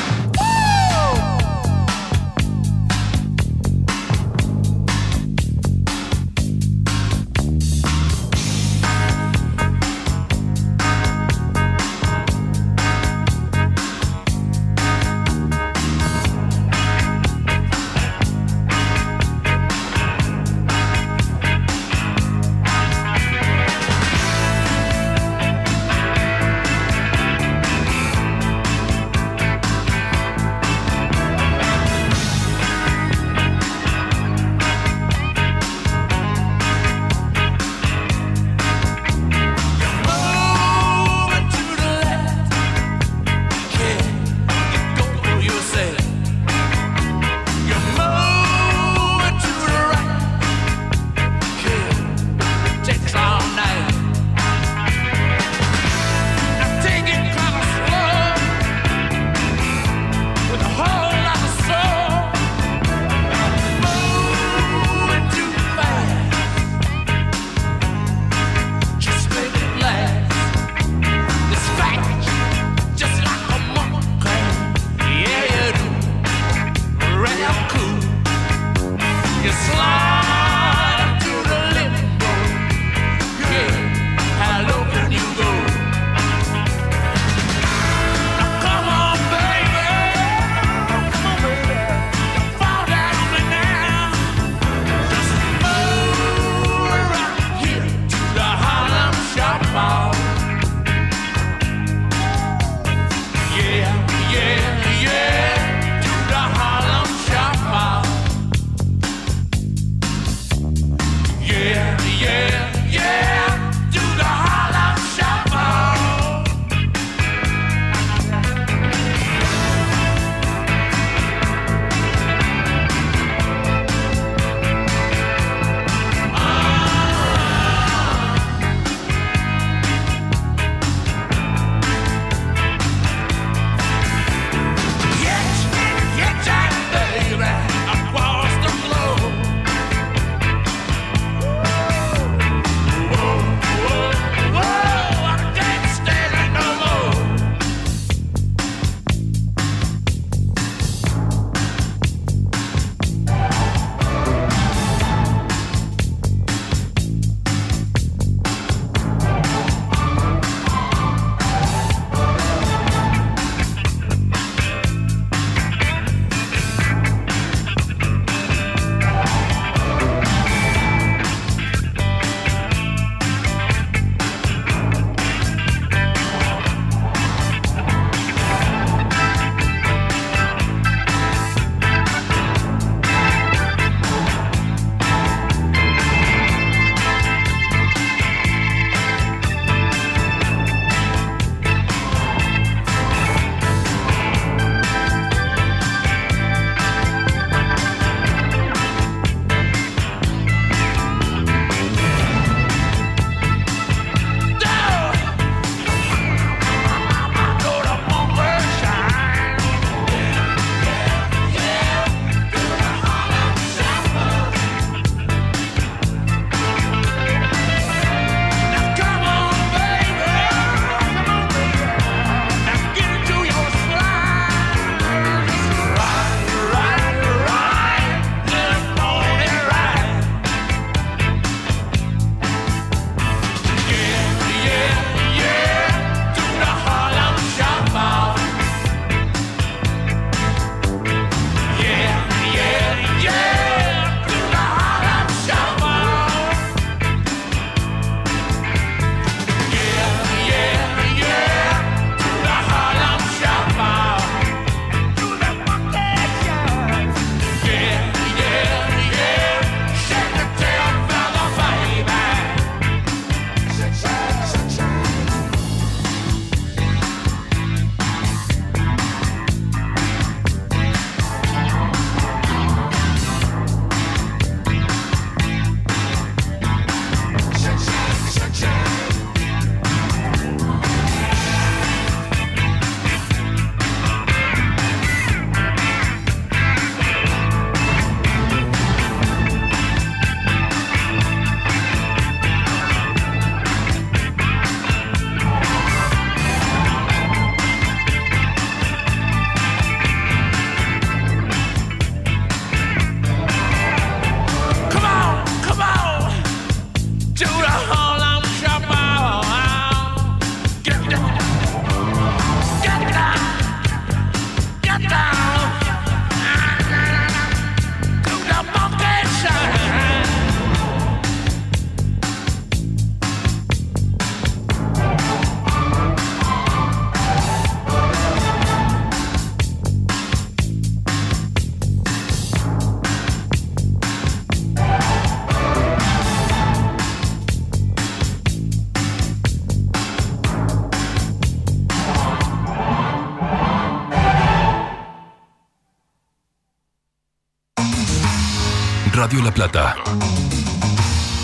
Radio 349.21 349.43
La 349.43 349.53
Plata. 349.53 349.95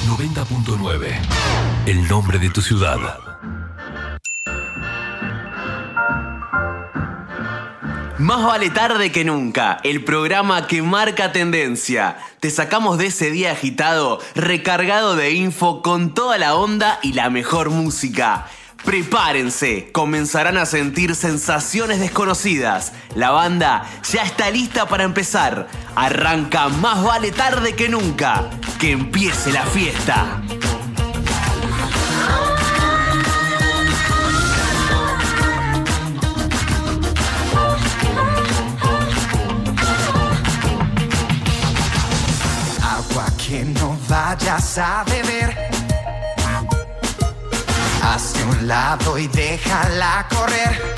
90.9. 0.07 1.15
El 1.86 2.07
nombre 2.07 2.39
de 2.39 2.49
tu 2.49 2.59
ciudad. 2.59 2.97
Más 8.17 8.43
vale 8.43 8.71
tarde 8.71 9.11
que 9.11 9.23
nunca, 9.23 9.78
el 9.84 10.03
programa 10.03 10.65
que 10.65 10.82
marca 10.82 11.32
tendencia. 11.32 12.17
Te 12.39 12.49
sacamos 12.49 12.97
de 12.97 13.05
ese 13.05 13.30
día 13.30 13.51
agitado, 13.51 14.19
recargado 14.34 15.15
de 15.15 15.34
info 15.34 15.84
con 15.84 16.15
toda 16.15 16.39
la 16.39 16.55
onda 16.55 16.97
y 17.03 17.13
la 17.13 17.30
mejor 17.30 17.69
música. 17.69 18.47
Prepárense, 18.84 19.89
comenzarán 19.91 20.57
a 20.57 20.65
sentir 20.65 21.15
sensaciones 21.15 21.99
desconocidas. 21.99 22.93
La 23.15 23.32
banda 23.32 23.86
ya 24.09 24.23
está 24.23 24.49
lista 24.49 24.88
para 24.88 25.03
empezar. 25.03 25.67
Arranca 25.95 26.69
más 26.69 27.03
vale 27.03 27.32
tarde 27.32 27.75
que 27.75 27.89
nunca. 27.89 28.49
Que 28.80 28.91
empiece 28.91 29.51
la 29.51 29.65
fiesta. 29.65 30.41
Agua 42.82 43.25
que 43.37 43.66
no 43.66 43.97
vayas 44.08 44.78
a 44.78 45.04
beber. 45.04 45.76
Lado 48.63 49.17
y 49.17 49.28
déjala 49.28 50.28
correr. 50.29 50.95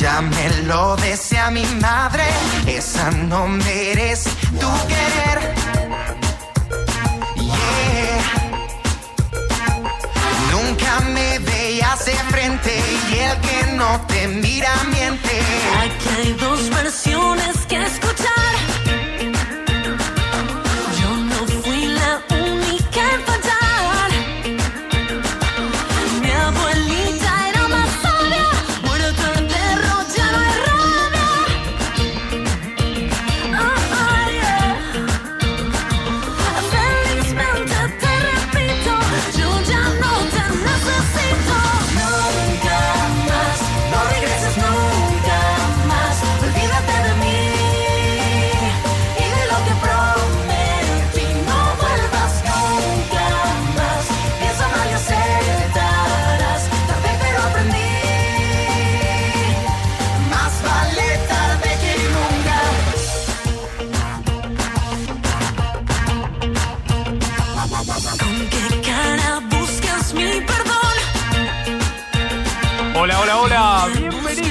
Ya 0.00 0.20
me 0.20 0.48
lo 0.64 0.96
desea 0.96 1.50
mi 1.50 1.64
madre, 1.80 2.24
esa 2.66 3.10
no 3.10 3.46
merece 3.48 4.30
tu 4.58 4.70
querer. 4.88 5.54
Nunca 10.50 11.00
me 11.10 11.38
veías 11.40 12.04
de 12.06 12.14
frente 12.30 12.82
y 13.10 13.18
el 13.18 13.36
que 13.40 13.72
no 13.72 14.00
te 14.06 14.28
mira 14.28 14.74
miente. 14.90 15.40
Aquí 15.80 16.08
hay 16.16 16.32
dos 16.34 16.70
versiones 16.70 17.56
que 17.68 17.82
escuchar. 17.82 18.39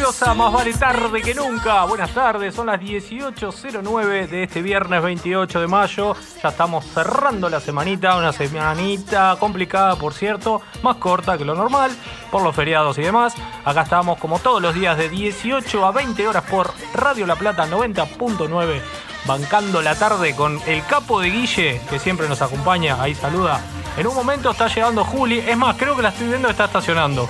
Bienvenidos 0.10 0.27
a 0.27 0.34
Más 0.34 0.53
Vale 0.53 0.73
Tarde 0.73 1.22
que 1.22 1.36
Nunca. 1.36 1.86
Buenas 1.86 2.11
tardes, 2.11 2.56
son 2.56 2.65
las 2.65 2.81
18.09 2.81 4.27
de 4.27 4.44
este 4.44 4.64
viernes 4.64 5.03
28 5.03 5.61
de 5.61 5.68
mayo. 5.68 6.15
Ya 6.41 6.49
estamos 6.49 6.84
cerrando 6.86 7.48
la 7.48 7.60
semanita, 7.60 8.18
una 8.18 8.34
semanita 8.34 9.38
complicada, 9.40 9.98
por 9.98 10.15
cierto, 10.15 10.64
más 10.81 10.95
corta 10.95 11.38
que 11.38 11.45
lo 11.45 11.53
normal, 11.53 11.91
por 12.31 12.41
los 12.41 12.56
feriados 12.56 12.98
y 12.98 13.03
demás. 13.03 13.36
Acá 13.64 13.84
estamos 13.84 14.18
como 14.18 14.40
todos 14.40 14.60
los 14.60 14.73
días 14.73 14.98
de 14.98 15.10
18 15.10 15.86
a 15.86 15.91
20 15.91 16.27
horas 16.27 16.44
por 16.49 16.73
Radio 16.95 17.27
La 17.27 17.36
Plata 17.36 17.68
90.9. 17.68 18.81
Bancando 19.26 19.84
la 19.84 19.94
tarde 19.94 20.36
con 20.36 20.60
el 20.65 20.84
capo 20.86 21.19
de 21.19 21.30
Guille, 21.30 21.81
que 21.88 21.99
siempre 21.99 22.27
nos 22.27 22.41
acompaña, 22.41 22.99
ahí 22.99 23.14
saluda. 23.14 23.61
En 23.95 24.07
un 24.07 24.15
momento 24.15 24.49
está 24.49 24.69
llegando 24.69 25.06
Juli, 25.06 25.38
es 25.38 25.57
más, 25.57 25.76
creo 25.77 25.95
que 25.95 26.02
la 26.02 26.10
estoy 26.10 26.30
viendo, 26.30 26.49
está 26.49 26.65
estacionando. 26.65 27.30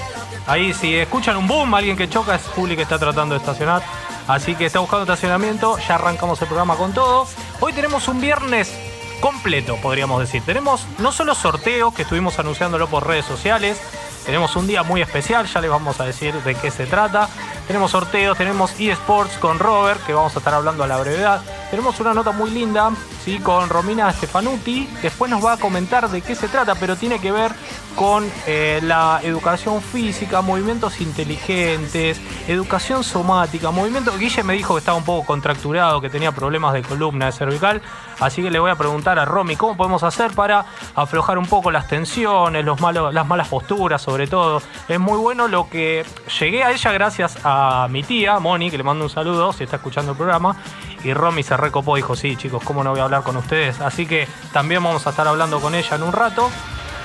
Ahí 0.49 0.73
si 0.73 0.95
escuchan 0.95 1.37
un 1.37 1.47
boom, 1.47 1.75
alguien 1.75 1.95
que 1.95 2.09
choca 2.09 2.33
es 2.33 2.41
Juli 2.41 2.75
que 2.75 2.81
está 2.81 2.97
tratando 2.97 3.35
de 3.35 3.39
estacionar. 3.39 3.83
Así 4.27 4.55
que 4.55 4.65
está 4.65 4.79
buscando 4.79 5.03
estacionamiento, 5.03 5.77
ya 5.77 5.93
arrancamos 5.93 6.41
el 6.41 6.47
programa 6.47 6.75
con 6.75 6.91
todo. 6.91 7.27
Hoy 7.59 7.71
tenemos 7.71 8.07
un 8.07 8.19
viernes 8.19 8.73
completo, 9.21 9.75
podríamos 9.75 10.19
decir. 10.19 10.41
Tenemos 10.43 10.87
no 10.97 11.11
solo 11.11 11.35
sorteos, 11.35 11.93
que 11.93 12.01
estuvimos 12.01 12.39
anunciándolo 12.39 12.87
por 12.87 13.05
redes 13.05 13.25
sociales, 13.25 13.79
tenemos 14.25 14.55
un 14.55 14.67
día 14.67 14.83
muy 14.83 15.01
especial, 15.01 15.47
ya 15.47 15.61
les 15.61 15.71
vamos 15.71 15.99
a 15.99 16.05
decir 16.05 16.33
de 16.33 16.55
qué 16.55 16.69
se 16.69 16.85
trata. 16.85 17.29
Tenemos 17.67 17.91
sorteos, 17.91 18.37
tenemos 18.37 18.79
eSports 18.79 19.37
con 19.37 19.59
Robert, 19.59 20.05
que 20.05 20.13
vamos 20.13 20.35
a 20.35 20.39
estar 20.39 20.53
hablando 20.53 20.83
a 20.83 20.87
la 20.87 20.97
brevedad. 20.97 21.41
Tenemos 21.71 21.99
una 21.99 22.13
nota 22.13 22.31
muy 22.31 22.51
linda, 22.51 22.91
¿sí? 23.23 23.39
Con 23.39 23.69
Romina 23.69 24.11
Stefanuti. 24.11 24.87
Después 25.01 25.31
nos 25.31 25.43
va 25.43 25.53
a 25.53 25.57
comentar 25.57 26.09
de 26.09 26.21
qué 26.21 26.35
se 26.35 26.47
trata, 26.47 26.75
pero 26.75 26.95
tiene 26.95 27.19
que 27.19 27.31
ver 27.31 27.53
con 27.99 28.31
eh, 28.47 28.79
la 28.81 29.19
educación 29.23 29.81
física, 29.81 30.41
movimientos 30.41 31.01
inteligentes, 31.01 32.21
educación 32.47 33.03
somática, 33.03 33.71
movimiento. 33.71 34.17
Guille 34.17 34.41
me 34.41 34.53
dijo 34.53 34.73
que 34.73 34.79
estaba 34.79 34.97
un 34.97 35.03
poco 35.03 35.27
contracturado, 35.27 35.99
que 35.99 36.09
tenía 36.09 36.31
problemas 36.31 36.71
de 36.71 36.81
columna, 36.81 37.25
de 37.25 37.33
cervical. 37.33 37.81
Así 38.21 38.41
que 38.41 38.51
le 38.51 38.59
voy 38.59 38.71
a 38.71 38.75
preguntar 38.75 39.19
a 39.19 39.25
Romy 39.25 39.57
cómo 39.57 39.75
podemos 39.75 40.03
hacer 40.03 40.31
para 40.31 40.65
aflojar 40.95 41.37
un 41.37 41.45
poco 41.45 41.71
las 41.71 41.89
tensiones, 41.89 42.63
los 42.63 42.79
malos, 42.79 43.13
las 43.13 43.27
malas 43.27 43.49
posturas, 43.49 44.01
sobre 44.01 44.27
todo. 44.27 44.61
Es 44.87 44.97
muy 44.97 45.17
bueno 45.17 45.49
lo 45.49 45.69
que 45.69 46.05
llegué 46.39 46.63
a 46.63 46.71
ella 46.71 46.93
gracias 46.93 47.37
a 47.43 47.89
mi 47.89 48.03
tía, 48.03 48.39
Moni, 48.39 48.71
que 48.71 48.77
le 48.77 48.83
mando 48.85 49.03
un 49.03 49.09
saludo 49.09 49.51
si 49.51 49.65
está 49.65 49.75
escuchando 49.75 50.13
el 50.13 50.17
programa. 50.17 50.55
Y 51.03 51.13
Romy 51.13 51.43
se 51.43 51.57
recopó, 51.57 51.97
dijo, 51.97 52.15
sí, 52.15 52.37
chicos, 52.37 52.63
¿cómo 52.63 52.81
no 52.81 52.91
voy 52.91 53.01
a 53.01 53.03
hablar 53.03 53.23
con 53.23 53.35
ustedes? 53.35 53.81
Así 53.81 54.05
que 54.05 54.25
también 54.53 54.81
vamos 54.81 55.05
a 55.05 55.09
estar 55.09 55.27
hablando 55.27 55.59
con 55.59 55.75
ella 55.75 55.97
en 55.97 56.03
un 56.03 56.13
rato. 56.13 56.49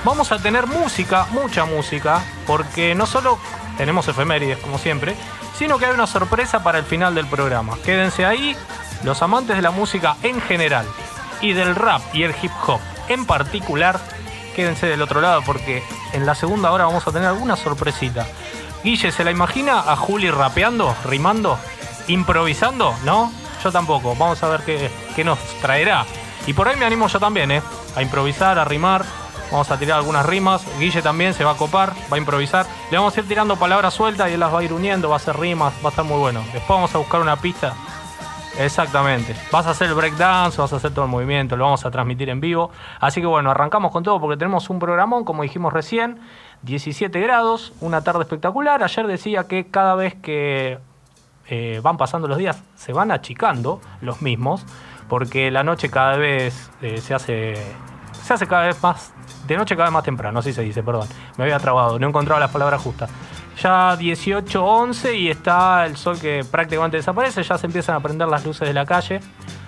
Vamos 0.05 0.31
a 0.31 0.37
tener 0.37 0.67
música, 0.67 1.25
mucha 1.31 1.65
música, 1.65 2.21
porque 2.45 2.93
no 2.93 3.07
solo 3.07 3.39
tenemos 3.75 4.07
efemérides, 4.07 4.59
como 4.59 4.77
siempre, 4.77 5.15
sino 5.57 5.79
que 5.79 5.87
hay 5.87 5.95
una 5.95 6.05
sorpresa 6.05 6.61
para 6.61 6.77
el 6.77 6.85
final 6.85 7.15
del 7.15 7.25
programa. 7.25 7.75
Quédense 7.83 8.23
ahí, 8.23 8.55
los 9.03 9.23
amantes 9.23 9.55
de 9.55 9.63
la 9.63 9.71
música 9.71 10.15
en 10.21 10.39
general, 10.41 10.85
y 11.41 11.53
del 11.53 11.75
rap 11.75 12.03
y 12.13 12.21
el 12.21 12.35
hip 12.39 12.51
hop 12.67 12.79
en 13.07 13.25
particular, 13.25 13.99
quédense 14.55 14.85
del 14.85 15.01
otro 15.01 15.21
lado, 15.21 15.41
porque 15.43 15.81
en 16.13 16.27
la 16.27 16.35
segunda 16.35 16.71
hora 16.71 16.85
vamos 16.85 17.07
a 17.07 17.11
tener 17.11 17.27
alguna 17.27 17.55
sorpresita. 17.55 18.27
Guille, 18.83 19.11
¿se 19.11 19.23
la 19.23 19.31
imagina 19.31 19.79
a 19.79 19.95
Juli 19.95 20.29
rapeando, 20.29 20.95
rimando, 21.05 21.57
improvisando? 22.07 22.95
¿No? 23.03 23.33
Yo 23.63 23.71
tampoco. 23.71 24.15
Vamos 24.15 24.43
a 24.43 24.49
ver 24.49 24.61
qué, 24.61 24.91
qué 25.15 25.23
nos 25.23 25.39
traerá. 25.61 26.05
Y 26.45 26.53
por 26.53 26.67
ahí 26.67 26.77
me 26.77 26.85
animo 26.85 27.07
yo 27.07 27.19
también, 27.19 27.49
¿eh? 27.49 27.63
A 27.95 28.03
improvisar, 28.03 28.59
a 28.59 28.65
rimar. 28.65 29.03
Vamos 29.51 29.69
a 29.71 29.77
tirar 29.77 29.99
algunas 29.99 30.25
rimas. 30.25 30.65
Guille 30.79 31.01
también 31.01 31.33
se 31.33 31.43
va 31.43 31.51
a 31.51 31.55
copar, 31.55 31.93
va 32.11 32.15
a 32.15 32.19
improvisar. 32.19 32.65
Le 32.91 32.97
vamos 32.97 33.15
a 33.15 33.19
ir 33.19 33.27
tirando 33.27 33.55
palabras 33.55 33.93
sueltas 33.93 34.29
y 34.29 34.33
él 34.33 34.39
las 34.39 34.53
va 34.53 34.59
a 34.59 34.63
ir 34.63 34.73
uniendo, 34.73 35.09
va 35.09 35.15
a 35.15 35.17
hacer 35.17 35.37
rimas, 35.37 35.73
va 35.83 35.87
a 35.87 35.89
estar 35.89 36.05
muy 36.05 36.17
bueno. 36.17 36.41
Después 36.53 36.69
vamos 36.69 36.93
a 36.95 36.97
buscar 36.97 37.21
una 37.21 37.35
pista. 37.35 37.73
Exactamente. 38.57 39.35
Vas 39.51 39.67
a 39.67 39.71
hacer 39.71 39.89
el 39.89 39.95
breakdance, 39.95 40.61
vas 40.61 40.71
a 40.71 40.77
hacer 40.77 40.93
todo 40.93 41.05
el 41.05 41.11
movimiento, 41.11 41.57
lo 41.57 41.65
vamos 41.65 41.85
a 41.85 41.91
transmitir 41.91 42.29
en 42.29 42.39
vivo. 42.39 42.71
Así 42.99 43.19
que 43.19 43.27
bueno, 43.27 43.51
arrancamos 43.51 43.91
con 43.91 44.03
todo 44.03 44.19
porque 44.19 44.37
tenemos 44.37 44.69
un 44.69 44.79
programón, 44.79 45.25
como 45.25 45.43
dijimos 45.43 45.73
recién, 45.73 46.19
17 46.61 47.19
grados, 47.19 47.73
una 47.81 48.03
tarde 48.03 48.21
espectacular. 48.21 48.81
Ayer 48.83 49.07
decía 49.07 49.47
que 49.47 49.67
cada 49.67 49.95
vez 49.95 50.15
que 50.15 50.79
eh, 51.47 51.79
van 51.83 51.97
pasando 51.97 52.27
los 52.27 52.37
días 52.37 52.63
se 52.75 52.93
van 52.93 53.11
achicando 53.11 53.81
los 54.01 54.21
mismos, 54.21 54.65
porque 55.09 55.51
la 55.51 55.63
noche 55.63 55.89
cada 55.89 56.17
vez 56.17 56.71
eh, 56.81 56.97
se 56.99 57.13
hace 57.13 57.55
se 58.25 58.33
hace 58.33 58.47
cada 58.47 58.63
vez 58.63 58.81
más 58.81 59.13
de 59.47 59.57
noche 59.57 59.75
cada 59.75 59.89
vez 59.89 59.93
más 59.93 60.03
temprano, 60.03 60.39
así 60.39 60.53
se 60.53 60.61
dice, 60.61 60.83
perdón. 60.83 61.07
Me 61.37 61.43
había 61.43 61.59
trabado, 61.59 61.99
no 61.99 62.07
encontraba 62.07 62.39
las 62.39 62.51
palabras 62.51 62.81
justas. 62.81 63.09
Ya 63.61 63.95
18, 63.95 64.65
11 64.65 65.15
y 65.15 65.29
está 65.29 65.85
el 65.85 65.95
sol 65.95 66.19
que 66.19 66.43
prácticamente 66.49 66.97
desaparece, 66.97 67.43
ya 67.43 67.57
se 67.57 67.67
empiezan 67.67 67.95
a 67.95 67.99
prender 67.99 68.27
las 68.27 68.43
luces 68.45 68.67
de 68.67 68.73
la 68.73 68.85
calle, 68.85 69.21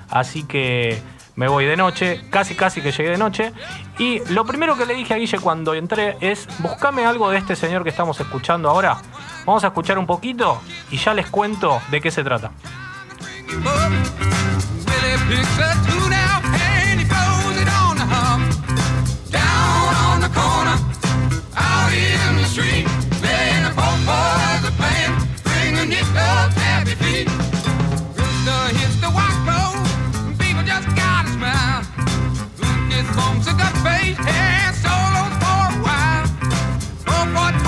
así 0.10 0.44
que 0.44 1.02
me 1.36 1.48
voy 1.48 1.66
de 1.66 1.78
noche, 1.78 2.28
casi 2.30 2.56
casi 2.56 2.82
que 2.82 2.92
llegué 2.92 3.12
de 3.12 3.18
noche. 3.18 3.54
Y 4.00 4.20
lo 4.34 4.46
primero 4.46 4.76
que 4.76 4.86
le 4.86 4.96
dije 4.96 5.14
a 5.14 5.18
Guille 5.18 5.40
cuando 5.40 5.74
entré 5.74 6.18
es, 6.20 6.48
buscame 6.60 7.06
algo 7.06 7.30
de 7.30 7.38
este 7.38 7.56
señor 7.56 7.84
que 7.84 7.90
estamos 7.90 8.20
escuchando 8.20 8.70
ahora. 8.70 8.98
Vamos 9.46 9.64
a 9.64 9.68
escuchar 9.68 10.00
un 10.00 10.08
poquito 10.08 10.60
y 10.90 10.98
ya 10.98 11.14
les 11.14 11.28
cuento 11.28 11.80
de 11.92 12.02
qué 12.02 12.12
se 12.12 12.24
trata. 12.24 12.52
street, 22.58 22.88
playing 23.22 23.64
the 23.66 23.72
pop 23.78 23.98
boys 24.02 24.64
are 24.66 24.76
playing, 24.82 25.14
bringing 25.46 25.92
it 25.94 26.10
up 26.18 26.50
happy 26.58 26.96
feet. 27.04 27.30
Rooster 28.18 28.64
hits 28.80 28.98
the 28.98 29.12
white 29.18 29.38
clothes, 29.46 29.86
people 30.42 30.64
just 30.66 30.90
gotta 30.98 31.30
smile. 31.38 31.86
Goodness, 32.58 33.08
this 33.14 33.54
a 33.54 33.56
good 33.62 33.78
face, 33.86 34.18
yeah, 34.26 34.74
solos 34.74 35.34
for 35.44 35.62
a 35.70 35.78
while. 35.86 36.26
Oh, 37.14 37.26
boy, 37.36 37.67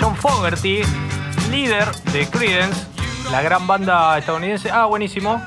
John 0.00 0.16
Fogerty, 0.16 0.82
líder 1.50 1.92
de 2.12 2.28
Creedence, 2.28 2.86
la 3.30 3.42
gran 3.42 3.66
banda 3.66 4.18
estadounidense. 4.18 4.70
Ah, 4.70 4.86
buenísimo. 4.86 5.42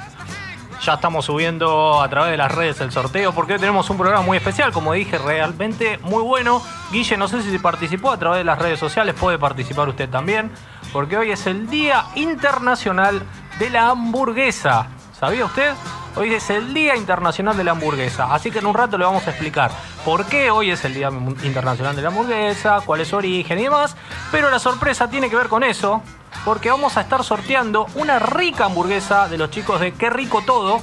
Ya 0.84 0.94
estamos 0.94 1.26
subiendo 1.26 2.02
a 2.02 2.10
través 2.10 2.32
de 2.32 2.38
las 2.38 2.52
redes 2.52 2.80
el 2.82 2.92
sorteo 2.92 3.34
porque 3.34 3.54
hoy 3.54 3.60
tenemos 3.60 3.90
un 3.90 3.98
programa 3.98 4.24
muy 4.24 4.38
especial, 4.38 4.72
como 4.72 4.94
dije, 4.94 5.18
realmente 5.18 5.98
muy 6.00 6.22
bueno. 6.22 6.62
Guille, 6.92 7.18
no 7.18 7.28
sé 7.28 7.42
si 7.42 7.58
participó 7.58 8.12
a 8.12 8.18
través 8.18 8.40
de 8.40 8.44
las 8.44 8.60
redes 8.60 8.80
sociales, 8.80 9.16
puede 9.20 9.40
participar 9.40 9.90
usted 9.90 10.10
también, 10.10 10.52
porque 10.94 11.18
hoy 11.18 11.32
es 11.32 11.48
el 11.48 11.70
Día 11.70 12.06
Internacional 12.16 13.24
de 13.60 13.70
la 13.70 13.90
Hamburguesa. 13.90 14.88
¿Sabía 15.20 15.46
usted? 15.46 15.74
Hoy 16.16 16.34
es 16.34 16.50
el 16.50 16.74
Día 16.74 16.96
Internacional 16.96 17.58
de 17.58 17.64
la 17.64 17.72
Hamburguesa, 17.72 18.34
así 18.34 18.52
que 18.52 18.60
en 18.60 18.66
un 18.66 18.74
rato 18.74 18.98
le 18.98 19.06
vamos 19.06 19.26
a 19.28 19.32
explicar 19.32 19.72
por 20.06 20.26
qué 20.28 20.52
hoy 20.52 20.70
es 20.70 20.86
el 20.86 20.94
Día 20.94 21.10
Internacional 21.44 21.96
de 21.96 22.04
la 22.04 22.10
Hamburguesa, 22.10 22.82
cuál 22.86 23.02
es 23.02 23.08
su 23.08 23.16
origen 23.16 23.58
y 23.58 23.64
demás. 23.64 23.98
Pero 24.32 24.52
la 24.52 24.60
sorpresa 24.60 25.10
tiene 25.10 25.32
que 25.32 25.36
ver 25.36 25.48
con 25.48 25.64
eso, 25.64 26.04
porque 26.46 26.70
vamos 26.70 26.96
a 26.96 27.02
estar 27.02 27.24
sorteando 27.24 27.88
una 27.96 28.20
rica 28.20 28.66
hamburguesa 28.66 29.28
de 29.28 29.40
los 29.40 29.50
chicos 29.50 29.80
de 29.80 29.94
Qué 29.94 30.12
Rico 30.12 30.44
Todo. 30.46 30.80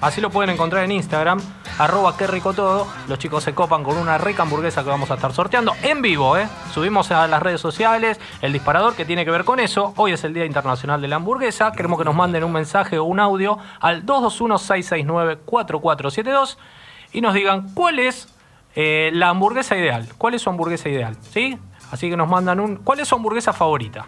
Así 0.00 0.20
lo 0.20 0.30
pueden 0.30 0.50
encontrar 0.50 0.82
en 0.82 0.90
Instagram, 0.90 1.40
arroba 1.78 2.16
Qué 2.16 2.26
Rico 2.26 2.52
Todo. 2.52 2.88
Los 3.06 3.20
chicos 3.20 3.44
se 3.44 3.54
copan 3.54 3.84
con 3.84 3.96
una 3.96 4.18
rica 4.18 4.42
hamburguesa 4.42 4.82
que 4.82 4.90
vamos 4.90 5.08
a 5.12 5.14
estar 5.14 5.32
sorteando 5.32 5.72
en 5.82 6.02
vivo, 6.02 6.36
¿eh? 6.36 6.48
Subimos 6.72 7.12
a 7.12 7.28
las 7.28 7.40
redes 7.40 7.60
sociales 7.60 8.18
el 8.42 8.52
disparador 8.52 8.96
que 8.96 9.04
tiene 9.04 9.24
que 9.24 9.30
ver 9.30 9.44
con 9.44 9.60
eso. 9.60 9.94
Hoy 9.96 10.14
es 10.14 10.24
el 10.24 10.34
Día 10.34 10.46
Internacional 10.46 11.00
de 11.00 11.06
la 11.06 11.14
Hamburguesa. 11.16 11.70
Queremos 11.70 11.96
que 11.96 12.04
nos 12.04 12.16
manden 12.16 12.42
un 12.42 12.50
mensaje 12.50 12.98
o 12.98 13.04
un 13.04 13.20
audio 13.20 13.56
al 13.78 14.04
221-669-4472 14.04 16.56
y 17.12 17.20
nos 17.20 17.34
digan 17.34 17.72
cuál 17.72 18.00
es 18.00 18.33
eh, 18.74 19.10
la 19.12 19.28
hamburguesa 19.28 19.76
ideal. 19.76 20.08
¿Cuál 20.18 20.34
es 20.34 20.42
su 20.42 20.50
hamburguesa 20.50 20.88
ideal? 20.88 21.16
¿Sí? 21.20 21.58
Así 21.90 22.10
que 22.10 22.16
nos 22.16 22.28
mandan 22.28 22.60
un. 22.60 22.76
¿Cuál 22.76 23.00
es 23.00 23.08
su 23.08 23.14
hamburguesa 23.14 23.52
favorita? 23.52 24.04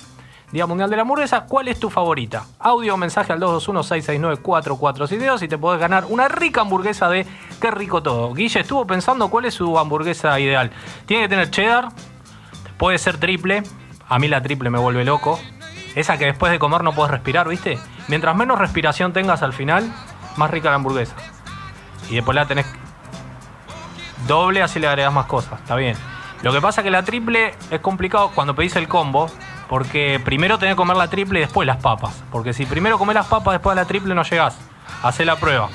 Día 0.52 0.66
Mundial 0.66 0.88
de 0.88 0.96
la 0.96 1.02
Hamburguesa, 1.02 1.46
¿cuál 1.46 1.66
es 1.66 1.80
tu 1.80 1.90
favorita? 1.90 2.46
Audio 2.60 2.94
o 2.94 2.96
mensaje 2.96 3.32
al 3.32 3.40
221-669-4472 3.40 5.42
y 5.42 5.48
te 5.48 5.58
podés 5.58 5.80
ganar 5.80 6.04
una 6.08 6.28
rica 6.28 6.60
hamburguesa 6.60 7.08
de 7.08 7.26
Qué 7.60 7.70
rico 7.70 8.02
todo. 8.02 8.32
Guille 8.32 8.60
estuvo 8.60 8.86
pensando 8.86 9.28
cuál 9.28 9.46
es 9.46 9.54
su 9.54 9.76
hamburguesa 9.78 10.38
ideal. 10.38 10.70
Tiene 11.06 11.24
que 11.24 11.30
tener 11.30 11.50
cheddar, 11.50 11.88
puede 12.78 12.98
ser 12.98 13.18
triple. 13.18 13.64
A 14.08 14.20
mí 14.20 14.28
la 14.28 14.40
triple 14.40 14.70
me 14.70 14.78
vuelve 14.78 15.04
loco. 15.04 15.40
Esa 15.96 16.16
que 16.16 16.26
después 16.26 16.52
de 16.52 16.58
comer 16.58 16.84
no 16.84 16.92
puedes 16.92 17.10
respirar, 17.10 17.48
¿viste? 17.48 17.78
Mientras 18.08 18.36
menos 18.36 18.58
respiración 18.58 19.12
tengas 19.12 19.42
al 19.42 19.52
final, 19.52 19.92
más 20.36 20.50
rica 20.50 20.70
la 20.70 20.76
hamburguesa. 20.76 21.16
Y 22.08 22.14
después 22.14 22.36
la 22.36 22.46
tenés 22.46 22.66
doble, 24.26 24.62
así 24.62 24.78
le 24.78 24.86
agregas 24.86 25.12
más 25.12 25.26
cosas. 25.26 25.60
Está 25.60 25.76
bien. 25.76 25.96
Lo 26.42 26.52
que 26.52 26.60
pasa 26.60 26.80
es 26.80 26.84
que 26.84 26.90
la 26.90 27.02
triple 27.02 27.54
es 27.70 27.80
complicado 27.80 28.30
cuando 28.34 28.54
pedís 28.54 28.76
el 28.76 28.88
combo, 28.88 29.30
porque 29.68 30.20
primero 30.24 30.58
tenés 30.58 30.74
que 30.74 30.76
comer 30.76 30.96
la 30.96 31.08
triple 31.08 31.40
y 31.40 31.42
después 31.42 31.66
las 31.66 31.78
papas. 31.78 32.22
Porque 32.30 32.52
si 32.52 32.66
primero 32.66 32.98
comés 32.98 33.14
las 33.14 33.26
papas, 33.26 33.54
después 33.54 33.74
de 33.74 33.82
la 33.82 33.88
triple 33.88 34.14
no 34.14 34.22
llegás. 34.22 34.58
Hacé 35.02 35.24
la 35.24 35.36
prueba. 35.36 35.68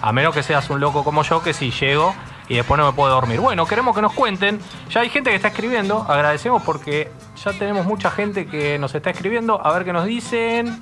A 0.00 0.12
menos 0.12 0.34
que 0.34 0.42
seas 0.42 0.68
un 0.70 0.80
loco 0.80 1.04
como 1.04 1.22
yo, 1.22 1.42
que 1.42 1.52
si 1.52 1.70
llego 1.70 2.14
y 2.48 2.56
después 2.56 2.78
no 2.78 2.86
me 2.86 2.92
puedo 2.92 3.12
dormir. 3.12 3.40
Bueno, 3.40 3.66
queremos 3.66 3.94
que 3.94 4.02
nos 4.02 4.12
cuenten. 4.12 4.60
Ya 4.90 5.00
hay 5.00 5.08
gente 5.08 5.30
que 5.30 5.36
está 5.36 5.48
escribiendo. 5.48 6.04
Agradecemos 6.08 6.62
porque 6.62 7.10
ya 7.42 7.52
tenemos 7.52 7.86
mucha 7.86 8.10
gente 8.10 8.46
que 8.46 8.78
nos 8.78 8.94
está 8.94 9.10
escribiendo. 9.10 9.64
A 9.64 9.72
ver 9.72 9.84
qué 9.84 9.92
nos 9.92 10.04
dicen. 10.04 10.78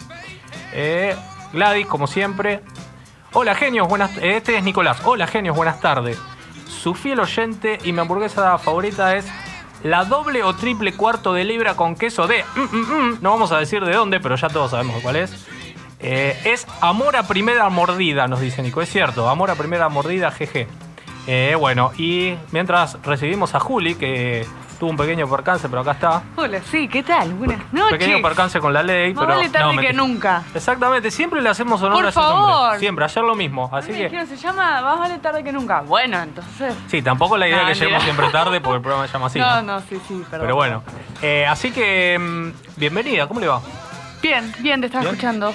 Eh, 0.72 1.16
Gladys, 1.52 1.86
como 1.86 2.06
siempre. 2.06 2.62
Hola 3.32 3.55
genios, 3.55 3.89
buenas. 3.89 4.16
Este 4.18 4.56
es 4.56 4.64
Nicolás. 4.64 5.01
Hola 5.05 5.26
genios, 5.26 5.56
buenas 5.56 5.80
tardes. 5.80 6.18
Su 6.73 6.94
fiel 6.94 7.20
oyente 7.20 7.78
y 7.85 7.93
mi 7.93 8.01
hamburguesa 8.01 8.59
favorita 8.59 9.16
es 9.16 9.27
la 9.85 10.05
doble 10.05 10.43
o 10.43 10.55
triple 10.55 10.93
cuarto 10.94 11.32
de 11.32 11.44
libra 11.44 11.77
con 11.77 11.94
queso 11.94 12.27
de. 12.27 12.44
mm, 12.57 12.61
mm, 12.61 12.77
mm, 12.77 13.19
no 13.20 13.31
vamos 13.31 13.53
a 13.53 13.59
decir 13.59 13.85
de 13.85 13.94
dónde, 13.94 14.20
pero 14.20 14.36
ya 14.36 14.49
todos 14.49 14.70
sabemos 14.73 15.01
cuál 15.03 15.16
es. 15.16 15.47
Eh, 16.01 16.36
es 16.44 16.66
amor 16.81 17.15
a 17.16 17.28
primera 17.28 17.69
mordida, 17.69 18.27
nos 18.27 18.40
dice 18.40 18.62
Nico. 18.62 18.82
Es 18.82 18.90
cierto, 18.90 19.28
amor 19.28 19.51
a 19.51 19.55
primera 19.55 19.89
mordida, 19.89 20.32
jeje. 20.32 20.66
Eh, 21.28 21.57
bueno, 21.59 21.93
y 21.97 22.35
mientras 22.51 23.01
recibimos 23.05 23.55
a 23.55 23.61
Juli, 23.61 23.94
que 23.94 24.44
tuvo 24.82 24.90
un 24.90 24.96
pequeño 24.96 25.30
percance, 25.30 25.68
pero 25.68 25.82
acá 25.82 25.92
está. 25.92 26.22
Hola, 26.34 26.60
sí, 26.68 26.88
¿qué 26.88 27.04
tal? 27.04 27.34
Buenas 27.34 27.60
noches. 27.72 27.92
Pequeño 28.00 28.20
percance 28.20 28.59
con 28.59 28.72
la 28.72 28.82
ley, 28.82 29.14
Más 29.14 29.24
pero. 29.24 29.36
vale 29.36 29.48
tarde 29.48 29.76
no, 29.76 29.80
que 29.80 29.92
nunca. 29.92 30.42
Exactamente, 30.52 31.09
siempre 31.12 31.40
le 31.40 31.48
hacemos 31.50 31.80
honor 31.82 31.98
Por 31.98 32.06
a 32.06 32.09
ese 32.09 32.18
nombre. 32.18 32.52
favor. 32.52 32.78
Siempre, 32.80 33.04
ayer 33.04 33.22
lo 33.22 33.36
mismo. 33.36 33.70
Así 33.72 33.92
que. 33.92 34.09
¿qué 34.10 34.26
se 34.26 34.36
llama? 34.36 34.82
Más 34.82 34.98
vale 34.98 35.18
tarde 35.18 35.44
que 35.44 35.52
nunca. 35.52 35.82
Bueno, 35.82 36.20
entonces. 36.20 36.74
Sí, 36.88 37.00
tampoco 37.00 37.36
la 37.36 37.46
idea 37.46 37.62
No, 37.62 37.68
es 37.68 37.78
que 37.78 37.84
lleguemos 37.84 38.04
mentira. 38.04 38.24
siempre 38.26 38.40
tarde 38.40 38.60
porque 38.60 38.74
el 38.78 38.82
programa 38.82 39.06
se 39.06 39.12
llama 39.12 39.26
así. 39.26 39.38
no, 39.38 39.62
¿no? 39.62 39.74
no, 39.74 39.80
sí, 39.88 40.00
sí, 40.09 40.24
perdón. 40.28 40.46
Pero 40.46 40.54
bueno. 40.56 40.82
Eh, 41.22 41.46
así 41.46 41.70
que. 41.70 42.18
mm, 42.18 42.80
Bienvenida, 42.80 43.28
¿cómo 43.28 43.38
le 43.38 43.46
va? 43.46 43.60
Bien, 44.20 44.52
bien, 44.59 44.80
te 44.80 44.86
estaba 44.88 45.04
escuchando. 45.04 45.54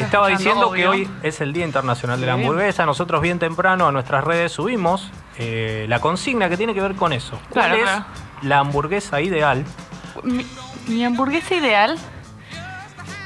Estaba 0.00 0.28
diciendo 0.28 0.72
que 0.72 0.88
hoy 0.88 1.06
es 1.22 1.42
el 1.42 1.52
Día 1.52 1.66
Internacional 1.66 2.18
de 2.18 2.26
la. 2.28 2.32
Hamburguesa. 2.32 2.86
Nosotros 2.86 3.20
bien 3.20 3.38
temprano 3.38 3.86
a 3.86 3.92
nuestras 3.92 4.24
redes 4.24 4.52
subimos 4.52 5.10
eh, 5.36 5.84
la 5.86 5.98
consigna 6.00 6.48
que 6.48 6.56
tiene 6.56 6.72
que 6.72 6.80
ver 6.80 6.94
con 6.94 7.12
eso. 7.12 7.38
¿Cuál 7.50 7.66
Claro, 7.66 7.74
es 7.76 7.82
claro. 7.82 8.04
La 8.44 8.58
hamburguesa 8.60 9.20
ideal? 9.20 9.64
Mi, 10.22 10.46
mi 10.88 11.04
hamburguesa 11.04 11.54
ideal 11.54 11.98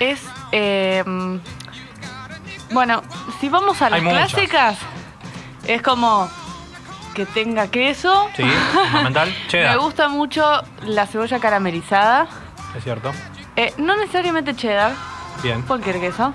es. 0.01 0.21
eh, 0.53 1.05
bueno, 2.71 3.03
si 3.41 3.49
vamos 3.49 3.81
a 3.83 3.89
las 3.91 4.01
clásicas, 4.01 4.77
es 5.67 5.81
como 5.83 6.29
que 7.15 7.25
tenga 7.27 7.69
queso. 7.69 8.29
Sí, 8.37 8.43
fundamental. 8.93 9.29
Me 9.29 9.49
Cheddar. 9.49 9.79
gusta 9.79 10.09
mucho 10.09 10.45
la 10.85 11.07
cebolla 11.07 11.39
caramelizada. 11.41 12.29
Es 12.77 12.85
cierto. 12.85 13.11
Eh, 13.57 13.73
no 13.79 13.97
necesariamente 13.97 14.55
cheddar, 14.55 14.93
Bien. 15.43 15.63
cualquier 15.63 15.99
queso. 15.99 16.33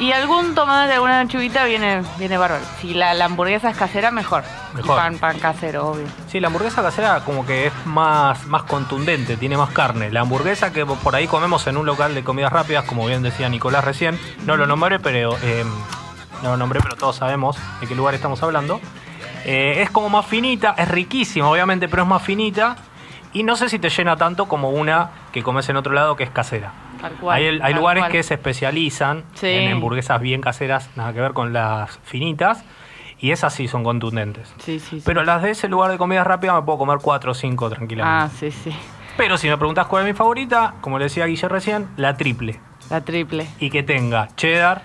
Y 0.00 0.12
algún 0.12 0.54
tomate, 0.54 0.94
alguna 0.94 1.22
lechuguita 1.22 1.64
viene, 1.66 2.02
viene 2.18 2.38
bárbaro. 2.38 2.64
Si 2.80 2.94
la, 2.94 3.12
la 3.12 3.26
hamburguesa 3.26 3.68
es 3.68 3.76
casera, 3.76 4.10
mejor. 4.10 4.42
Y 4.72 4.76
Mejor. 4.76 4.96
pan, 4.96 5.18
pan 5.18 5.38
casero, 5.38 5.88
obvio. 5.88 6.06
Sí, 6.26 6.40
la 6.40 6.46
hamburguesa 6.46 6.82
casera 6.82 7.20
como 7.20 7.44
que 7.44 7.66
es 7.66 7.72
más, 7.84 8.46
más 8.46 8.62
contundente, 8.62 9.36
tiene 9.36 9.58
más 9.58 9.70
carne. 9.70 10.10
La 10.10 10.20
hamburguesa 10.22 10.72
que 10.72 10.86
por 10.86 11.14
ahí 11.14 11.26
comemos 11.26 11.66
en 11.66 11.76
un 11.76 11.84
local 11.84 12.14
de 12.14 12.24
comidas 12.24 12.50
rápidas, 12.50 12.84
como 12.86 13.06
bien 13.06 13.22
decía 13.22 13.50
Nicolás 13.50 13.84
recién, 13.84 14.18
no 14.46 14.56
lo 14.56 14.66
nombré, 14.66 15.00
pero 15.00 15.36
eh, 15.42 15.64
no 16.42 16.50
lo 16.50 16.56
nombré, 16.56 16.80
pero 16.80 16.96
todos 16.96 17.16
sabemos 17.16 17.58
de 17.80 17.86
qué 17.86 17.94
lugar 17.94 18.14
estamos 18.14 18.42
hablando. 18.42 18.80
Eh, 19.44 19.82
es 19.82 19.90
como 19.90 20.08
más 20.08 20.24
finita, 20.24 20.74
es 20.78 20.88
riquísima, 20.88 21.50
obviamente, 21.50 21.88
pero 21.88 22.04
es 22.04 22.08
más 22.08 22.22
finita. 22.22 22.76
Y 23.34 23.42
no 23.42 23.54
sé 23.54 23.68
si 23.68 23.78
te 23.78 23.90
llena 23.90 24.16
tanto 24.16 24.46
como 24.48 24.70
una 24.70 25.10
que 25.30 25.42
comes 25.42 25.68
en 25.68 25.76
otro 25.76 25.92
lado 25.92 26.16
que 26.16 26.24
es 26.24 26.30
casera. 26.30 26.72
Tal 27.00 27.12
cual. 27.14 27.36
hay 27.36 27.46
hay 27.46 27.58
tal 27.58 27.74
lugares 27.74 28.02
cual. 28.02 28.12
que 28.12 28.22
se 28.22 28.34
especializan 28.34 29.24
Sí. 29.34 29.46
en 29.48 29.72
hamburguesas 29.72 30.20
bien 30.20 30.40
caseras, 30.40 30.90
nada 30.96 31.12
que 31.12 31.20
ver 31.20 31.32
con 31.32 31.52
las 31.52 31.98
finitas. 32.04 32.64
Y 33.22 33.32
esas 33.32 33.52
sí 33.52 33.68
son 33.68 33.84
contundentes. 33.84 34.54
Sí, 34.58 34.80
sí. 34.80 35.02
Pero 35.04 35.22
las 35.24 35.42
de 35.42 35.50
ese 35.50 35.68
lugar 35.68 35.90
de 35.90 35.98
comida 35.98 36.24
rápida 36.24 36.54
me 36.54 36.62
puedo 36.62 36.78
comer 36.78 36.98
cuatro 37.02 37.32
o 37.32 37.34
cinco 37.34 37.66
Ah, 37.66 37.70
tranquilamente. 37.70 38.34
sí, 38.36 38.50
sí. 38.50 38.76
Pero 39.18 39.36
si 39.36 39.46
me 39.48 39.58
preguntas 39.58 39.86
cuál 39.88 40.04
es 40.06 40.12
mi 40.12 40.16
favorita, 40.16 40.74
como 40.80 40.98
le 40.98 41.04
decía 41.04 41.26
Guille 41.26 41.46
recién, 41.48 41.88
la 41.96 42.16
triple. 42.16 42.58
La 42.88 43.02
triple. 43.02 43.46
Y 43.58 43.68
que 43.68 43.82
tenga 43.82 44.28
cheddar, 44.36 44.80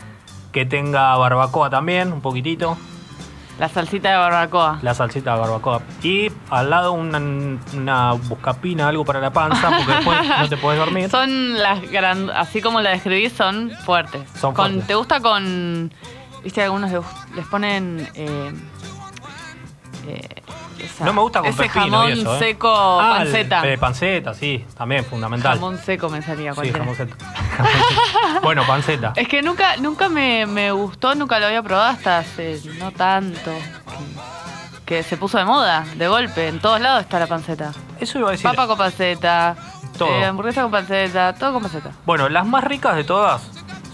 que 0.52 0.66
tenga 0.66 1.16
barbacoa 1.16 1.70
también, 1.70 2.12
un 2.12 2.20
poquitito. 2.20 2.78
La 3.58 3.70
salsita 3.70 4.10
de 4.12 4.18
barbacoa. 4.18 4.80
La 4.82 4.94
salsita 4.94 5.34
de 5.34 5.40
barbacoa. 5.40 5.82
Y 6.04 6.30
al 6.50 6.70
lado 6.70 6.92
una, 6.92 7.20
una 7.74 8.12
buscapina, 8.14 8.90
algo 8.90 9.06
para 9.06 9.20
la 9.22 9.32
panza, 9.32 9.70
porque 9.78 9.94
después 9.94 10.20
no 10.40 10.50
te 10.50 10.58
puedes 10.58 10.80
dormir. 10.80 11.10
Son 11.10 11.54
las 11.58 11.82
gran, 11.90 12.30
así 12.32 12.62
como 12.62 12.82
la 12.82 12.90
describís, 12.90 13.32
son 13.34 13.72
fuertes. 13.86 14.22
Son 14.40 14.54
Con- 14.54 14.66
fuertes. 14.72 14.88
¿Te 14.88 14.96
gusta 14.96 15.22
con, 15.22 15.94
viste, 16.44 16.62
algunos 16.64 16.92
les, 16.92 17.02
les 17.36 17.46
ponen 17.48 18.10
eh, 18.16 18.52
eh, 20.08 20.28
esa- 20.86 21.06
No 21.06 21.14
me 21.14 21.22
gusta 21.22 21.40
con 21.42 21.50
ese 21.50 21.64
pepino 21.64 21.82
jamón 22.00 22.10
y 22.10 22.22
eso, 22.22 22.36
¿eh? 22.36 22.40
seco 22.40 23.00
Ah, 23.02 23.18
el- 23.22 23.24
panceta. 23.32 23.68
eh, 23.68 23.78
panceta, 23.78 24.34
sí, 24.34 24.66
también 24.78 25.04
fundamental. 25.06 25.54
Jamón 25.56 25.78
seco 25.78 26.10
me 26.10 26.22
salía 26.22 26.54
sí, 26.54 26.72
jamón 26.72 26.96
seco. 26.96 27.16
bueno, 28.44 28.64
panceta. 28.66 29.14
Es 29.16 29.28
que 29.28 29.42
nunca, 29.42 29.78
nunca 29.78 30.10
me, 30.10 30.46
me 30.46 30.72
gustó, 30.72 31.16
nunca 31.16 31.40
lo 31.40 31.48
había 31.48 31.62
probado 31.64 31.90
hasta 31.90 32.20
hace 32.20 32.60
no 32.80 32.92
tanto. 32.92 33.52
Que, 34.86 34.98
que 34.98 35.04
se 35.04 35.18
puso 35.18 35.38
de 35.38 35.46
moda, 35.46 35.84
de 35.96 36.08
golpe. 36.08 36.48
En 36.48 36.60
todos 36.60 36.80
lados 36.80 37.02
está 37.02 37.20
la 37.20 37.28
panceta. 37.28 37.72
Eso 38.00 38.20
iba 38.20 38.30
a 38.30 38.32
decir. 38.32 38.44
Papa 38.50 38.68
con 38.68 38.78
panceta, 38.78 39.56
Todo. 39.98 40.10
eh, 40.10 40.26
hamburguesa 40.26 40.62
con 40.64 40.72
panceta, 40.72 41.34
todo 41.34 41.54
con 41.54 41.62
panceta. 41.64 41.92
Bueno, 42.06 42.30
las 42.30 42.46
más 42.46 42.64
ricas 42.64 42.96
de 42.96 43.04
todas 43.04 43.42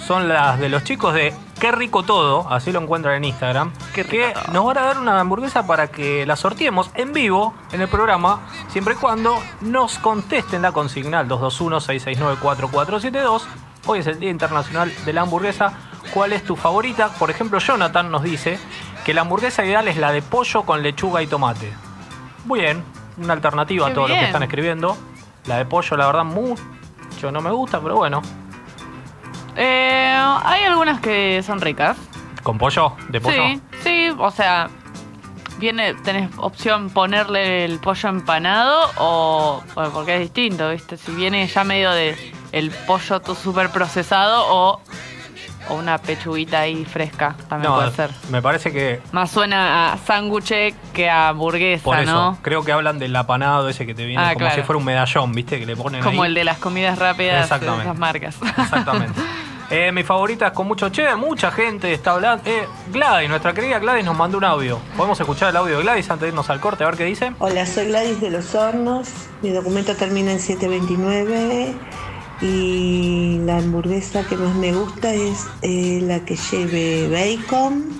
son 0.06 0.28
las 0.28 0.60
de 0.60 0.68
los 0.70 0.84
chicos 0.84 1.14
de 1.14 1.34
Qué 1.62 1.72
rico 1.72 2.02
todo, 2.02 2.50
así 2.50 2.72
lo 2.72 2.82
encuentran 2.82 3.18
en 3.18 3.26
Instagram, 3.26 3.72
que 3.94 4.34
nos 4.52 4.66
van 4.66 4.80
a 4.80 4.82
dar 4.82 4.98
una 4.98 5.20
hamburguesa 5.20 5.68
para 5.68 5.90
que 5.90 6.26
la 6.26 6.36
sorteemos 6.36 6.90
en 6.96 7.14
vivo 7.14 7.54
en 7.72 7.82
el 7.82 7.88
programa, 7.88 8.40
siempre 8.70 8.96
y 8.96 8.98
cuando 8.98 9.38
nos 9.62 10.00
contesten 10.00 10.64
la 10.64 10.72
consigna 10.72 11.20
al 11.20 11.30
221-669-4472. 11.30 13.44
Hoy 13.86 14.00
es 14.00 14.08
el 14.08 14.20
Día 14.20 14.32
Internacional 14.32 14.92
de 15.06 15.14
la 15.14 15.22
Hamburguesa. 15.22 15.74
¿Cuál 16.16 16.34
es 16.34 16.44
tu 16.44 16.56
favorita? 16.56 17.10
Por 17.10 17.30
ejemplo, 17.30 17.60
Jonathan 17.60 18.10
nos 18.10 18.24
dice 18.24 18.58
que 19.06 19.14
la 19.14 19.22
hamburguesa 19.22 19.64
ideal 19.64 19.88
es 19.88 19.98
la 19.98 20.12
de 20.12 20.24
pollo 20.24 20.64
con 20.64 20.82
lechuga 20.82 21.22
y 21.22 21.28
tomate. 21.28 21.72
Muy 22.46 22.62
bien, 22.62 22.84
una 23.20 23.34
alternativa 23.34 23.86
Qué 23.86 23.92
a 23.92 23.94
todo 23.94 24.08
lo 24.08 24.16
que 24.16 24.20
bien. 24.20 24.26
están 24.26 24.42
escribiendo. 24.42 24.98
La 25.46 25.58
de 25.58 25.66
pollo, 25.66 25.96
la 25.96 26.08
verdad, 26.08 26.24
mucho 26.24 27.32
no 27.32 27.40
me 27.40 27.52
gusta, 27.52 27.80
pero 27.80 27.98
bueno. 27.98 28.24
Eh, 29.56 30.16
hay 30.44 30.64
algunas 30.64 31.00
que 31.02 31.42
son 31.44 31.62
ricas. 31.62 31.98
¿Con 32.44 32.58
pollo? 32.58 32.94
¿De 33.10 33.22
pollo? 33.22 33.36
Sí, 33.44 33.62
sí, 33.84 34.10
o 34.18 34.32
sea, 34.32 34.70
viene, 35.60 35.94
tenés 35.96 36.30
opción 36.38 36.90
ponerle 36.90 37.66
el 37.66 37.80
pollo 37.80 38.10
empanado 38.10 38.90
o, 38.98 39.62
o 39.76 39.90
porque 39.92 40.16
es 40.16 40.22
distinto, 40.22 40.70
¿viste? 40.70 40.98
Si 40.98 41.12
viene 41.12 41.46
ya 41.48 41.64
medio 41.64 41.92
de 41.92 42.16
el 42.52 42.72
pollo 42.72 43.22
súper 43.36 43.70
procesado 43.70 44.44
o, 44.50 44.82
o 45.70 45.76
una 45.76 46.00
pechuguita 46.00 46.62
ahí 46.62 46.84
fresca, 46.84 47.36
también 47.48 47.72
No, 47.72 47.78
puede 47.78 47.92
ser. 47.92 48.10
me 48.32 48.42
parece 48.42 48.72
que 48.74 49.00
Más 49.12 49.30
suena 49.30 49.94
a 49.94 49.98
sándwich 49.98 50.74
que 50.94 51.10
a 51.12 51.30
hamburguesa, 51.30 51.84
por 51.84 52.00
eso, 52.00 52.12
¿no? 52.12 52.38
creo 52.42 52.64
que 52.66 52.72
hablan 52.72 52.98
del 52.98 53.16
apanado 53.16 53.70
ese 53.70 53.86
que 53.86 53.94
te 53.94 54.06
viene 54.08 54.22
Ah, 54.24 54.30
como 54.34 54.40
claro. 54.48 54.56
si 54.56 54.62
fuera 54.64 54.80
un 54.80 54.86
medallón, 54.86 55.32
¿viste? 55.34 55.60
Que 55.60 55.68
le 55.68 55.76
ponen 55.76 56.02
Como 56.04 56.24
ahí. 56.24 56.30
el 56.30 56.34
de 56.34 56.44
las 56.44 56.58
comidas 56.58 56.98
rápidas 56.98 57.48
de 57.48 57.68
esas 57.68 57.98
marcas. 58.00 58.36
Exactamente. 58.58 59.22
Eh, 59.72 59.90
mi 59.94 60.04
favorita 60.04 60.48
es 60.48 60.52
con 60.52 60.68
mucho 60.68 60.90
cheddar, 60.90 61.16
mucha 61.16 61.50
gente 61.50 61.94
está 61.94 62.12
hablando. 62.12 62.44
Eh, 62.46 62.68
Gladys, 62.92 63.30
nuestra 63.30 63.54
querida 63.54 63.80
Gladys 63.80 64.04
nos 64.04 64.18
mandó 64.18 64.38
un 64.38 64.44
audio. 64.44 64.80
¿Podemos 64.98 65.18
escuchar 65.18 65.52
el 65.52 65.56
audio 65.56 65.78
de 65.78 65.84
Gladys 65.84 66.10
antes 66.10 66.24
de 66.24 66.28
irnos 66.28 66.50
al 66.50 66.60
corte 66.60 66.84
a 66.84 66.88
ver 66.88 66.98
qué 66.98 67.06
dice? 67.06 67.32
Hola, 67.40 67.66
soy 67.66 67.86
Gladys 67.86 68.20
de 68.20 68.32
los 68.32 68.54
Hornos. 68.54 69.08
Mi 69.42 69.52
documento 69.52 69.96
termina 69.96 70.34
en 70.34 70.42
729 70.42 71.74
y 72.42 73.40
la 73.46 73.60
hamburguesa 73.60 74.28
que 74.28 74.36
más 74.36 74.54
me 74.56 74.74
gusta 74.74 75.14
es 75.14 75.48
eh, 75.62 76.02
la 76.04 76.20
que 76.26 76.36
lleve 76.36 77.08
bacon 77.08 77.98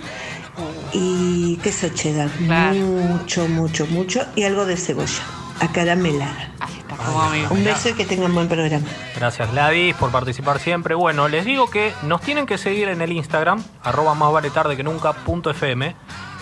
y 0.92 1.56
queso 1.62 1.88
cheddar. 1.88 2.28
Mucho, 2.40 3.48
mucho, 3.48 3.86
mucho 3.86 4.26
y 4.36 4.42
algo 4.42 4.66
de 4.66 4.76
cebolla 4.76 5.22
acaramelada. 5.60 6.52
Un 7.50 7.64
beso 7.64 7.90
y 7.90 7.94
que 7.94 8.04
tengan 8.04 8.34
buen 8.34 8.48
programa. 8.48 8.86
Gracias 9.16 9.50
Gladys 9.50 9.94
por 9.94 10.10
participar 10.10 10.58
siempre. 10.58 10.94
Bueno, 10.94 11.28
les 11.28 11.44
digo 11.44 11.68
que 11.68 11.92
nos 12.02 12.20
tienen 12.20 12.46
que 12.46 12.58
seguir 12.58 12.88
en 12.88 13.02
el 13.02 13.12
Instagram, 13.12 13.62
arroba 13.82 14.14
más 14.14 14.32
vale 14.32 14.50
tarde 14.50 14.76
que 14.76 14.82
nunca 14.82 15.12
punto 15.12 15.50
FM, 15.50 15.94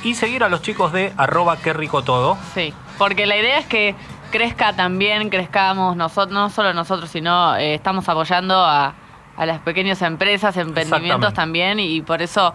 y 0.02 0.14
seguir 0.14 0.44
a 0.44 0.48
los 0.48 0.62
chicos 0.62 0.92
de 0.92 1.12
arroba 1.16 1.56
qué 1.56 1.72
rico 1.72 2.02
todo. 2.02 2.38
Sí, 2.54 2.72
porque 2.98 3.26
la 3.26 3.36
idea 3.36 3.58
es 3.58 3.66
que 3.66 3.94
crezca 4.30 4.74
también, 4.74 5.28
crezcamos 5.30 5.96
nosotros, 5.96 6.32
no 6.32 6.50
solo 6.50 6.72
nosotros, 6.72 7.10
sino 7.10 7.56
eh, 7.56 7.74
estamos 7.74 8.08
apoyando 8.08 8.56
a, 8.56 8.94
a 9.36 9.46
las 9.46 9.60
pequeñas 9.60 10.02
empresas, 10.02 10.56
emprendimientos 10.56 11.34
también, 11.34 11.80
y 11.80 12.00
por 12.02 12.22
eso 12.22 12.54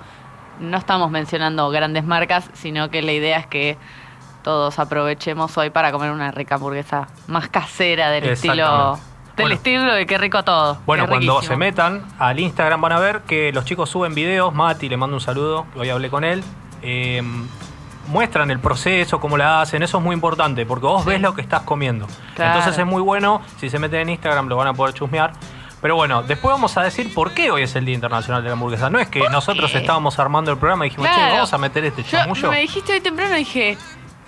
no 0.60 0.78
estamos 0.78 1.12
mencionando 1.12 1.70
grandes 1.70 2.06
marcas, 2.06 2.50
sino 2.54 2.90
que 2.90 3.02
la 3.02 3.12
idea 3.12 3.40
es 3.40 3.48
que 3.48 3.78
todos 4.46 4.78
aprovechemos 4.78 5.58
hoy 5.58 5.72
para 5.72 5.92
comer 5.92 6.12
una 6.12 6.30
rica 6.30 6.56
hamburguesa 6.56 7.08
más 7.26 7.50
casera 7.50 8.12
del 8.12 8.26
estilo 8.26 9.00
del 9.36 9.44
Bueno. 9.48 9.56
estilo 9.56 9.94
de 9.94 10.06
qué 10.06 10.20
rico 10.20 10.44
todo. 10.44 10.78
Bueno, 10.86 11.08
cuando 11.08 11.34
riquísimo. 11.34 11.42
se 11.42 11.58
metan 11.58 12.06
al 12.20 12.40
Instagram 12.40 12.80
van 12.80 12.92
a 12.92 13.00
ver 13.00 13.22
que 13.22 13.52
los 13.52 13.66
chicos 13.66 13.90
suben 13.90 14.14
videos. 14.14 14.54
Mati, 14.54 14.88
le 14.88 14.98
mando 14.98 15.16
un 15.18 15.22
saludo, 15.22 15.66
hoy 15.76 15.90
hablé 15.90 16.12
con 16.12 16.24
él. 16.24 16.44
Eh, 16.84 17.24
muestran 18.08 18.52
el 18.52 18.60
proceso, 18.60 19.20
cómo 19.20 19.36
la 19.36 19.62
hacen, 19.62 19.82
eso 19.82 19.98
es 19.98 20.04
muy 20.04 20.14
importante, 20.14 20.64
porque 20.68 20.86
vos 20.86 21.04
ves 21.06 21.20
lo 21.20 21.34
que 21.34 21.42
estás 21.42 21.64
comiendo. 21.64 22.06
Claro. 22.36 22.52
Entonces 22.60 22.78
es 22.80 22.86
muy 22.86 23.02
bueno, 23.02 23.42
si 23.60 23.70
se 23.72 23.80
meten 23.80 24.02
en 24.02 24.10
Instagram 24.10 24.48
lo 24.48 24.58
van 24.58 24.68
a 24.68 24.74
poder 24.76 24.94
chusmear. 24.94 25.34
Pero 25.82 25.96
bueno, 25.96 26.24
después 26.24 26.52
vamos 26.54 26.78
a 26.78 26.84
decir 26.84 27.14
por 27.14 27.34
qué 27.34 27.52
hoy 27.52 27.64
es 27.64 27.76
el 27.76 27.84
Día 27.86 27.94
Internacional 27.96 28.42
de 28.42 28.50
la 28.50 28.54
Hamburguesa. 28.54 28.90
No 28.90 29.00
es 29.00 29.08
que 29.08 29.28
nosotros 29.30 29.72
qué? 29.72 29.80
estábamos 29.80 30.18
armando 30.18 30.52
el 30.52 30.58
programa 30.58 30.86
y 30.86 30.90
dijimos, 30.90 31.10
che, 31.10 31.16
Claro. 31.16 31.34
vamos 31.34 31.54
a 31.54 31.58
meter 31.58 31.84
este 31.86 32.04
chamullo. 32.04 32.50
me 32.50 32.62
dijiste 32.62 32.94
hoy 32.94 33.02
temprano 33.02 33.36
y 33.36 33.40
dije, 33.40 33.78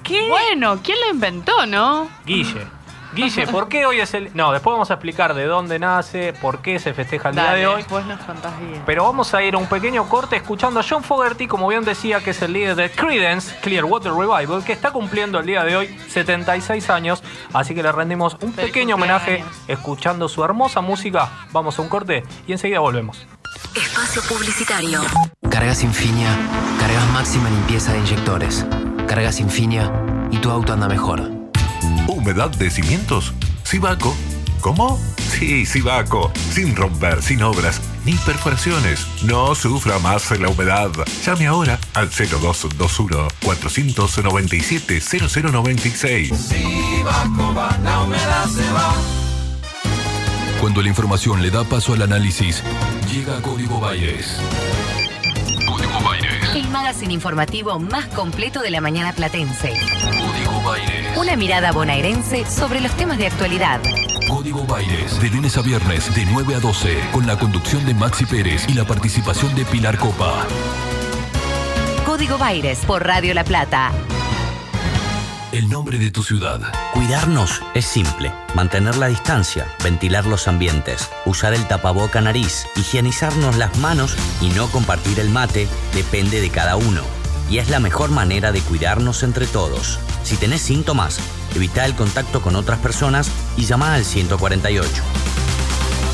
¿qué? 0.03 0.27
Bueno, 0.29 0.79
¿quién 0.83 0.97
lo 1.05 1.13
inventó, 1.13 1.65
no? 1.65 2.09
Guille. 2.25 2.77
Guille, 3.13 3.47
¿por 3.47 3.67
qué 3.67 3.85
hoy 3.85 3.99
es 3.99 4.13
el.? 4.13 4.29
No, 4.33 4.51
después 4.51 4.73
vamos 4.73 4.91
a 4.91 4.95
explicar 4.95 5.33
de 5.33 5.45
dónde 5.45 5.79
nace, 5.79 6.33
por 6.33 6.61
qué 6.61 6.77
se 6.77 6.93
festeja 6.93 7.29
el 7.29 7.35
día 7.35 7.53
de 7.53 7.67
hoy. 7.67 7.77
después 7.77 8.05
nos 8.05 8.19
contás 8.19 8.59
bien. 8.59 8.83
Pero 8.85 9.05
vamos 9.05 9.33
a 9.33 9.41
ir 9.41 9.55
a 9.55 9.57
un 9.57 9.67
pequeño 9.67 10.07
corte 10.07 10.35
escuchando 10.35 10.79
a 10.79 10.85
John 10.87 11.03
Fogerty, 11.03 11.47
como 11.47 11.67
bien 11.67 11.83
decía, 11.83 12.19
que 12.19 12.31
es 12.31 12.41
el 12.41 12.53
líder 12.53 12.75
de 12.75 12.91
Creedence 12.91 13.55
Clearwater 13.61 14.11
Revival, 14.11 14.63
que 14.63 14.73
está 14.73 14.91
cumpliendo 14.91 15.39
el 15.39 15.45
día 15.45 15.63
de 15.63 15.77
hoy 15.77 15.99
76 16.09 16.89
años. 16.89 17.23
Así 17.53 17.73
que 17.73 17.81
le 17.81 17.91
rendimos 17.91 18.37
un 18.41 18.51
pequeño 18.53 18.95
homenaje 18.95 19.43
escuchando 19.67 20.27
su 20.27 20.43
hermosa 20.43 20.81
música. 20.81 21.29
Vamos 21.51 21.79
a 21.79 21.81
un 21.81 21.89
corte 21.89 22.23
y 22.45 22.51
enseguida 22.51 22.79
volvemos. 22.79 23.25
Espacio 23.73 24.21
Publicitario. 24.23 25.01
Cargas 25.49 25.83
Infinia, 25.83 26.29
cargas 26.79 27.07
máxima 27.13 27.49
limpieza 27.49 27.93
de 27.93 27.99
inyectores. 27.99 28.65
Cargas 29.07 29.39
Infinia 29.39 29.91
y 30.31 30.37
tu 30.37 30.51
auto 30.51 30.73
anda 30.73 30.87
mejor. 30.87 31.31
¿Humedad 32.07 32.49
de 32.51 32.69
cimientos? 32.69 33.33
Sibaco. 33.63 34.13
¿Cómo? 34.59 34.99
Sí, 35.17 35.65
Sibaco. 35.65 36.31
Sin 36.51 36.75
romper, 36.75 37.21
sin 37.23 37.41
obras, 37.41 37.81
ni 38.05 38.13
perforaciones. 38.13 39.07
No 39.23 39.55
sufra 39.55 39.97
más 39.99 40.29
la 40.37 40.49
humedad. 40.49 40.91
Llame 41.25 41.47
ahora 41.47 41.79
al 41.93 42.09
0221 42.09 43.27
497 43.43 45.01
0096. 45.01 46.33
Sibaco 46.37 47.53
va, 47.55 47.77
la 47.83 48.01
humedad 48.01 48.45
se 48.47 48.69
va. 48.71 48.93
Cuando 50.59 50.81
la 50.81 50.89
información 50.89 51.41
le 51.41 51.49
da 51.49 51.63
paso 51.63 51.93
al 51.93 52.01
análisis, 52.01 52.61
llega 53.11 53.41
Código 53.41 53.79
Baires. 53.79 54.37
El 56.57 56.69
magazine 56.69 57.13
informativo 57.13 57.77
más 57.77 58.07
completo 58.07 58.61
de 58.61 58.71
la 58.71 58.81
mañana 58.81 59.13
platense. 59.13 59.73
Código 60.01 60.59
Baires. 60.63 61.15
Una 61.15 61.35
mirada 61.35 61.71
bonaerense 61.71 62.45
sobre 62.49 62.81
los 62.81 62.91
temas 62.93 63.19
de 63.19 63.27
actualidad. 63.27 63.79
Código 64.27 64.63
Baires. 64.63 65.21
De 65.21 65.29
lunes 65.29 65.55
a 65.55 65.61
viernes, 65.61 66.15
de 66.15 66.25
9 66.25 66.55
a 66.55 66.59
12, 66.59 66.97
con 67.11 67.27
la 67.27 67.37
conducción 67.37 67.85
de 67.85 67.93
Maxi 67.93 68.25
Pérez 68.25 68.65
y 68.67 68.73
la 68.73 68.85
participación 68.85 69.53
de 69.53 69.65
Pilar 69.65 69.99
Copa. 69.99 70.47
Código 72.07 72.39
Baires 72.39 72.79
por 72.87 73.05
Radio 73.05 73.35
La 73.35 73.43
Plata. 73.43 73.91
El 75.57 75.69
nombre 75.69 75.97
de 75.97 76.11
tu 76.11 76.21
ciudad. 76.21 76.61
Cuidarnos 76.93 77.63
es 77.73 77.85
simple. 77.85 78.31
Mantener 78.53 78.95
la 78.95 79.07
distancia, 79.07 79.65
ventilar 79.83 80.27
los 80.27 80.47
ambientes, 80.47 81.09
usar 81.25 81.55
el 81.55 81.67
tapaboca 81.67 82.21
nariz, 82.21 82.67
higienizarnos 82.75 83.57
las 83.57 83.75
manos 83.79 84.15
y 84.39 84.49
no 84.49 84.67
compartir 84.67 85.19
el 85.19 85.31
mate 85.31 85.67
depende 85.95 86.41
de 86.41 86.51
cada 86.51 86.75
uno. 86.75 87.01
Y 87.49 87.57
es 87.57 87.71
la 87.71 87.79
mejor 87.79 88.11
manera 88.11 88.51
de 88.51 88.61
cuidarnos 88.61 89.23
entre 89.23 89.47
todos. 89.47 89.97
Si 90.21 90.37
tenés 90.37 90.61
síntomas, 90.61 91.19
evita 91.55 91.87
el 91.87 91.95
contacto 91.95 92.39
con 92.43 92.55
otras 92.55 92.77
personas 92.77 93.31
y 93.57 93.65
llama 93.65 93.95
al 93.95 94.05
148. 94.05 94.87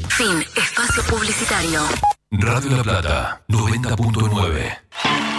Fin. 0.09 0.43
Espacio 0.55 1.03
publicitario. 1.03 1.81
Radio 2.31 2.77
La 2.77 2.83
Plata, 2.83 3.41
90.9. 3.47 5.38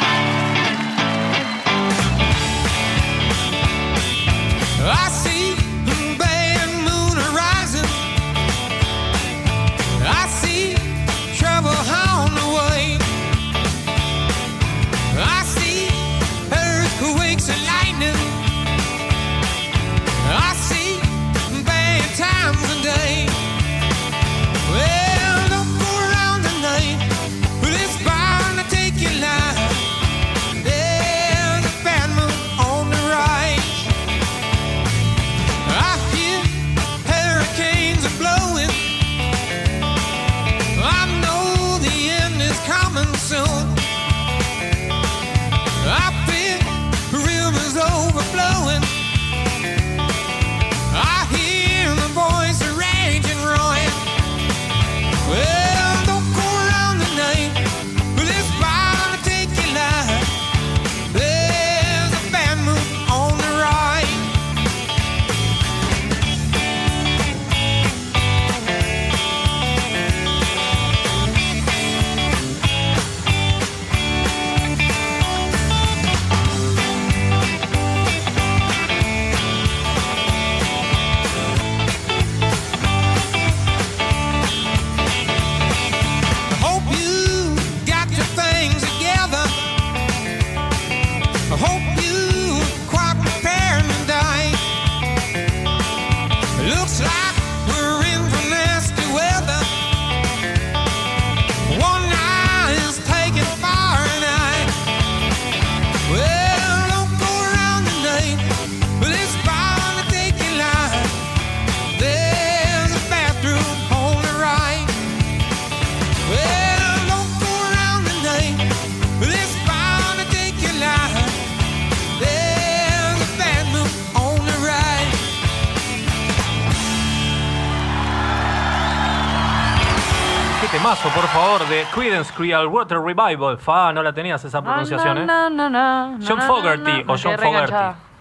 Creedence 131.95 132.33
Clearwater 132.35 132.99
Revival. 133.01 133.59
Fa, 133.59 133.93
no 133.93 134.03
la 134.03 134.13
tenías 134.13 134.45
esa 134.45 134.63
pronunciación, 134.63 135.19
¿eh? 135.19 135.27
No, 135.27 135.51
no, 135.51 135.69
no, 135.71 136.09
no, 136.19 136.27
John 136.27 136.41
Fogerty 136.43 137.05
o 137.07 137.17
John. 137.23 137.39
Fogerty. 137.39 137.75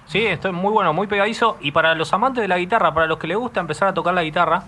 Sí, 0.06 0.26
esto 0.26 0.48
es 0.48 0.54
muy 0.54 0.72
bueno, 0.72 0.92
muy 0.94 1.06
pegadizo. 1.08 1.58
Y 1.62 1.72
para 1.72 1.94
los 1.94 2.12
amantes 2.14 2.42
de 2.42 2.48
la 2.48 2.58
guitarra, 2.58 2.94
para 2.94 3.06
los 3.06 3.20
que 3.20 3.28
les 3.28 3.38
gusta 3.38 3.60
empezar 3.60 3.88
a 3.90 3.94
tocar 3.94 4.14
la 4.16 4.24
guitarra, 4.24 4.64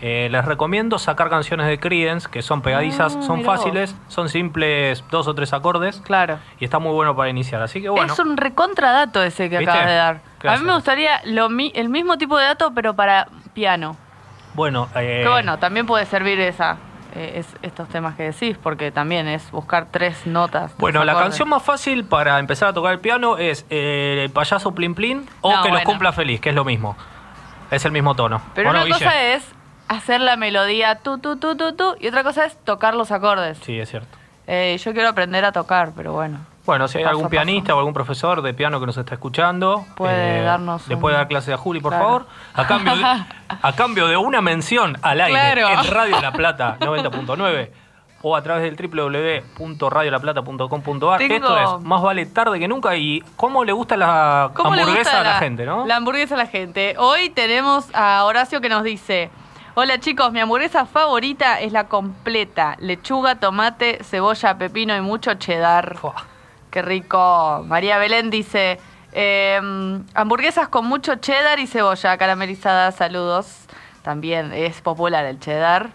eh, 0.00 0.28
les 0.32 0.44
recomiendo 0.44 0.98
sacar 0.98 1.28
canciones 1.30 1.68
de 1.68 1.78
Creedence 1.78 2.28
que 2.28 2.42
son 2.42 2.60
pegadizas, 2.62 3.14
Ah, 3.16 3.22
son 3.22 3.38
vos. 3.44 3.46
fáciles, 3.46 3.94
son 4.08 4.28
simples, 4.28 5.04
dos 5.10 5.28
o 5.28 5.34
tres 5.34 5.52
acordes. 5.52 6.00
Claro. 6.04 6.38
Y 6.58 6.64
está 6.64 6.80
muy 6.80 6.92
bueno 6.92 7.14
para 7.14 7.30
iniciar. 7.30 7.62
Así 7.62 7.80
que 7.80 7.88
bueno. 7.88 8.12
Es 8.12 8.18
un 8.18 8.36
recontradato 8.36 9.22
ese 9.22 9.48
que 9.48 9.58
¿Viste? 9.58 9.70
acabas 9.70 9.88
de 9.88 9.94
dar. 9.94 10.20
Gracias. 10.40 10.54
A 10.60 10.62
mí 10.64 10.66
me 10.68 10.74
gustaría 10.74 11.20
lo 11.24 11.48
mi- 11.50 11.70
el 11.76 11.88
mismo 11.88 12.18
tipo 12.18 12.36
de 12.36 12.46
dato, 12.46 12.72
pero 12.74 12.94
para 12.94 13.28
piano. 13.54 13.96
Bueno, 14.54 14.88
eh, 14.96 15.20
Que 15.22 15.28
bueno, 15.28 15.58
también 15.60 15.86
puede 15.86 16.04
servir 16.06 16.40
esa, 16.40 16.78
eh, 17.14 17.32
es- 17.36 17.56
estos 17.62 17.88
temas 17.88 18.14
que 18.16 18.24
decís, 18.24 18.56
porque 18.62 18.90
también 18.90 19.28
es 19.28 19.50
buscar 19.50 19.86
tres 19.90 20.26
notas. 20.26 20.72
Bueno, 20.78 21.04
la 21.04 21.12
acordes. 21.12 21.28
canción 21.30 21.48
más 21.48 21.62
fácil 21.62 22.04
para 22.04 22.38
empezar 22.38 22.68
a 22.68 22.72
tocar 22.72 22.92
el 22.92 23.00
piano 23.00 23.38
es 23.38 23.66
eh, 23.70 24.22
El 24.24 24.30
payaso 24.30 24.72
Plin 24.74 24.94
Plin 24.94 25.28
o 25.40 25.54
No, 25.54 25.62
Que 25.62 25.70
los 25.70 25.82
cumpla 25.82 26.12
feliz, 26.12 26.40
que 26.40 26.48
es 26.50 26.54
lo 26.54 26.64
mismo. 26.64 26.96
Es 27.70 27.84
el 27.84 27.92
mismo 27.92 28.14
tono. 28.14 28.40
Pero 28.54 28.70
¿O 28.70 28.72
no, 28.72 28.78
una 28.80 28.86
Guille? 28.86 28.98
cosa 29.04 29.22
es 29.22 29.44
hacer 29.88 30.20
la 30.20 30.36
melodía 30.36 30.96
tu, 30.96 31.18
tu, 31.18 31.36
tu, 31.36 31.56
tu, 31.56 31.74
tu, 31.74 31.96
y 32.00 32.08
otra 32.08 32.22
cosa 32.22 32.44
es 32.44 32.56
tocar 32.64 32.94
los 32.94 33.10
acordes. 33.12 33.58
Sí, 33.62 33.78
es 33.78 33.88
cierto. 33.90 34.16
Eh, 34.46 34.76
yo 34.84 34.92
quiero 34.92 35.08
aprender 35.08 35.44
a 35.44 35.52
tocar, 35.52 35.92
pero 35.94 36.12
bueno. 36.12 36.38
Bueno, 36.70 36.88
si 36.88 36.98
hay 36.98 37.04
Paso 37.04 37.10
algún 37.10 37.24
paso. 37.24 37.30
pianista 37.30 37.74
o 37.74 37.78
algún 37.78 37.94
profesor 37.94 38.42
de 38.42 38.54
piano 38.54 38.80
que 38.80 38.86
nos 38.86 38.96
está 38.96 39.14
escuchando, 39.14 39.84
eh, 39.88 39.92
Puede 39.96 40.42
darnos 40.42 40.86
le 40.88 40.94
un- 40.94 41.00
puede 41.00 41.16
dar 41.16 41.28
clase 41.28 41.52
a 41.52 41.56
Juli, 41.56 41.80
por 41.80 41.92
Claro. 41.92 42.04
favor, 42.04 42.26
a 42.54 42.66
cambio, 42.66 42.96
de, 42.96 43.04
a 43.62 43.72
cambio 43.76 44.06
de 44.06 44.16
una 44.16 44.40
mención 44.40 44.96
al 45.02 45.20
aire 45.20 45.60
Claro. 45.62 45.80
en 45.82 45.90
Radio 45.90 46.20
La 46.20 46.32
Plata 46.32 46.76
90.9 46.80 47.72
o 48.22 48.36
a 48.36 48.42
través 48.42 48.62
del 48.62 48.76
www.radiolaplata.com.ar. 48.76 51.18
Tengo- 51.18 51.34
Esto 51.34 51.78
es 51.78 51.84
más 51.84 52.02
vale 52.02 52.26
tarde 52.26 52.58
que 52.58 52.68
nunca 52.68 52.94
y 52.96 53.22
cómo 53.36 53.64
le 53.64 53.72
gusta 53.72 53.96
la 53.96 54.50
¿Cómo 54.54 54.74
le 54.74 54.82
hamburguesa 54.82 55.10
gusta 55.18 55.30
a 55.30 55.34
la, 55.34 55.38
gente, 55.38 55.64
¿no? 55.66 55.86
La 55.86 55.96
hamburguesa 55.96 56.34
a 56.34 56.38
la 56.38 56.46
gente. 56.46 56.94
Hoy 56.98 57.30
tenemos 57.30 57.88
a 57.94 58.24
Horacio 58.24 58.60
que 58.60 58.68
nos 58.68 58.84
dice: 58.84 59.30
Hola 59.74 59.98
chicos, 60.00 60.32
mi 60.32 60.40
hamburguesa 60.40 60.84
favorita 60.86 61.60
es 61.60 61.72
la 61.72 61.86
completa: 61.88 62.76
lechuga, 62.78 63.36
tomate, 63.40 63.98
cebolla, 64.04 64.56
pepino 64.58 64.94
y 64.96 65.00
mucho 65.00 65.34
cheddar. 65.34 65.96
Qué 66.70 66.82
rico. 66.82 67.64
María 67.66 67.98
Belén 67.98 68.30
dice: 68.30 68.78
em, 69.12 70.04
hamburguesas 70.14 70.68
con 70.68 70.86
mucho 70.86 71.16
cheddar 71.16 71.58
y 71.58 71.66
cebolla 71.66 72.16
caramelizada. 72.16 72.92
Saludos. 72.92 73.66
También 74.02 74.52
es 74.52 74.80
popular 74.80 75.24
el 75.24 75.38
cheddar. 75.40 75.90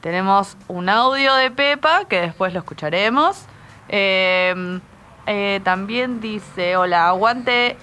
Tenemos 0.00 0.56
un 0.68 0.88
audio 0.88 1.34
de 1.34 1.50
Pepa 1.50 2.04
que 2.04 2.20
después 2.20 2.52
lo 2.52 2.60
escucharemos. 2.60 3.46
Em, 3.88 4.80
eh, 5.26 5.60
también 5.64 6.20
dice, 6.20 6.76
hola, 6.76 7.08
aguante. 7.08 7.76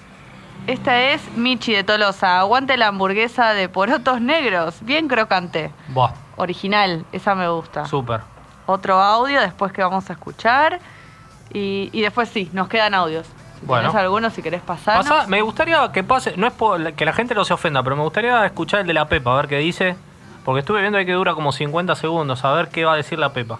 Esta 0.66 1.00
es 1.02 1.20
Michi 1.36 1.72
de 1.74 1.84
Tolosa. 1.84 2.38
Aguante 2.38 2.76
la 2.76 2.86
hamburguesa 2.88 3.52
de 3.52 3.68
porotos 3.68 4.20
negros. 4.20 4.76
Bien 4.82 5.08
crocante. 5.08 5.70
Buah, 5.88 6.12
Original. 6.36 7.04
Esa 7.12 7.34
me 7.34 7.48
gusta. 7.48 7.86
súper. 7.86 8.20
Otro 8.66 8.98
audio 9.00 9.40
después 9.42 9.72
que 9.72 9.82
vamos 9.82 10.08
a 10.08 10.14
escuchar. 10.14 10.80
Y, 11.54 11.88
y 11.92 12.02
después 12.02 12.28
sí, 12.28 12.50
nos 12.52 12.68
quedan 12.68 12.92
audios. 12.94 13.26
Si 13.60 13.64
Bueno. 13.66 13.88
tenés 13.88 14.02
alguno, 14.02 14.28
si 14.30 14.42
querés 14.42 14.60
pasar. 14.60 14.98
Pasa- 14.98 15.26
me 15.28 15.40
gustaría 15.40 15.90
que 15.92 16.02
pase, 16.04 16.34
no 16.36 16.46
es 16.46 16.52
por 16.52 16.92
que 16.94 17.04
la 17.06 17.12
gente 17.14 17.34
no 17.34 17.44
se 17.46 17.54
ofenda, 17.54 17.82
pero 17.82 17.96
me 17.96 18.02
gustaría 18.02 18.44
escuchar 18.44 18.80
el 18.80 18.86
de 18.86 18.92
la 18.94 19.06
Pepa, 19.08 19.32
a 19.32 19.36
ver 19.36 19.48
qué 19.48 19.58
dice. 19.58 19.96
Porque 20.44 20.60
estuve 20.60 20.80
viendo 20.82 20.98
ahí 20.98 21.06
que 21.06 21.12
dura 21.12 21.32
como 21.34 21.52
50 21.52 21.94
segundos, 21.94 22.44
a 22.44 22.52
ver 22.52 22.68
qué 22.68 22.84
va 22.84 22.92
a 22.92 22.96
decir 22.96 23.18
la 23.18 23.32
Pepa. 23.32 23.54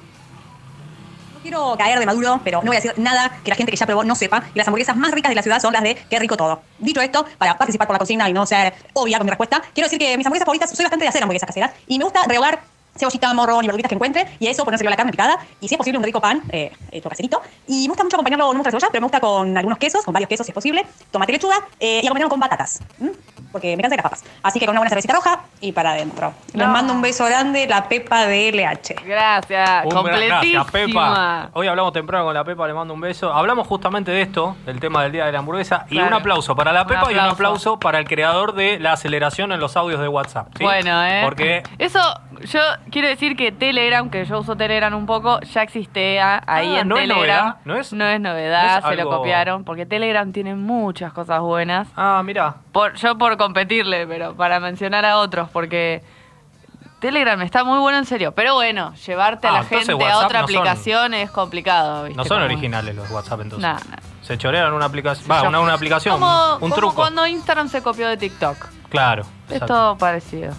No 1.34 1.40
quiero 1.40 1.74
caer 1.78 1.98
de 1.98 2.06
maduro, 2.06 2.40
pero 2.42 2.60
no 2.62 2.66
voy 2.68 2.76
a 2.76 2.80
decir 2.80 2.94
nada 2.98 3.30
que 3.44 3.50
la 3.50 3.54
gente 3.56 3.70
que 3.70 3.76
ya 3.76 3.86
probó 3.86 4.02
no 4.04 4.14
sepa. 4.14 4.42
Y 4.54 4.58
las 4.58 4.66
hamburguesas 4.66 4.96
más 4.96 5.10
ricas 5.12 5.28
de 5.30 5.36
la 5.36 5.42
ciudad 5.42 5.60
son 5.60 5.72
las 5.74 5.82
de 5.82 5.94
qué 5.94 6.18
rico 6.18 6.36
todo. 6.36 6.62
Dicho 6.78 7.00
esto, 7.02 7.24
para 7.38 7.56
participar 7.58 7.86
por 7.86 7.94
la 7.94 7.98
cocina 7.98 8.28
y 8.28 8.32
no 8.32 8.44
ser 8.46 8.74
obvia 8.94 9.18
con 9.18 9.26
mi 9.26 9.30
respuesta, 9.30 9.62
quiero 9.74 9.86
decir 9.86 9.98
que 9.98 10.16
mis 10.16 10.26
hamburguesas 10.26 10.46
favoritas, 10.46 10.70
soy 10.74 10.84
bastante 10.84 11.04
de 11.04 11.08
hacer 11.10 11.22
hamburguesas 11.22 11.46
caseras. 11.46 11.72
Y 11.86 11.98
me 11.98 12.04
gusta 12.04 12.20
rehogar 12.26 12.60
cebollita, 12.96 13.32
morrón 13.34 13.64
y 13.64 13.66
verduritas 13.68 13.88
que 13.88 13.94
encuentre. 13.94 14.26
Y 14.38 14.46
eso 14.46 14.64
ponérselo 14.64 14.88
a 14.88 14.92
la 14.92 14.96
carne 14.96 15.12
picada. 15.12 15.38
Y 15.60 15.68
si 15.68 15.74
es 15.74 15.78
posible, 15.78 15.98
un 15.98 16.04
rico 16.04 16.20
pan, 16.20 16.42
eh, 16.50 16.72
hecho 16.90 17.08
caserito. 17.08 17.42
Y 17.66 17.82
me 17.82 17.88
gusta 17.88 18.04
mucho 18.04 18.16
acompañarlo, 18.16 18.46
no 18.46 18.52
me 18.52 18.58
gusta 18.58 18.70
la 18.70 18.80
cebolla, 18.80 18.88
pero 18.92 19.00
me 19.00 19.04
gusta 19.06 19.20
con 19.20 19.56
algunos 19.56 19.78
quesos, 19.78 20.04
con 20.04 20.12
varios 20.12 20.28
quesos 20.28 20.46
si 20.46 20.50
es 20.50 20.54
posible. 20.54 20.86
Tomate 21.10 21.32
y 21.32 21.34
lechuga. 21.34 21.56
eh, 21.80 22.00
y 22.02 22.06
acompañarlo 22.06 22.30
con 22.30 22.40
batatas. 22.40 22.80
¿Mm? 22.98 23.08
porque 23.54 23.76
me 23.76 23.82
cansé 23.84 23.92
de 23.94 24.02
las 24.02 24.10
papas. 24.10 24.24
Así 24.42 24.58
que 24.58 24.66
con 24.66 24.72
una 24.72 24.80
buena 24.80 24.88
cervecita 24.90 25.14
roja 25.14 25.42
y 25.60 25.70
para 25.70 25.92
adentro. 25.92 26.32
Les 26.54 26.66
No. 26.66 26.72
mando 26.72 26.92
un 26.92 27.00
beso 27.00 27.24
grande, 27.24 27.68
la 27.68 27.88
Pepa 27.88 28.26
de 28.26 28.48
LH. 28.50 28.96
Gracias, 29.06 29.84
Un. 29.84 30.02
Gracias, 30.04 30.70
Pepa. 30.72 31.50
Hoy 31.52 31.68
hablamos 31.68 31.92
temprano 31.92 32.24
con 32.24 32.34
la 32.34 32.42
Pepa, 32.42 32.66
le 32.66 32.74
mando 32.74 32.94
un 32.94 33.00
beso. 33.00 33.32
Hablamos 33.32 33.68
justamente 33.68 34.10
de 34.10 34.22
esto, 34.22 34.56
del 34.66 34.80
tema 34.80 35.04
del 35.04 35.12
día 35.12 35.26
de 35.26 35.30
la 35.30 35.38
hamburguesa. 35.38 35.86
Y 35.88 35.98
un 35.98 36.12
aplauso 36.12 36.56
para 36.56 36.72
la 36.72 36.82
Un 36.82 36.88
Pepa 36.88 37.02
y 37.12 37.14
un 37.14 37.20
aplauso. 37.20 37.34
aplauso 37.34 37.78
para 37.78 38.00
el 38.00 38.08
creador 38.08 38.54
de 38.54 38.80
la 38.80 38.94
aceleración 38.94 39.52
en 39.52 39.60
los 39.60 39.76
audios 39.76 40.00
de 40.00 40.08
WhatsApp. 40.08 40.48
¿sí? 40.58 40.64
Bueno, 40.64 41.04
¿eh? 41.04 41.20
Porque 41.24 41.62
Eso, 41.78 42.00
yo 42.46 42.60
quiero 42.90 43.08
decir 43.08 43.36
que 43.36 43.52
Telegram, 43.52 44.08
que 44.10 44.24
yo 44.24 44.40
uso 44.40 44.56
Telegram 44.56 44.94
un 44.94 45.06
poco, 45.06 45.40
ya 45.40 45.62
existía 45.62 46.42
ahí 46.46 46.76
Ah, 46.76 46.80
en 46.80 46.88
¿no 46.88 46.96
es 46.96 47.02
Telegram. 47.02 47.46
novedad? 47.46 47.56
¿No 47.64 47.76
es- 47.76 47.92
novedad, 47.92 48.82
no 48.82 48.88
es 48.90 48.96
se 48.96 49.02
lo 49.02 49.10
copiaron, 49.10 49.64
porque 49.64 49.86
Telegram 49.86 50.30
tiene 50.32 50.54
muchas 50.54 51.12
cosas 51.12 51.40
buenas. 51.40 51.88
Ah, 51.96 52.22
mira. 52.24 52.56
Por, 52.72 52.94
yo 52.94 53.16
por 53.18 53.36
competirle, 53.36 54.06
pero 54.06 54.34
para 54.34 54.60
mencionar 54.60 55.04
a 55.04 55.18
otros, 55.18 55.48
porque 55.50 56.02
Telegram 57.00 57.40
está 57.42 57.64
muy 57.64 57.78
bueno 57.78 57.98
en 57.98 58.06
serio. 58.06 58.32
Pero 58.32 58.54
bueno, 58.54 58.94
llevarte 58.94 59.46
a 59.46 59.50
Ah, 59.50 59.52
la 59.54 59.58
entonces 59.60 59.86
gente 59.88 60.04
a 60.06 60.18
otra 60.18 60.40
no 60.40 60.46
son- 60.48 60.56
aplicación 60.56 61.14
es 61.14 61.30
complicado. 61.30 62.04
¿viste? 62.04 62.16
no 62.16 62.24
son 62.24 62.42
originales 62.42 62.94
los 62.94 63.10
WhatsApp 63.10 63.40
entonces. 63.42 63.68
Nah. 63.68 63.96
Se 64.22 64.38
chorearon 64.38 64.72
una 64.72 64.86
aplicación. 64.86 65.30
Va, 65.30 65.42
una, 65.42 65.60
una 65.60 65.74
aplicación, 65.74 66.14
Como, 66.18 66.54
un 66.54 66.60
como 66.60 66.74
truco. 66.74 66.94
cuando 66.94 67.26
Instagram 67.26 67.68
se 67.68 67.82
copió 67.82 68.08
de 68.08 68.16
TikTok. 68.16 68.56
Claro. 68.88 69.22
Es 69.48 69.54
exacto. 69.54 69.66
todo 69.74 69.98
parecido. 69.98 70.54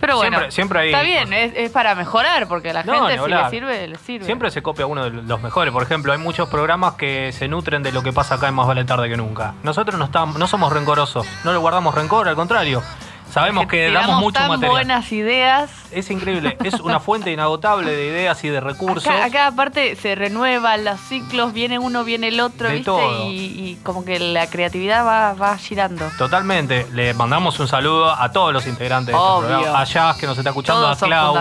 Pero 0.00 0.16
bueno, 0.16 0.38
Siempre- 0.38 0.50
siempre 0.50 0.80
hay 0.80 0.86
está 0.88 1.02
bien, 1.02 1.32
es, 1.32 1.52
es 1.54 1.70
para 1.70 1.94
mejorar, 1.94 2.48
porque 2.48 2.70
a 2.70 2.72
la 2.72 2.82
No, 2.84 3.06
gente 3.06 3.22
si 3.22 3.30
le 3.30 3.50
sirve, 3.50 3.86
le 3.88 3.98
sirve. 3.98 4.24
Siempre 4.24 4.50
se 4.50 4.62
copia 4.62 4.86
uno 4.86 5.04
de 5.04 5.10
los 5.10 5.42
mejores. 5.42 5.72
Por 5.74 5.82
ejemplo, 5.82 6.12
hay 6.12 6.18
muchos 6.18 6.48
programas 6.48 6.94
que 6.94 7.32
se 7.32 7.48
nutren 7.48 7.82
de 7.82 7.92
lo 7.92 8.02
que 8.02 8.12
pasa 8.12 8.36
acá 8.36 8.48
en 8.48 8.54
Más 8.54 8.66
Vale 8.66 8.84
Tarde 8.84 9.08
que 9.10 9.16
Nunca. 9.18 9.54
Nosotros 9.62 9.98
no, 9.98 10.06
estamos, 10.06 10.38
no 10.38 10.46
somos 10.46 10.72
rencorosos, 10.72 11.26
no 11.44 11.52
le 11.52 11.58
guardamos 11.58 11.94
rencor, 11.94 12.28
al 12.28 12.34
contrario. 12.34 12.82
Sabemos 13.30 13.66
que 13.66 13.90
damos 13.92 14.20
mucho 14.20 14.40
tan 14.40 14.48
material. 14.48 14.70
buenas 14.70 15.12
ideas. 15.12 15.70
Es 15.92 16.10
increíble, 16.10 16.56
es 16.64 16.74
una 16.80 17.00
fuente 17.00 17.30
inagotable 17.32 17.90
de 17.90 18.06
ideas 18.06 18.42
y 18.44 18.48
de 18.48 18.60
recursos. 18.60 19.06
Acá, 19.06 19.24
acá 19.24 19.46
aparte 19.48 19.96
se 19.96 20.14
renuevan 20.14 20.84
los 20.84 21.00
ciclos, 21.00 21.52
viene 21.52 21.78
uno, 21.78 22.04
viene 22.04 22.28
el 22.28 22.40
otro, 22.40 22.68
De 22.68 22.74
¿viste? 22.74 22.84
todo. 22.90 23.26
Y, 23.30 23.36
y 23.36 23.78
como 23.82 24.04
que 24.04 24.18
la 24.18 24.48
creatividad 24.48 25.04
va, 25.06 25.34
va 25.34 25.56
girando. 25.58 26.06
Totalmente. 26.18 26.86
Le 26.92 27.14
mandamos 27.14 27.58
un 27.60 27.68
saludo 27.68 28.10
a 28.10 28.30
todos 28.32 28.52
los 28.52 28.66
integrantes 28.66 29.14
de 29.14 29.18
Obvio. 29.20 29.40
este 29.48 29.54
programa. 29.54 29.80
A 29.80 29.84
Jazz, 29.84 30.16
que 30.16 30.26
nos 30.26 30.38
está 30.38 30.50
escuchando, 30.50 30.82
Todos 30.82 31.02
a 31.02 31.06
Clau, 31.06 31.36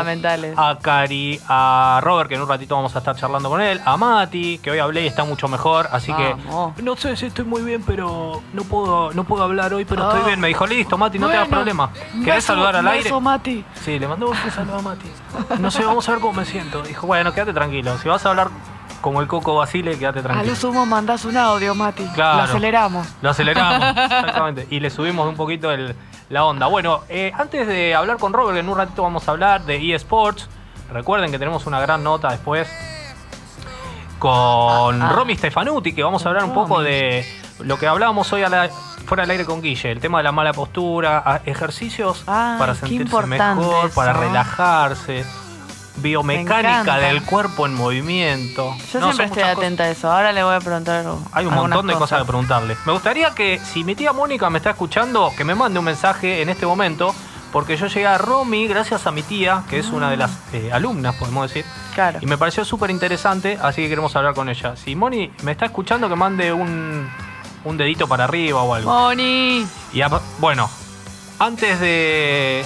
a 0.57 0.79
Cari, 0.79 1.39
a 1.47 1.99
Robert, 2.03 2.29
que 2.29 2.35
en 2.35 2.41
un 2.41 2.47
ratito 2.49 2.75
vamos 2.75 2.95
a 2.95 2.99
estar 2.99 3.15
charlando 3.15 3.49
con 3.49 3.61
él, 3.61 3.79
a 3.85 3.97
Mati, 3.97 4.59
que 4.59 4.71
hoy 4.71 4.79
hablé 4.79 5.03
y 5.03 5.07
está 5.07 5.23
mucho 5.23 5.47
mejor, 5.47 5.87
así 5.91 6.11
Vamos. 6.11 6.75
que 6.75 6.81
no 6.83 6.95
sé 6.95 7.15
si 7.15 7.27
estoy 7.27 7.45
muy 7.45 7.61
bien, 7.61 7.83
pero 7.85 8.41
no 8.53 8.63
puedo, 8.63 9.11
no 9.13 9.23
puedo 9.23 9.43
hablar 9.43 9.73
hoy, 9.73 9.85
pero 9.85 10.03
estoy 10.03 10.21
Ah. 10.23 10.27
bien. 10.27 10.39
Me 10.39 10.47
dijo, 10.47 10.65
listo, 10.65 10.97
Mati, 10.97 11.19
no 11.19 11.27
te 11.27 11.35
hagas 11.35 11.47
problema. 11.49 11.91
¿Querés 12.11 12.25
beso, 12.35 12.47
saludar 12.47 12.75
al 12.77 12.81
un 12.85 12.87
aire? 12.91 13.03
beso, 13.03 13.21
Mati. 13.21 13.63
Sí, 13.83 13.99
le 13.99 14.07
mandó 14.07 14.31
a 14.57 14.81
Mati. 14.81 15.11
No 15.59 15.71
sé, 15.71 15.83
vamos 15.83 16.07
a 16.07 16.11
ver 16.13 16.21
cómo 16.21 16.33
me 16.33 16.45
siento. 16.45 16.81
Dijo, 16.81 17.07
bueno, 17.07 17.33
quédate 17.33 17.53
tranquilo. 17.53 17.97
Si 17.97 18.07
vas 18.07 18.25
a 18.25 18.29
hablar 18.29 18.49
como 19.01 19.21
el 19.21 19.27
Coco 19.27 19.55
Basile, 19.55 19.97
quédate 19.97 20.19
A 20.19 20.23
tranquilo. 20.23 20.51
lo 20.53 20.55
sumo 20.59 20.85
mandás 20.85 21.25
un 21.25 21.37
audio, 21.37 21.75
Mati. 21.75 22.05
Claro. 22.15 22.37
Lo 22.37 22.43
aceleramos. 22.43 23.07
Lo 23.21 23.29
aceleramos, 23.29 23.89
exactamente. 23.97 24.67
Y 24.69 24.79
le 24.79 24.89
subimos 24.89 25.27
un 25.27 25.35
poquito 25.35 25.71
el- 25.71 25.95
la 26.29 26.45
onda. 26.45 26.67
Bueno, 26.67 27.01
eh, 27.09 27.31
antes 27.37 27.65
de 27.67 27.95
hablar 27.95 28.17
con 28.17 28.33
Robert, 28.33 28.57
en 28.57 28.69
un 28.69 28.77
ratito 28.77 29.01
vamos 29.03 29.27
a 29.27 29.31
hablar 29.31 29.63
de 29.65 29.93
eSports. 29.95 30.47
Recuerden 30.91 31.31
que 31.31 31.39
tenemos 31.39 31.65
una 31.65 31.79
gran 31.79 32.03
nota 32.03 32.29
después 32.29 32.67
con 34.19 35.01
Ah, 35.01 35.11
Romy 35.13 35.35
Stefanuti, 35.35 35.93
que 35.93 36.03
vamos 36.03 36.25
a 36.25 36.29
hablar 36.29 36.43
un 36.43 36.53
poco 36.53 36.81
de 36.81 37.25
lo 37.59 37.77
que 37.79 37.87
hablábamos 37.87 38.31
hoy 38.33 38.43
a 38.43 38.49
la- 38.49 38.69
fuera 39.09 39.23
del 39.23 39.31
aire 39.31 39.45
con 39.45 39.59
Guille, 39.59 39.91
el 39.91 39.99
tema 39.99 40.19
de 40.19 40.23
la 40.23 40.31
mala 40.31 40.53
postura, 40.53 41.41
ejercicios 41.43 42.23
Ah, 42.27 42.57
para 42.59 42.75
sentirse 42.75 43.25
mejor, 43.25 43.89
para 43.89 44.13
relajarse, 44.13 45.25
Me 45.95 46.01
biomecánica 46.03 46.97
del 46.97 47.23
cuerpo 47.23 47.65
en 47.65 47.73
movimiento. 47.73 48.75
Yo 48.93 48.99
No, 48.99 49.07
siempre 49.07 49.25
estoy 49.25 49.41
cosas. 49.43 49.57
atenta 49.57 49.83
a 49.85 49.89
eso. 49.89 50.11
Ahora 50.11 50.31
le 50.31 50.43
voy 50.43 50.53
a 50.53 50.59
preguntar. 50.59 51.05
Hay 51.33 51.45
un 51.47 51.55
montón 51.55 51.87
de 51.87 51.95
cosas 51.95 52.19
que 52.19 52.25
preguntarle. 52.25 52.77
Me 52.85 52.93
gustaría 52.93 53.31
que 53.31 53.59
si 53.59 53.83
mi 53.83 53.95
tía 53.95 54.13
Mónica 54.13 54.47
me 54.51 54.59
está 54.59 54.69
escuchando, 54.69 55.33
que 55.35 55.43
me 55.43 55.55
mande 55.55 55.79
un 55.79 55.85
mensaje 55.85 56.43
en 56.43 56.49
este 56.49 56.67
momento, 56.67 57.13
porque 57.51 57.77
yo 57.77 57.87
llegué 57.87 58.05
a 58.05 58.19
Romy 58.19 58.67
gracias 58.67 59.07
a 59.07 59.11
mi 59.11 59.23
tía, 59.23 59.63
que 59.67 59.79
es 59.79 59.87
una 59.87 60.11
de 60.11 60.17
las 60.17 60.31
eh, 60.53 60.69
alumnas, 60.71 61.15
podemos 61.15 61.49
decir. 61.49 61.65
Claro. 61.95 62.19
Y 62.21 62.27
me 62.27 62.37
pareció 62.37 62.63
súper 62.63 62.91
interesante, 62.91 63.57
así 63.59 63.81
que 63.81 63.89
queremos 63.89 64.15
hablar 64.15 64.35
con 64.35 64.49
ella. 64.49 64.75
Si 64.75 64.95
Moni 64.95 65.31
me 65.41 65.53
está 65.53 65.65
escuchando, 65.65 66.07
que 66.07 66.15
mande 66.15 66.53
un, 66.53 67.09
un 67.69 67.77
dedito 67.77 68.07
para 68.07 68.25
arriba 68.25 68.63
o 68.63 68.73
algo. 68.73 68.91
Moni. 68.91 69.65
Y 69.93 70.01
bueno, 70.39 70.69
antes 71.37 71.79
de... 71.79 72.65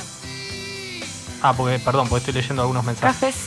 Ah, 1.42 1.54
porque, 1.56 1.78
perdón, 1.80 2.08
porque 2.08 2.20
estoy 2.20 2.34
leyendo 2.34 2.62
algunos 2.62 2.86
mensajes. 2.86 3.16
Cafecito. 3.20 3.40